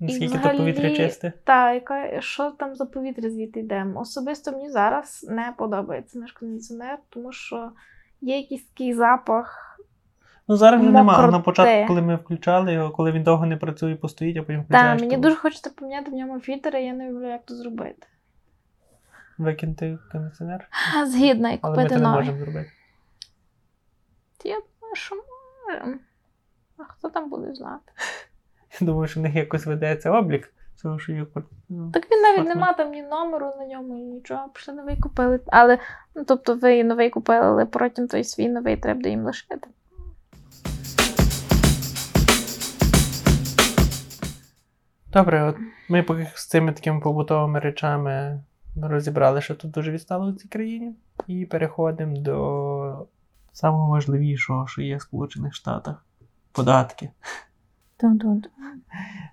Наскільки 0.01 0.27
взагалі- 0.27 0.57
то 0.59 0.65
повітря 0.65 0.97
чисте? 0.97 1.33
Та 1.45 1.73
яка 1.73 2.21
що 2.21 2.51
там 2.51 2.75
за 2.75 2.87
повітря 2.87 3.31
звідти 3.31 3.61
йде? 3.61 3.87
Особисто 3.97 4.53
мені 4.53 4.71
зараз 4.71 5.27
не 5.31 5.55
подобається 5.57 6.19
наш 6.19 6.33
кондиціонер, 6.33 6.99
тому 7.09 7.33
що 7.33 7.71
є 8.21 8.37
якийсь 8.37 8.65
такий 8.65 8.95
запах. 8.95 9.67
Ну 10.49 10.57
зараз 10.57 10.81
вже 10.81 10.91
нема. 10.91 11.15
А 11.19 11.31
на 11.31 11.41
початку, 11.41 11.89
коли 11.89 12.03
ми 12.03 12.17
включали 12.17 12.73
його, 12.73 12.91
коли 12.91 13.13
він 13.13 13.23
довго 13.23 13.47
не 13.47 13.57
працює, 13.57 13.95
постоїть, 13.95 14.37
а 14.37 14.43
потім 14.43 14.63
включаєш. 14.63 15.01
мені 15.01 15.15
то 15.15 15.21
дуже 15.21 15.37
хочеться 15.37 15.71
поміняти 15.71 16.11
в 16.11 16.15
ньому 16.15 16.41
фільтр, 16.41 16.77
і 16.77 16.85
я 16.85 16.93
не 16.93 17.11
люблю, 17.11 17.29
як 17.29 17.45
то 17.45 17.55
зробити. 17.55 18.07
Викинути 19.39 19.99
кондиціонер. 20.13 20.69
Згідна 21.07 21.51
і 21.51 21.59
Але 21.63 21.77
ми 21.77 21.83
купити 21.83 21.95
це 21.95 22.01
не 22.01 22.09
можемо 22.09 22.39
зробити. 22.39 22.73
Я 24.45 24.55
думаю, 24.55 24.95
що 24.95 25.17
можемо. 25.67 25.99
А 26.79 26.85
хто 26.85 27.09
там 27.09 27.31
буде 27.31 27.55
знати? 27.55 27.93
Я 28.81 28.87
думаю, 28.87 29.09
що 29.09 29.21
в 29.21 29.23
них 29.23 29.35
якось 29.35 29.67
ведеться 29.67 30.11
облік 30.11 30.53
цього, 30.77 30.99
що 30.99 31.13
є 31.13 31.27
ну, 31.69 31.91
Так 31.93 32.11
він 32.11 32.23
навіть 32.23 32.37
Фактично. 32.37 32.55
нема 32.55 32.73
там 32.73 32.93
ні 32.93 33.03
номеру 33.03 33.53
на 33.59 33.67
ньому, 33.67 33.95
ні 33.95 34.05
нічого. 34.05 34.49
Пішли 34.49 34.75
новий 34.75 34.97
купили. 34.97 35.41
Але, 35.47 35.79
ну 36.15 36.25
тобто, 36.25 36.55
ви 36.55 36.85
новий 36.85 37.11
купили, 37.11 37.47
але 37.47 37.67
потім 37.67 38.09
той 38.09 38.25
свій 38.25 38.49
новий 38.49 38.77
треба 38.77 39.09
їм 39.09 39.25
лишити. 39.25 39.69
Добре, 45.13 45.43
от 45.43 45.57
ми 45.89 46.03
поки 46.03 46.31
з 46.35 46.47
цими 46.47 46.73
такими 46.73 47.01
побутовими 47.01 47.61
речами 47.61 48.43
розібрали, 48.83 49.41
що 49.41 49.55
тут 49.55 49.71
дуже 49.71 49.93
відстало 49.93 50.33
в 50.33 50.37
цій 50.37 50.49
країні, 50.49 50.95
і 51.27 51.47
переходимо 51.47 52.17
до 52.17 53.07
самого 53.53 53.91
важливішого, 53.91 54.67
що 54.67 54.83
є 54.83 54.97
в 54.97 55.03
Сполучених 55.03 55.55
Штатах 55.55 56.05
податки. 56.53 57.11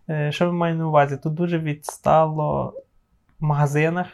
Е, 0.09 0.31
Що 0.31 0.45
ми 0.45 0.51
маємо 0.51 0.79
на 0.79 0.87
увазі? 0.87 1.17
Тут 1.17 1.33
дуже 1.33 1.59
відстало 1.59 2.73
в 3.39 3.43
магазинах, 3.43 4.07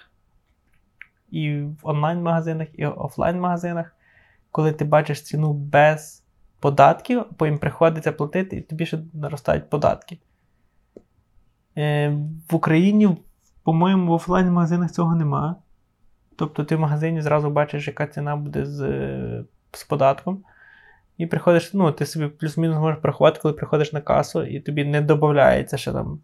і 1.32 1.62
в 1.62 1.78
онлайн-магазинах, 1.84 2.68
і 2.74 2.86
в 2.86 3.02
офлайн-магазинах, 3.02 3.96
коли 4.52 4.72
ти 4.72 4.86
бачиш 4.86 5.22
ціну 5.22 5.54
без 5.54 6.24
податків, 6.60 7.26
потім 7.38 7.58
приходиться 7.58 8.12
платити, 8.12 8.56
і 8.58 8.62
тобі 8.62 8.86
ще 8.86 9.00
наростають 9.14 9.70
податки. 9.70 10.20
Е, 11.78 12.10
В 12.50 12.56
Україні, 12.56 13.18
по-моєму, 13.64 14.12
в 14.12 14.12
офлайн-магазинах 14.12 14.92
цього 14.92 15.16
нема. 15.16 15.56
Тобто 16.36 16.64
ти 16.64 16.76
в 16.76 16.80
магазині 16.80 17.22
зразу 17.22 17.50
бачиш, 17.50 17.88
яка 17.88 18.08
ціна 18.08 18.36
буде 18.36 18.66
з, 18.66 18.80
з 19.72 19.84
податком. 19.84 20.44
І 21.18 21.26
приходиш, 21.26 21.74
ну, 21.74 21.92
ти 21.92 22.06
собі 22.06 22.28
плюс-мінус 22.28 22.78
можеш 22.78 23.02
порахувати, 23.02 23.40
коли 23.42 23.54
приходиш 23.54 23.94
на 23.94 24.02
касу, 24.02 24.44
і 24.44 24.60
тобі 24.60 24.86
не 24.86 25.02
додається 25.02 25.78
ще 25.78 25.92
там. 25.92 26.20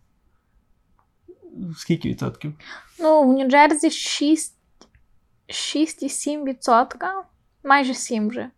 Скільки 1.78 2.10
відсотків? 2.10 2.54
Ну, 3.00 3.24
в 3.24 3.34
Нью-Джерсі 3.34 3.90
6, 3.90 4.56
6,7%, 5.50 7.24
майже 7.64 7.94
7 7.94 8.30
вже. 8.30 8.50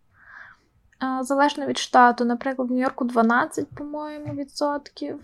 Залежно 1.22 1.66
від 1.66 1.78
штату. 1.78 2.26
Наприклад, 2.26 2.70
в 2.70 2.72
Нью-Йорку 2.72 3.06
12, 3.06 3.68
по-моєму, 3.76 4.34
відсотків 4.34 5.20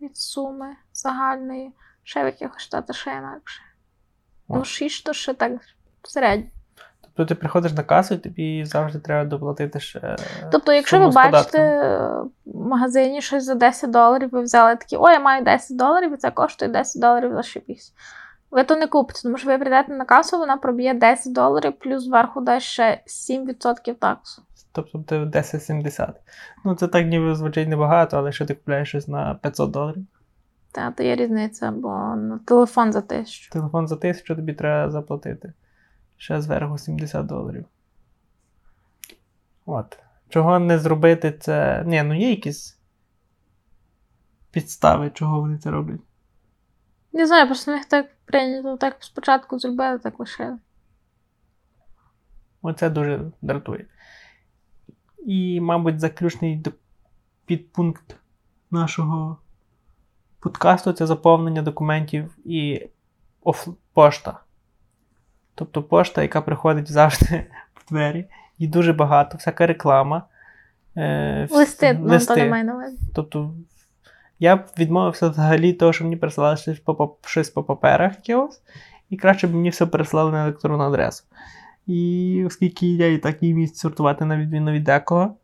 від 0.00 0.16
суми 0.16 0.76
загальної. 0.92 1.72
Ще 2.02 2.22
в 2.22 2.26
якихось 2.26 2.62
штатах 2.62 2.96
ще 2.96 3.10
інакше. 3.10 3.62
Ну, 4.48 4.64
6 4.64 5.04
то 5.04 5.12
ще 5.12 5.34
так 5.34 5.52
середньо. 6.02 6.50
Тобто 7.18 7.34
ти 7.34 7.40
приходиш 7.40 7.72
на 7.72 7.82
касу, 7.82 8.14
і 8.14 8.18
тобі 8.18 8.64
завжди 8.64 8.98
треба 8.98 9.30
доплатити 9.30 9.80
ще. 9.80 10.16
Тобто, 10.52 10.72
якщо 10.72 11.00
ви 11.00 11.08
бачите 11.08 11.90
в 12.46 12.66
магазині 12.66 13.22
щось 13.22 13.44
за 13.44 13.54
10 13.54 13.90
доларів, 13.90 14.28
ви 14.32 14.42
взяли 14.42 14.76
такі, 14.76 14.96
ой, 15.00 15.12
я 15.12 15.20
маю 15.20 15.44
10 15.44 15.76
доларів, 15.76 16.14
і 16.14 16.16
це 16.16 16.30
коштує 16.30 16.70
10 16.70 17.02
доларів 17.02 17.32
за 17.34 17.42
шипісь. 17.42 17.92
Ви 18.50 18.64
то 18.64 18.76
не 18.76 18.86
купите, 18.86 19.20
тому 19.22 19.36
що 19.36 19.48
ви 19.48 19.58
прийдете 19.58 19.92
на 19.92 20.04
касу, 20.04 20.38
вона 20.38 20.56
проб'є 20.56 20.94
10 20.94 21.32
доларів, 21.32 21.72
плюс 21.78 22.02
зверху 22.02 22.40
дасть 22.40 22.66
ще 22.66 23.00
7% 23.06 23.94
таксу. 23.94 24.42
Тобто 24.72 24.98
ти 24.98 25.14
10,70. 25.16 26.12
Ну, 26.64 26.74
це 26.74 26.88
так 26.88 27.06
ніби 27.06 27.34
звучить 27.34 27.68
небагато, 27.68 28.16
але 28.16 28.26
якщо 28.26 28.46
ти 28.46 28.54
купляєш 28.54 28.88
щось 28.88 29.08
на 29.08 29.38
500 29.42 29.70
доларів, 29.70 30.06
Та, 30.72 30.90
то 30.90 31.02
є 31.02 31.16
різниця, 31.16 31.70
бо 31.70 31.88
на 32.16 32.40
телефон 32.46 32.92
за 32.92 33.00
тисячу. 33.00 33.50
телефон 33.52 33.88
за 33.88 33.94
1000 33.94 34.34
тобі 34.34 34.52
треба 34.54 34.90
заплатити. 34.90 35.52
Ще 36.18 36.40
зверху 36.40 36.78
70 36.78 37.26
доларів. 37.26 37.64
От. 39.66 39.98
Чого 40.28 40.58
не 40.58 40.78
зробити 40.78 41.32
це. 41.32 41.84
Ні, 41.86 42.02
ну 42.02 42.14
є 42.14 42.30
якісь 42.30 42.78
підстави, 44.50 45.10
чого 45.10 45.40
вони 45.40 45.58
це 45.58 45.70
роблять. 45.70 46.00
Не 47.12 47.26
знаю, 47.26 47.46
просто 47.46 47.72
в 47.72 47.74
них 47.74 47.84
так 47.84 48.06
прийнято, 48.24 48.76
так 48.76 48.96
спочатку 49.00 49.58
зробили, 49.58 49.98
так 49.98 50.20
лишили. 50.20 50.58
Оце 52.62 52.90
дуже 52.90 53.32
дратує. 53.42 53.86
І, 55.18 55.60
мабуть, 55.60 56.00
заключний 56.00 56.64
підпункт 57.46 58.16
нашого 58.70 59.38
подкасту 60.40 60.92
це 60.92 61.06
заповнення 61.06 61.62
документів 61.62 62.38
і 62.44 62.88
оф... 63.42 63.68
пошта. 63.92 64.40
Тобто 65.58 65.82
пошта, 65.82 66.22
яка 66.22 66.40
приходить 66.40 66.90
завжди 66.90 67.46
в 67.74 67.90
двері. 67.90 68.24
Її 68.58 68.72
дуже 68.72 68.92
багато, 68.92 69.38
всяка 69.38 69.66
реклама. 69.66 70.22
Е, 70.96 71.48
Листи, 71.50 71.98
ну, 72.00 72.14
Антоне 72.14 72.46
має 72.46 72.64
на 72.64 72.74
увазі. 72.74 72.98
Тобто, 73.14 73.54
я 74.38 74.56
б 74.56 74.64
відмовився 74.78 75.28
взагалі 75.28 75.72
того, 75.72 75.92
що 75.92 76.04
мені 76.04 76.16
присилали 76.16 76.56
щось 76.56 76.78
по, 76.78 77.16
щось 77.24 77.50
по 77.50 77.62
паперах 77.62 78.28
якогось, 78.28 78.60
і 79.10 79.16
краще 79.16 79.46
б 79.46 79.54
мені 79.54 79.70
все 79.70 79.86
переслали 79.86 80.32
на 80.32 80.42
електронну 80.42 80.84
адресу. 80.84 81.24
І 81.86 82.44
оскільки 82.46 82.86
я 82.86 83.12
і 83.12 83.18
так 83.18 83.42
її 83.42 83.54
міг 83.54 83.74
сортувати 83.74 84.24
на 84.24 84.36
відміну 84.36 84.72
від 84.72 84.84
декого, 84.84 85.36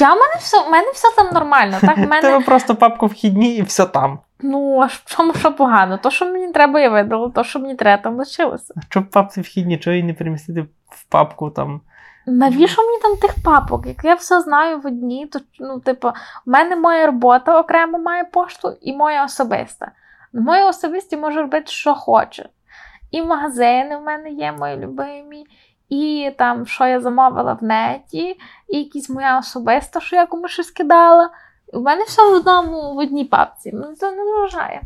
Я 0.00 0.14
в 0.14 0.18
мене 0.18 0.34
все, 0.38 0.68
в 0.68 0.70
мене 0.70 0.90
все 0.92 1.08
там 1.16 1.34
нормально. 1.34 1.78
Так, 1.80 1.96
в 1.96 2.00
мене 2.08 2.22
тебе 2.22 2.44
просто 2.44 2.76
папку 2.76 3.06
вхідні 3.06 3.56
і 3.56 3.62
все 3.62 3.86
там. 3.86 4.18
Ну, 4.42 4.80
а 4.80 4.86
в 4.86 5.02
чому 5.06 5.34
що 5.34 5.52
погано? 5.52 5.98
То, 5.98 6.10
що 6.10 6.26
мені 6.26 6.52
треба, 6.52 6.80
я 6.80 6.90
видала, 6.90 7.30
то, 7.30 7.44
що 7.44 7.58
мені 7.58 7.74
треба, 7.74 8.02
там 8.02 8.16
лишилося. 8.16 8.74
Щоб 8.88 9.10
папці 9.10 9.40
вхідні, 9.40 9.78
чого 9.78 9.94
її 9.94 10.06
не 10.06 10.14
перемістити 10.14 10.62
в 10.88 11.04
папку 11.08 11.50
там. 11.50 11.80
Навіщо 12.26 12.82
мені 12.86 12.98
там 13.02 13.16
тих 13.16 13.34
папок? 13.44 13.86
Як 13.86 14.04
я 14.04 14.14
все 14.14 14.40
знаю 14.40 14.80
в 14.80 14.86
одній, 14.86 15.26
то 15.26 15.38
ну, 15.60 15.80
типу, 15.80 16.08
в 16.08 16.50
мене 16.50 16.76
моя 16.76 17.06
робота 17.06 17.60
окремо 17.60 17.98
має 17.98 18.24
пошту 18.24 18.76
і 18.80 18.92
моя 18.92 19.24
особиста. 19.24 19.92
Моїй 20.32 20.62
особисті 20.62 21.16
можу 21.16 21.40
робити, 21.40 21.66
що 21.66 21.94
хоче. 21.94 22.48
І 23.10 23.22
магазини 23.22 23.96
в 23.96 24.02
мене 24.02 24.30
є 24.30 24.52
мої 24.52 24.76
любимі, 24.76 25.46
і 25.88 26.30
там, 26.38 26.66
що 26.66 26.86
я 26.86 27.00
замовила 27.00 27.52
в 27.52 27.64
неті, 27.64 28.38
і 28.68 28.78
якісь 28.78 29.10
моя 29.10 29.38
особиста, 29.38 30.00
що 30.00 30.16
я 30.16 30.26
комусь 30.26 30.50
щось 30.50 30.70
кидала. 30.70 31.30
У 31.72 31.80
мене 31.80 32.04
все 32.04 32.30
в 32.30 32.34
одному 32.34 32.94
в 32.94 32.98
одній 32.98 33.24
папці. 33.24 33.72
Мене 33.72 33.94
це 33.94 34.12
не 34.12 34.24
вражає. 34.24 34.82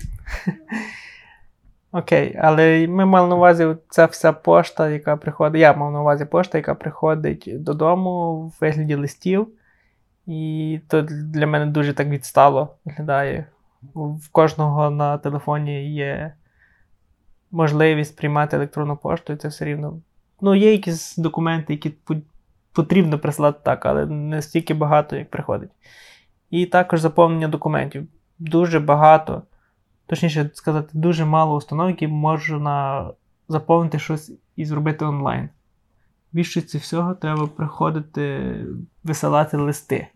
Окей, 1.93 2.39
але 2.43 2.87
ми 2.89 3.05
мали 3.05 3.29
на 3.29 3.37
увазі 3.37 3.77
ця 3.89 4.07
вся 4.07 4.33
пошта, 4.33 4.89
яка 4.89 5.17
приходить. 5.17 5.61
Я 5.61 5.73
мав 5.73 5.93
на 5.93 6.01
увазі 6.01 6.25
пошта, 6.25 6.59
яка 6.59 6.75
приходить 6.75 7.49
додому 7.49 8.41
в 8.47 8.55
вигляді 8.61 8.95
листів. 8.95 9.49
І 10.27 10.81
то 10.89 11.03
для 11.03 11.47
мене 11.47 11.67
дуже 11.67 11.95
так 11.95 12.09
відстало 12.09 12.77
виглядає. 12.85 13.47
В 13.95 14.29
кожного 14.33 14.91
на 14.91 15.19
телефоні 15.19 15.95
є 15.95 16.35
можливість 17.51 18.17
приймати 18.17 18.57
електронну 18.57 18.97
пошту, 18.97 19.33
і 19.33 19.37
це 19.37 19.49
все 19.49 19.65
рівно. 19.65 20.01
Ну, 20.41 20.55
є 20.55 20.73
якісь 20.73 21.17
документи, 21.17 21.73
які 21.73 21.95
потрібно 22.73 23.19
прислати 23.19 23.61
так, 23.63 23.87
але 23.87 24.07
не 24.07 24.43
стільки 24.43 24.75
багато, 24.75 25.17
як 25.17 25.31
приходить. 25.31 25.71
І 26.55 26.67
також 26.67 27.01
заповнення 27.01 27.49
документів. 27.49 28.07
Дуже 28.39 28.81
багато, 28.81 29.43
точніше 30.07 30.51
сказати, 30.55 30.89
дуже 30.93 31.25
мало 31.25 31.57
установ, 31.57 31.89
які 31.89 32.09
можна 32.09 33.11
заповнити 33.49 33.99
щось 33.99 34.33
і 34.57 34.65
зробити 34.65 35.05
онлайн. 35.05 35.49
Більшості 36.33 36.79
всього 36.79 37.15
треба 37.15 37.47
приходити, 37.47 38.55
висилати 39.05 39.57
листи. 39.57 40.07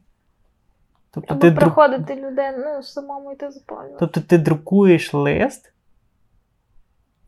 Тобто 1.11 1.35
Або 1.35 1.41
ти, 1.41 1.51
дру... 1.51 1.61
приходити 1.61 2.17
людей, 2.17 2.53
ну, 2.59 2.83
самому 2.83 3.33
йти 3.33 3.51
заповнювати. 3.51 3.97
тобто 3.99 4.21
ти 4.21 4.39
друкуєш 4.39 5.15
лист, 5.15 5.73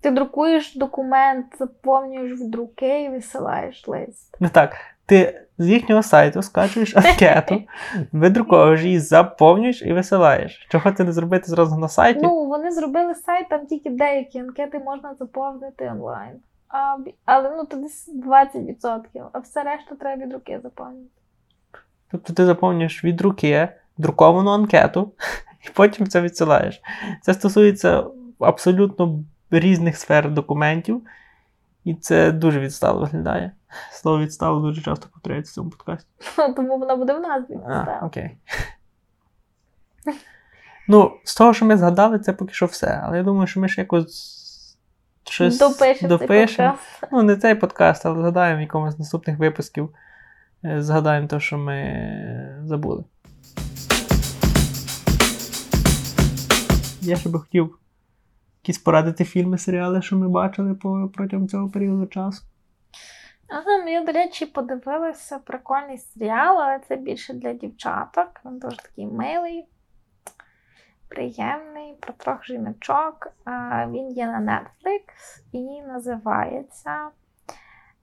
Ти 0.00 0.10
друкуєш 0.10 0.76
документ, 0.76 1.46
заповнюєш 1.58 2.40
в 2.40 2.50
друки 2.50 3.04
і 3.04 3.08
висилаєш 3.08 3.88
лист. 3.88 4.40
не 4.40 4.48
так. 4.48 4.76
Ти 5.10 5.46
з 5.58 5.68
їхнього 5.68 6.02
сайту 6.02 6.42
скачуєш 6.42 6.96
анкету, 6.96 7.62
видруковуєш 8.12 8.82
її, 8.82 8.98
заповнюєш 8.98 9.82
і 9.82 9.92
висилаєш. 9.92 10.66
Чого 10.70 10.92
ти 10.92 11.04
не 11.04 11.12
зробити 11.12 11.50
зразу 11.50 11.78
на 11.78 11.88
сайті? 11.88 12.20
Ну, 12.22 12.46
вони 12.46 12.70
зробили 12.70 13.14
сайт, 13.14 13.48
там 13.48 13.66
тільки 13.66 13.90
деякі 13.90 14.38
анкети 14.38 14.78
можна 14.78 15.14
заповнити 15.14 15.88
онлайн. 15.88 16.36
А, 16.68 16.96
але 17.24 17.50
ну 17.56 17.64
то 17.64 17.76
десь 17.76 18.10
20%, 18.26 19.00
а 19.32 19.38
все 19.38 19.62
решта 19.62 19.94
треба 19.94 20.24
від 20.24 20.32
руки 20.32 20.60
заповнити. 20.62 21.10
Тобто 22.10 22.32
ти 22.32 22.46
заповнюєш 22.46 23.04
від 23.04 23.20
руки 23.20 23.68
друковану 23.98 24.50
анкету, 24.50 25.12
і 25.66 25.68
потім 25.74 26.08
це 26.08 26.20
відсилаєш. 26.20 26.82
Це 27.22 27.34
стосується 27.34 28.04
абсолютно 28.38 29.18
різних 29.50 29.96
сфер 29.96 30.30
документів, 30.30 31.02
і 31.84 31.94
це 31.94 32.32
дуже 32.32 32.60
відстало 32.60 33.00
виглядає. 33.00 33.52
Слово 33.92 34.18
відстало 34.18 34.60
дуже 34.60 34.82
часто 34.82 35.08
повторяється 35.12 35.50
в 35.50 35.54
цьому 35.54 35.70
подкасті. 35.70 36.08
Тому 36.56 36.78
вона 36.78 36.96
буде 36.96 37.14
в 37.14 37.20
назві. 37.20 37.58
А, 37.68 38.06
окей. 38.06 38.36
Ну, 40.88 41.12
з 41.24 41.34
того, 41.34 41.54
що 41.54 41.64
ми 41.64 41.76
згадали, 41.76 42.18
це 42.18 42.32
поки 42.32 42.54
що 42.54 42.66
все. 42.66 43.00
Але 43.04 43.16
я 43.16 43.22
думаю, 43.22 43.46
що 43.46 43.60
ми 43.60 43.68
ж 43.68 43.80
якось 43.80 44.36
щось 45.24 45.58
Допишемо 45.58 46.08
допишемо. 46.08 46.74
Ну, 47.12 47.22
не 47.22 47.36
цей 47.36 47.54
подкаст, 47.54 48.06
але 48.06 48.20
згадаємо 48.20 48.58
в 48.58 48.60
якомусь 48.62 48.94
з 48.94 48.98
наступних 48.98 49.38
випусків. 49.38 49.90
е, 50.64 50.82
Згадаємо 50.82 51.26
те, 51.28 51.40
що 51.40 51.58
ми 51.58 52.60
забули. 52.64 53.04
Я 57.02 57.16
ще 57.16 57.28
би 57.28 57.40
хотів 57.40 57.78
якісь 58.70 58.82
порадити 58.82 59.24
фільми, 59.24 59.58
серіали, 59.58 60.02
що 60.02 60.16
ми 60.16 60.28
бачили 60.28 60.74
по, 60.74 61.10
протягом 61.14 61.48
цього 61.48 61.68
періоду 61.68 62.06
часу. 62.06 62.42
Ага, 63.48 63.84
ну 63.84 63.92
я, 63.92 64.04
до 64.04 64.12
речі, 64.12 64.46
подивилася 64.46 65.38
прикольний 65.38 65.98
серіал, 65.98 66.60
але 66.60 66.80
це 66.88 66.96
більше 66.96 67.34
для 67.34 67.52
дівчаток. 67.52 68.40
Він 68.44 68.58
дуже 68.58 68.76
такий 68.76 69.06
милий, 69.06 69.68
приємний, 71.08 71.94
про 72.00 72.12
трьох 72.12 72.44
жіночок. 72.44 73.32
Він 73.88 74.08
є 74.08 74.26
на 74.26 74.40
Netflix 74.40 75.02
і 75.52 75.82
називається. 75.82 77.08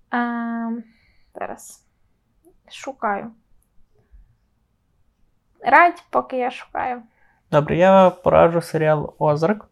А, 0.09 0.71
зараз 1.35 1.85
шукаю. 2.71 3.31
Радь, 5.59 6.03
поки 6.09 6.37
я 6.37 6.51
шукаю. 6.51 7.01
Добре, 7.51 7.77
я 7.77 8.09
пораджу 8.09 8.61
серіал 8.61 9.15
Озарк. 9.19 9.69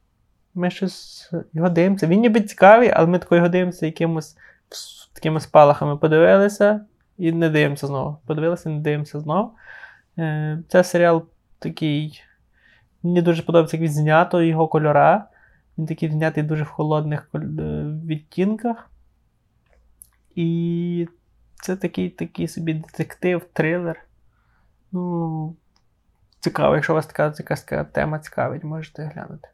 Ми 0.56 0.70
щось 0.70 1.32
його 1.54 1.70
дивимося. 1.70 2.08
Він 2.08 2.20
ніби 2.20 2.42
цікавий, 2.42 2.90
але 2.90 3.08
ми 3.08 3.20
тако 3.20 3.36
його 3.36 3.50
дивимося 3.50 3.86
якимось 3.86 4.38
такими 5.14 5.40
спалахами. 5.40 5.98
Подивилися 5.98 6.86
і 7.18 7.32
не 7.32 7.50
дивимося 7.50 7.88
знову. 7.88 8.18
Подивилися, 8.26 8.70
не 8.70 8.80
дивимося 8.80 9.20
знову. 9.20 9.52
Е, 10.18 10.60
Це 10.68 10.84
серіал 10.84 11.26
такий. 11.60 12.24
Мені 13.04 13.22
дуже 13.22 13.42
подобається, 13.42 13.78
як 13.78 13.82
він 13.82 13.92
знято 13.92 14.42
його 14.42 14.68
кольора. 14.68 15.28
Він 15.78 15.86
такий 15.86 16.12
знятий 16.12 16.44
дуже 16.44 16.64
в 16.64 16.68
холодних 16.68 17.30
е, 17.36 17.40
відтінках. 18.06 18.90
І 20.36 21.08
це 21.62 21.76
такий, 21.76 22.10
такий 22.10 22.48
собі 22.48 22.74
детектив, 22.74 23.46
трилер. 23.54 24.06
Ну, 24.92 25.56
цікаво, 26.40 26.76
якщо 26.76 26.94
у 26.94 26.96
вас 26.96 27.06
така 27.06 27.34
якась 27.38 27.64
така 27.64 27.84
тема 27.84 28.20
цікавить, 28.20 28.64
можете 28.64 29.12
глянути. 29.16 29.48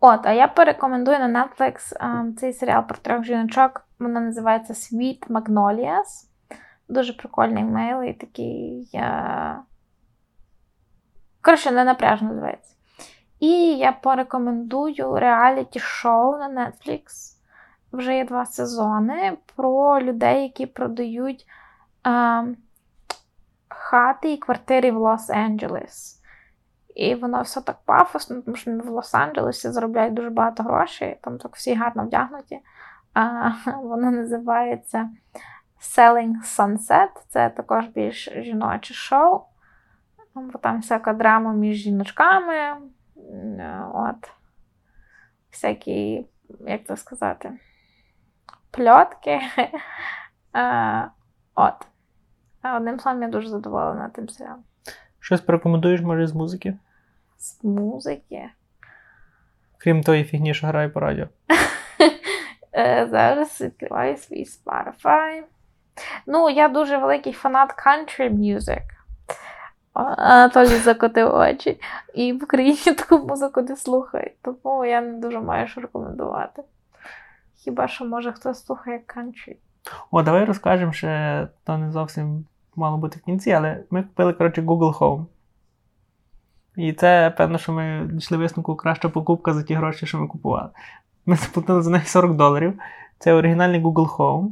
От, 0.00 0.26
а 0.26 0.32
я 0.32 0.48
порекомендую 0.48 1.18
на 1.18 1.28
Netflix 1.28 1.92
а, 2.00 2.24
цей 2.36 2.52
серіал 2.52 2.86
про 2.86 2.96
трьох 2.98 3.24
жіночок. 3.24 3.84
Воно 3.98 4.20
називається 4.20 4.72
Sweet 4.72 5.26
Magnolias. 5.28 6.26
Дуже 6.88 7.12
прикольний 7.12 7.64
милий, 7.64 8.12
такий. 8.12 8.90
А... 8.94 9.56
Коротше, 11.42 11.70
не 11.70 11.84
напряжно 11.84 12.28
називається. 12.28 12.74
І 13.40 13.76
я 13.76 13.92
порекомендую 13.92 15.18
реаліті-шоу 15.18 16.38
на 16.38 16.48
Netflix. 16.48 17.02
Вже 17.92 18.16
є 18.16 18.24
два 18.24 18.46
сезони 18.46 19.36
про 19.56 20.00
людей, 20.00 20.42
які 20.42 20.66
продають 20.66 21.46
а, 22.02 22.44
хати 23.68 24.32
і 24.32 24.36
квартири 24.36 24.90
в 24.90 24.98
Лос-Анджелес. 24.98 26.17
І 26.98 27.14
воно 27.14 27.42
все 27.42 27.60
так 27.60 27.76
пафосно, 27.84 28.42
тому 28.42 28.56
що 28.56 28.70
в 28.70 28.90
Лос-Анджелесі 28.90 29.70
заробляють 29.70 30.14
дуже 30.14 30.30
багато 30.30 30.62
грошей, 30.62 31.18
там 31.22 31.38
так 31.38 31.56
всі 31.56 31.74
гарно 31.74 32.04
вдягнуті. 32.04 32.60
А, 33.14 33.50
воно 33.82 34.10
називається 34.10 35.10
Selling 35.80 36.34
Sunset. 36.42 37.08
Це 37.28 37.50
також 37.50 37.86
більш 37.86 38.28
жіноче 38.36 38.94
шоу. 38.94 39.40
Бо 40.34 40.58
там 40.58 40.80
всяка 40.80 41.12
драма 41.12 41.52
між 41.52 41.76
жіночками. 41.76 42.76
От. 43.94 44.30
Всякі, 45.50 46.26
як 46.60 46.86
це 46.86 46.96
сказати, 46.96 47.52
пльотки. 48.70 49.40
А, 50.52 51.06
От. 51.54 51.86
Одним 52.76 53.00
словом, 53.00 53.22
я 53.22 53.28
дуже 53.28 53.48
задоволена 53.48 54.08
тим 54.08 54.28
серіалом. 54.28 54.64
Щось 55.20 55.40
порекомендуєш, 55.40 56.00
може, 56.00 56.26
з 56.26 56.32
музики? 56.32 56.78
З 57.38 57.64
музики. 57.64 58.50
Крім 59.78 60.02
тої 60.02 60.24
фігні, 60.24 60.54
що 60.54 60.66
грає 60.66 60.88
по 60.88 61.00
радіо. 61.00 61.26
Е, 62.72 63.08
Зараз 63.10 63.60
відкриваю 63.60 64.16
свій 64.16 64.44
Spotify. 64.44 65.42
Ну, 66.26 66.50
я 66.50 66.68
дуже 66.68 66.98
великий 66.98 67.32
фанат 67.32 67.74
country 67.86 68.30
music. 68.30 68.82
Анатолій 69.92 70.78
закотив 70.78 71.34
очі. 71.34 71.80
І 72.14 72.32
в 72.32 72.44
Україні 72.44 72.76
таку 72.76 73.18
музику 73.18 73.62
не 73.62 73.76
слухають, 73.76 74.42
тому 74.42 74.84
я 74.84 75.00
не 75.00 75.18
дуже 75.18 75.40
маю 75.40 75.68
що 75.68 75.80
рекомендувати. 75.80 76.62
Хіба 77.56 77.88
що 77.88 78.04
може 78.04 78.32
хтось 78.32 78.64
слухає 78.66 79.00
country. 79.06 79.56
О, 80.10 80.22
давай 80.22 80.44
розкажемо 80.44 80.92
ще, 80.92 81.48
то 81.64 81.78
не 81.78 81.92
зовсім 81.92 82.46
мало 82.76 82.96
бути 82.96 83.18
в 83.18 83.22
кінці, 83.22 83.52
але 83.52 83.84
ми 83.90 84.02
купили, 84.02 84.32
коротше, 84.32 84.62
Google 84.62 84.98
Home. 84.98 85.24
І 86.78 86.92
це, 86.92 87.34
певно, 87.36 87.58
що 87.58 87.72
ми 87.72 88.08
дійшли 88.12 88.36
висновку 88.36 88.76
краща 88.76 89.08
покупка 89.08 89.54
за 89.54 89.62
ті 89.62 89.74
гроші, 89.74 90.06
що 90.06 90.18
ми 90.18 90.26
купували. 90.26 90.68
Ми 91.26 91.36
заплатили 91.36 91.82
за 91.82 91.90
неї 91.90 92.04
40 92.04 92.36
доларів. 92.36 92.78
Це 93.18 93.32
оригінальний 93.32 93.82
Google 93.82 94.16
Home. 94.16 94.48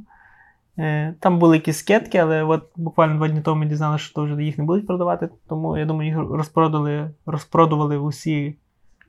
Е, 0.78 1.14
Там 1.20 1.38
були 1.38 1.56
якісь 1.56 1.78
скетки, 1.78 2.18
але 2.18 2.42
от 2.42 2.64
буквально 2.76 3.16
два 3.16 3.28
дні 3.28 3.40
тому 3.40 3.60
ми 3.60 3.66
дізналися, 3.66 4.04
що 4.04 4.24
вже 4.24 4.44
їх 4.44 4.58
не 4.58 4.64
будуть 4.64 4.86
продавати, 4.86 5.28
тому 5.48 5.76
я 5.78 5.84
думаю, 5.84 6.08
їх 6.08 6.18
розпродали, 6.30 7.10
розпродували 7.26 7.98
усі, 7.98 8.56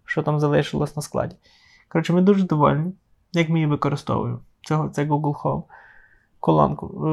що 0.05 0.23
там 0.23 0.39
залишилось 0.39 0.95
на 0.95 1.01
складі. 1.01 1.35
Коротше, 1.89 2.13
ми 2.13 2.21
дуже 2.21 2.43
довольні, 2.43 2.93
як 3.33 3.49
ми 3.49 3.59
її 3.59 3.67
використовуємо. 3.67 4.39
Це, 4.67 4.89
це 4.93 5.05
Google 5.05 5.41
Home 5.41 5.63
колонку. 6.39 7.07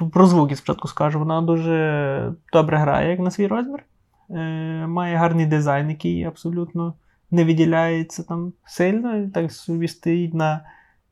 Е, 0.00 0.06
Про 0.10 0.26
звуки 0.26 0.56
спочатку 0.56 0.88
скажу. 0.88 1.18
Вона 1.18 1.40
дуже 1.40 2.32
добре 2.52 2.76
грає, 2.76 3.10
як 3.10 3.20
на 3.20 3.30
свій 3.30 3.46
розмір. 3.46 3.84
Е, 4.30 4.86
Має 4.86 5.16
гарний 5.16 5.46
дизайн, 5.46 5.90
який 5.90 6.24
абсолютно 6.24 6.94
не 7.30 7.44
виділяється 7.44 8.22
там 8.22 8.52
сильно. 8.64 9.30
Так 9.30 9.52
собі 9.52 9.88
стоїть 9.88 10.34
на 10.34 10.64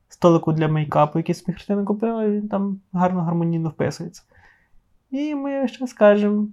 столику 0.09 0.53
для 0.53 0.67
мейкапу, 0.67 1.19
який 1.19 1.43
ми 1.47 1.53
Христина 1.53 1.83
купила, 1.83 2.23
і 2.23 2.31
він 2.31 2.47
там 2.47 2.79
гарно 2.93 3.21
гармонійно 3.21 3.69
вписується. 3.69 4.23
І 5.11 5.35
ми 5.35 5.67
ще 5.67 5.87
скажемо: 5.87 6.47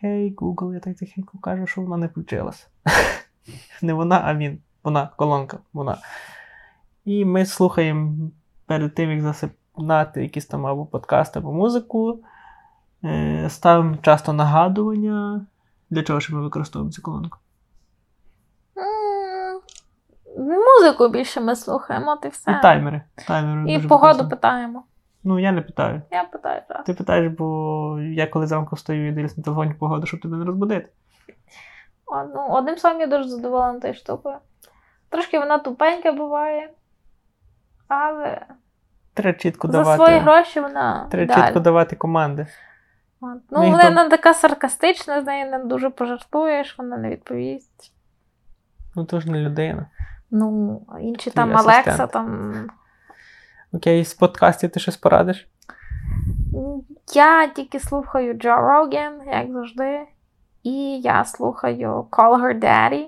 Хей, 0.00 0.34
Google, 0.34 0.74
я 0.74 0.80
так 0.80 0.96
тихенько 0.96 1.38
кажу, 1.38 1.66
що 1.66 1.82
вона 1.82 1.96
не 1.96 2.06
включилась. 2.06 2.68
Не 3.82 3.92
вона, 3.92 4.22
а 4.24 4.34
він. 4.34 4.58
Вона, 4.84 5.10
колонка, 5.16 5.58
вона. 5.72 5.98
І 7.04 7.24
ми 7.24 7.46
слухаємо 7.46 8.30
перед 8.66 8.94
тим, 8.94 9.10
як 9.10 9.20
засипнати 9.20 10.22
якісь 10.22 10.46
там 10.46 10.66
або 10.66 10.86
подкасти, 10.86 11.38
або 11.38 11.52
музику. 11.52 12.20
Е, 13.04 13.46
Ставимо 13.50 13.96
часто 13.96 14.32
нагадування. 14.32 15.46
Для 15.94 16.02
чого 16.02 16.20
ж 16.20 16.34
ми 16.34 16.42
використовуємо 16.42 16.92
цю 16.92 17.02
колонку? 17.02 17.38
Музику 20.38 21.08
більше 21.08 21.40
ми 21.40 21.56
слухаємо, 21.56 22.18
і 22.24 22.28
все. 22.28 22.52
І 22.52 22.62
таймери. 22.62 23.02
таймери 23.26 23.72
І 23.72 23.78
погоду 23.78 24.28
питаємо. 24.28 24.84
Ну, 25.24 25.38
я 25.38 25.52
не 25.52 25.62
питаю. 25.62 26.02
Я 26.10 26.24
питаю 26.24 26.62
раз. 26.68 26.84
Ти 26.86 26.94
питаєш, 26.94 27.32
бо 27.32 27.98
я 28.00 28.26
коли 28.26 28.46
зранку 28.46 28.76
встаю 28.76 29.08
і 29.08 29.12
дивлюсь 29.12 29.36
на 29.36 29.42
телефоні 29.42 29.74
погоду, 29.74 30.06
щоб 30.06 30.20
тебе 30.20 30.36
не 30.36 30.44
розбудити. 30.44 30.88
О, 32.06 32.24
ну, 32.34 32.46
одним 32.50 32.76
словом, 32.76 33.00
я 33.00 33.06
дуже 33.06 33.28
задоволена 33.28 33.80
тією 33.80 33.94
штукою. 33.94 34.36
Трошки 35.08 35.38
вона 35.38 35.58
тупенька 35.58 36.12
буває, 36.12 36.70
але 37.88 38.46
Треба 39.14 39.38
чітко 39.38 39.68
за 39.68 39.72
давати. 39.72 40.04
свої 40.04 40.18
гроші 40.18 40.60
вона 40.60 41.08
Треба 41.10 41.34
чітко 41.34 41.60
давати 41.60 41.96
команди. 41.96 42.46
От. 43.24 43.42
Ну, 43.50 43.62
Ну, 43.62 43.70
вона 43.70 44.08
така 44.08 44.34
саркастична, 44.34 45.22
з 45.22 45.24
нею 45.24 45.50
не 45.50 45.58
дуже 45.58 45.90
пожартуєш, 45.90 46.78
вона 46.78 46.96
не 46.96 47.10
відповість. 47.10 47.92
Ну 48.94 49.04
то 49.04 49.20
ж 49.20 49.30
не 49.30 49.38
людина. 49.38 49.86
Ну, 50.30 50.82
а 50.88 51.00
інші 51.00 51.30
Твій 51.30 51.36
там 51.36 51.56
асистент. 51.56 51.86
Алекса, 51.86 52.06
там. 52.06 52.54
Окей, 53.72 54.04
з 54.04 54.14
подкастів 54.14 54.70
ти 54.70 54.80
щось 54.80 54.96
порадиш? 54.96 55.48
Я 57.14 57.46
тільки 57.48 57.80
слухаю 57.80 58.34
Джо 58.34 58.56
Роген, 58.56 59.20
як 59.26 59.52
завжди. 59.52 60.06
І 60.62 61.00
я 61.00 61.24
слухаю 61.24 62.06
Call 62.10 62.42
Her 62.42 62.58
Daddy. 62.58 63.06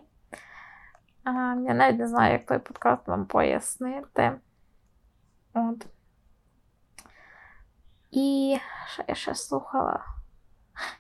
А, 1.25 1.31
я 1.67 1.75
навіть 1.75 1.99
не 1.99 2.09
знаю, 2.09 2.33
як 2.33 2.47
той 2.47 2.59
подкаст 2.59 3.09
вам 3.09 3.27
пояснити. 3.27 4.33
От. 5.55 5.87
І 8.17 8.59
що 8.93 9.03
я 9.09 9.14
ще 9.14 9.35
слухала? 9.35 10.01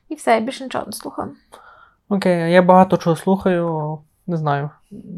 І 0.08 0.14
все, 0.14 0.34
я 0.34 0.40
більше 0.40 0.64
нічого 0.64 0.86
не 0.86 0.92
слухала. 0.92 1.28
Окей, 2.08 2.52
я 2.52 2.62
багато 2.62 2.96
чого 2.96 3.16
слухаю, 3.16 3.98
не 4.26 4.36
знаю. 4.36 4.70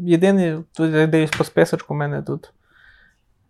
Єдине, 0.03 0.63
тут 0.73 0.93
я 0.93 1.07
дивлюсь 1.07 1.37
по 1.37 1.43
списочку, 1.43 1.93
у 1.93 1.97
мене 1.97 2.21
тут. 2.21 2.53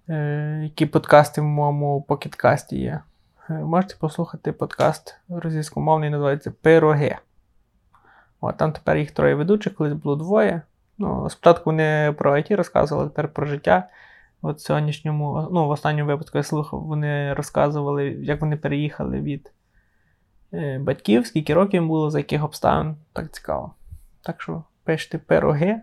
Е, 0.10 0.60
які 0.64 0.86
подкасти 0.86 1.42
в 1.42 1.44
моєму 1.44 2.02
покеткасті 2.02 2.80
є. 2.80 3.00
Е, 3.50 3.54
можете 3.54 3.96
послухати 4.00 4.52
подкаст 4.52 5.16
російськомовний, 5.30 6.10
називається 6.10 6.52
Пироги. 6.62 7.18
От, 8.42 8.58
там 8.58 8.72
тепер 8.72 8.98
їх 8.98 9.12
троє 9.12 9.36
ведучих, 9.36 9.76
колись 9.76 9.94
було 9.94 10.16
двоє. 10.16 10.62
Ну, 10.98 11.30
спочатку 11.30 11.64
вони 11.66 12.16
про 12.18 12.36
IT 12.36 12.56
розказували, 12.56 13.10
тепер 13.10 13.28
про 13.28 13.46
життя. 13.46 13.88
От 14.42 14.62
сьогоднішньому, 14.62 15.50
ну, 15.52 15.68
в 15.68 15.70
останньому 15.70 16.08
випадку 16.08 16.38
я 16.38 16.44
слухав, 16.44 16.84
вони 16.84 17.34
розказували, 17.34 18.06
як 18.06 18.42
вони 18.42 18.58
переїхали 18.58 19.22
від 19.22 19.52
е, 20.54 20.80
батьків, 20.80 21.28
скільки 21.28 21.54
років 21.54 21.74
їм 21.74 21.88
було, 21.88 22.10
за 22.10 22.18
яких 22.18 22.44
обставин. 22.44 22.96
Так 23.14 23.32
цікаво. 23.32 23.74
Так 24.22 24.42
що 24.42 24.64
пишете 24.84 25.18
пироги 25.18 25.82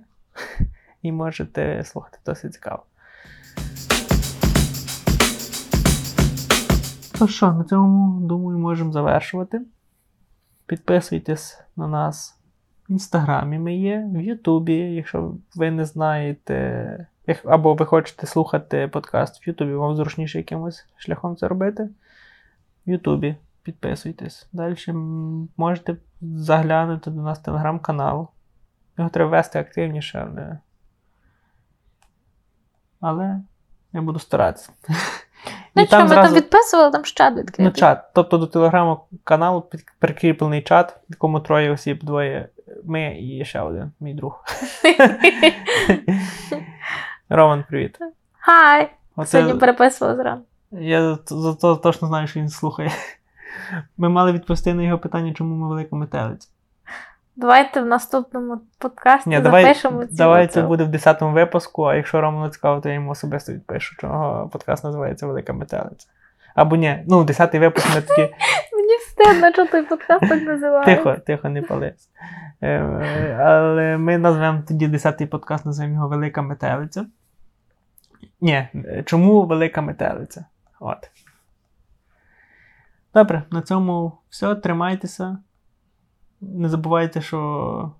і 1.02 1.12
можете 1.12 1.84
слухати 1.84 2.18
досить 2.26 2.52
цікаво. 2.52 2.82
То 7.18 7.28
що, 7.28 7.52
на 7.52 7.64
цьому, 7.64 8.20
думаю, 8.20 8.58
можемо 8.58 8.92
завершувати. 8.92 9.60
Підписуйтесь 10.66 11.60
на 11.76 11.88
нас 11.88 12.38
в 12.88 12.92
інстаграмі. 12.92 13.58
Ми 13.58 13.76
є, 13.76 14.08
в 14.12 14.20
Ютубі, 14.20 14.74
якщо 14.74 15.34
ви 15.54 15.70
не 15.70 15.84
знаєте, 15.84 17.06
або 17.44 17.74
ви 17.74 17.86
хочете 17.86 18.26
слухати 18.26 18.88
подкаст 18.88 19.46
в 19.46 19.48
Ютубі, 19.48 19.74
вам 19.74 19.96
зручніше 19.96 20.38
якимось 20.38 20.86
шляхом 20.96 21.36
це 21.36 21.48
робити. 21.48 21.88
В 22.86 22.90
Ютубі 22.90 23.36
підписуйтесь. 23.62 24.48
Далі 24.52 24.76
можете 25.56 25.96
заглянути 26.20 27.10
до 27.10 27.22
нас 27.22 27.38
в 27.38 27.42
телеграм-канал. 27.42 28.28
Його 28.98 29.10
треба 29.10 29.30
вести 29.30 29.58
активніше, 29.58 30.28
але. 30.30 30.58
Але 33.00 33.40
я 33.92 34.02
буду 34.02 34.18
старатися. 34.18 34.70
Ну, 35.74 35.86
що, 35.86 36.04
ми 36.04 36.14
там 36.14 36.34
відписували, 36.34 36.90
там 36.90 37.04
ще 37.04 37.44
Ну, 37.58 37.70
чат. 37.70 38.04
Тобто 38.14 38.38
до 38.38 38.46
телеграм-каналу 38.46 39.60
під- 39.60 39.84
прикріплений 39.98 40.62
чат, 40.62 40.92
в 40.92 40.96
якому 41.08 41.40
троє 41.40 41.70
осіб, 41.70 42.04
двоє 42.04 42.48
ми 42.84 43.18
і 43.20 43.44
ще 43.44 43.60
один, 43.60 43.92
мій 44.00 44.14
друг. 44.14 44.44
Роман, 47.28 47.64
привіт. 47.68 47.98
Хай! 48.38 48.90
Оце- 49.16 49.30
Сьогодні 49.38 49.60
переписувала 49.60 50.16
зранку. 50.16 50.46
Я 50.70 51.18
зато 51.26 51.76
точно 51.76 52.08
знаю, 52.08 52.26
що 52.26 52.40
він 52.40 52.48
слухає. 52.48 52.90
Ми 53.96 54.08
мали 54.08 54.32
відповісти 54.32 54.74
на 54.74 54.82
його 54.82 54.98
питання, 54.98 55.32
чому 55.32 55.54
ми 55.54 55.68
велика 55.68 55.96
метелиця. 55.96 56.48
Давайте 57.36 57.82
в 57.82 57.86
наступному 57.86 58.60
подкасті 58.78 59.30
Ні, 59.30 59.40
давай, 59.40 59.62
запишемо 59.62 60.06
цю 60.06 60.16
давай 60.16 60.46
це 60.46 60.62
буде 60.62 60.84
в 60.84 60.88
10-му 60.88 61.32
випуску, 61.32 61.84
а 61.84 61.94
якщо 61.94 62.20
Роману 62.20 62.48
цікаво, 62.48 62.80
то 62.80 62.88
я 62.88 62.94
йому 62.94 63.10
особисто 63.10 63.52
відпишу, 63.52 63.96
чого 63.98 64.48
подкаст 64.52 64.84
називається 64.84 65.26
Велика 65.26 65.52
метелиця. 65.52 66.08
Або 66.54 66.76
ні, 66.76 67.04
ну, 67.08 67.24
10-й 67.24 67.58
випуск 67.58 67.94
ми 67.94 68.02
тоді. 68.02 68.22
Мені 69.18 69.30
встидно, 69.30 69.52
що 69.52 69.66
той 69.66 69.82
подкаст 69.82 70.28
так 70.28 70.42
називається. 70.42 70.96
Тихо, 70.96 71.16
тихо, 71.26 71.48
не 71.48 71.62
пались. 71.62 72.10
Е, 72.62 72.80
Але 73.40 73.96
ми 73.98 74.18
назвемо 74.18 74.62
тоді 74.68 74.88
10-й 74.88 75.26
подкаст, 75.26 75.66
назвемо 75.66 75.94
його 75.94 76.08
Велика 76.08 76.42
метелиця. 76.42 77.06
Ні, 78.40 78.68
е, 78.74 79.02
чому 79.06 79.46
Велика 79.46 79.80
метелиця? 79.80 80.44
От. 80.80 81.10
Добре, 83.14 83.42
на 83.50 83.62
цьому 83.62 84.12
все. 84.28 84.54
Тримайтеся. 84.54 85.38
Не 86.40 86.68
забувайте, 86.68 87.20
що 87.20 87.92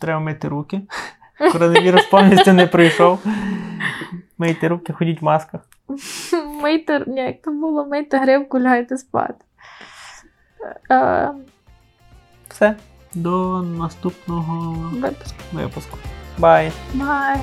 треба 0.00 0.20
мити 0.20 0.48
руки. 0.48 0.82
Коронавірус 1.52 2.06
повністю 2.06 2.52
не 2.52 2.66
пройшов. 2.66 3.26
Мийте 4.38 4.68
руки, 4.68 4.92
ходіть 4.92 5.22
в 5.22 5.24
масках. 5.24 5.60
Мийте, 6.62 7.04
як 7.06 7.42
то 7.42 7.50
було, 7.50 7.86
мийте 7.86 8.18
гривку, 8.18 8.60
лягайте 8.60 8.98
спати. 8.98 9.45
Е, 10.90 11.30
Все. 12.48 12.76
До 13.14 13.62
наступного 13.62 14.74
випуску. 14.92 15.36
випуску. 15.52 15.98
Бай! 16.38 16.72
Бай. 16.94 17.40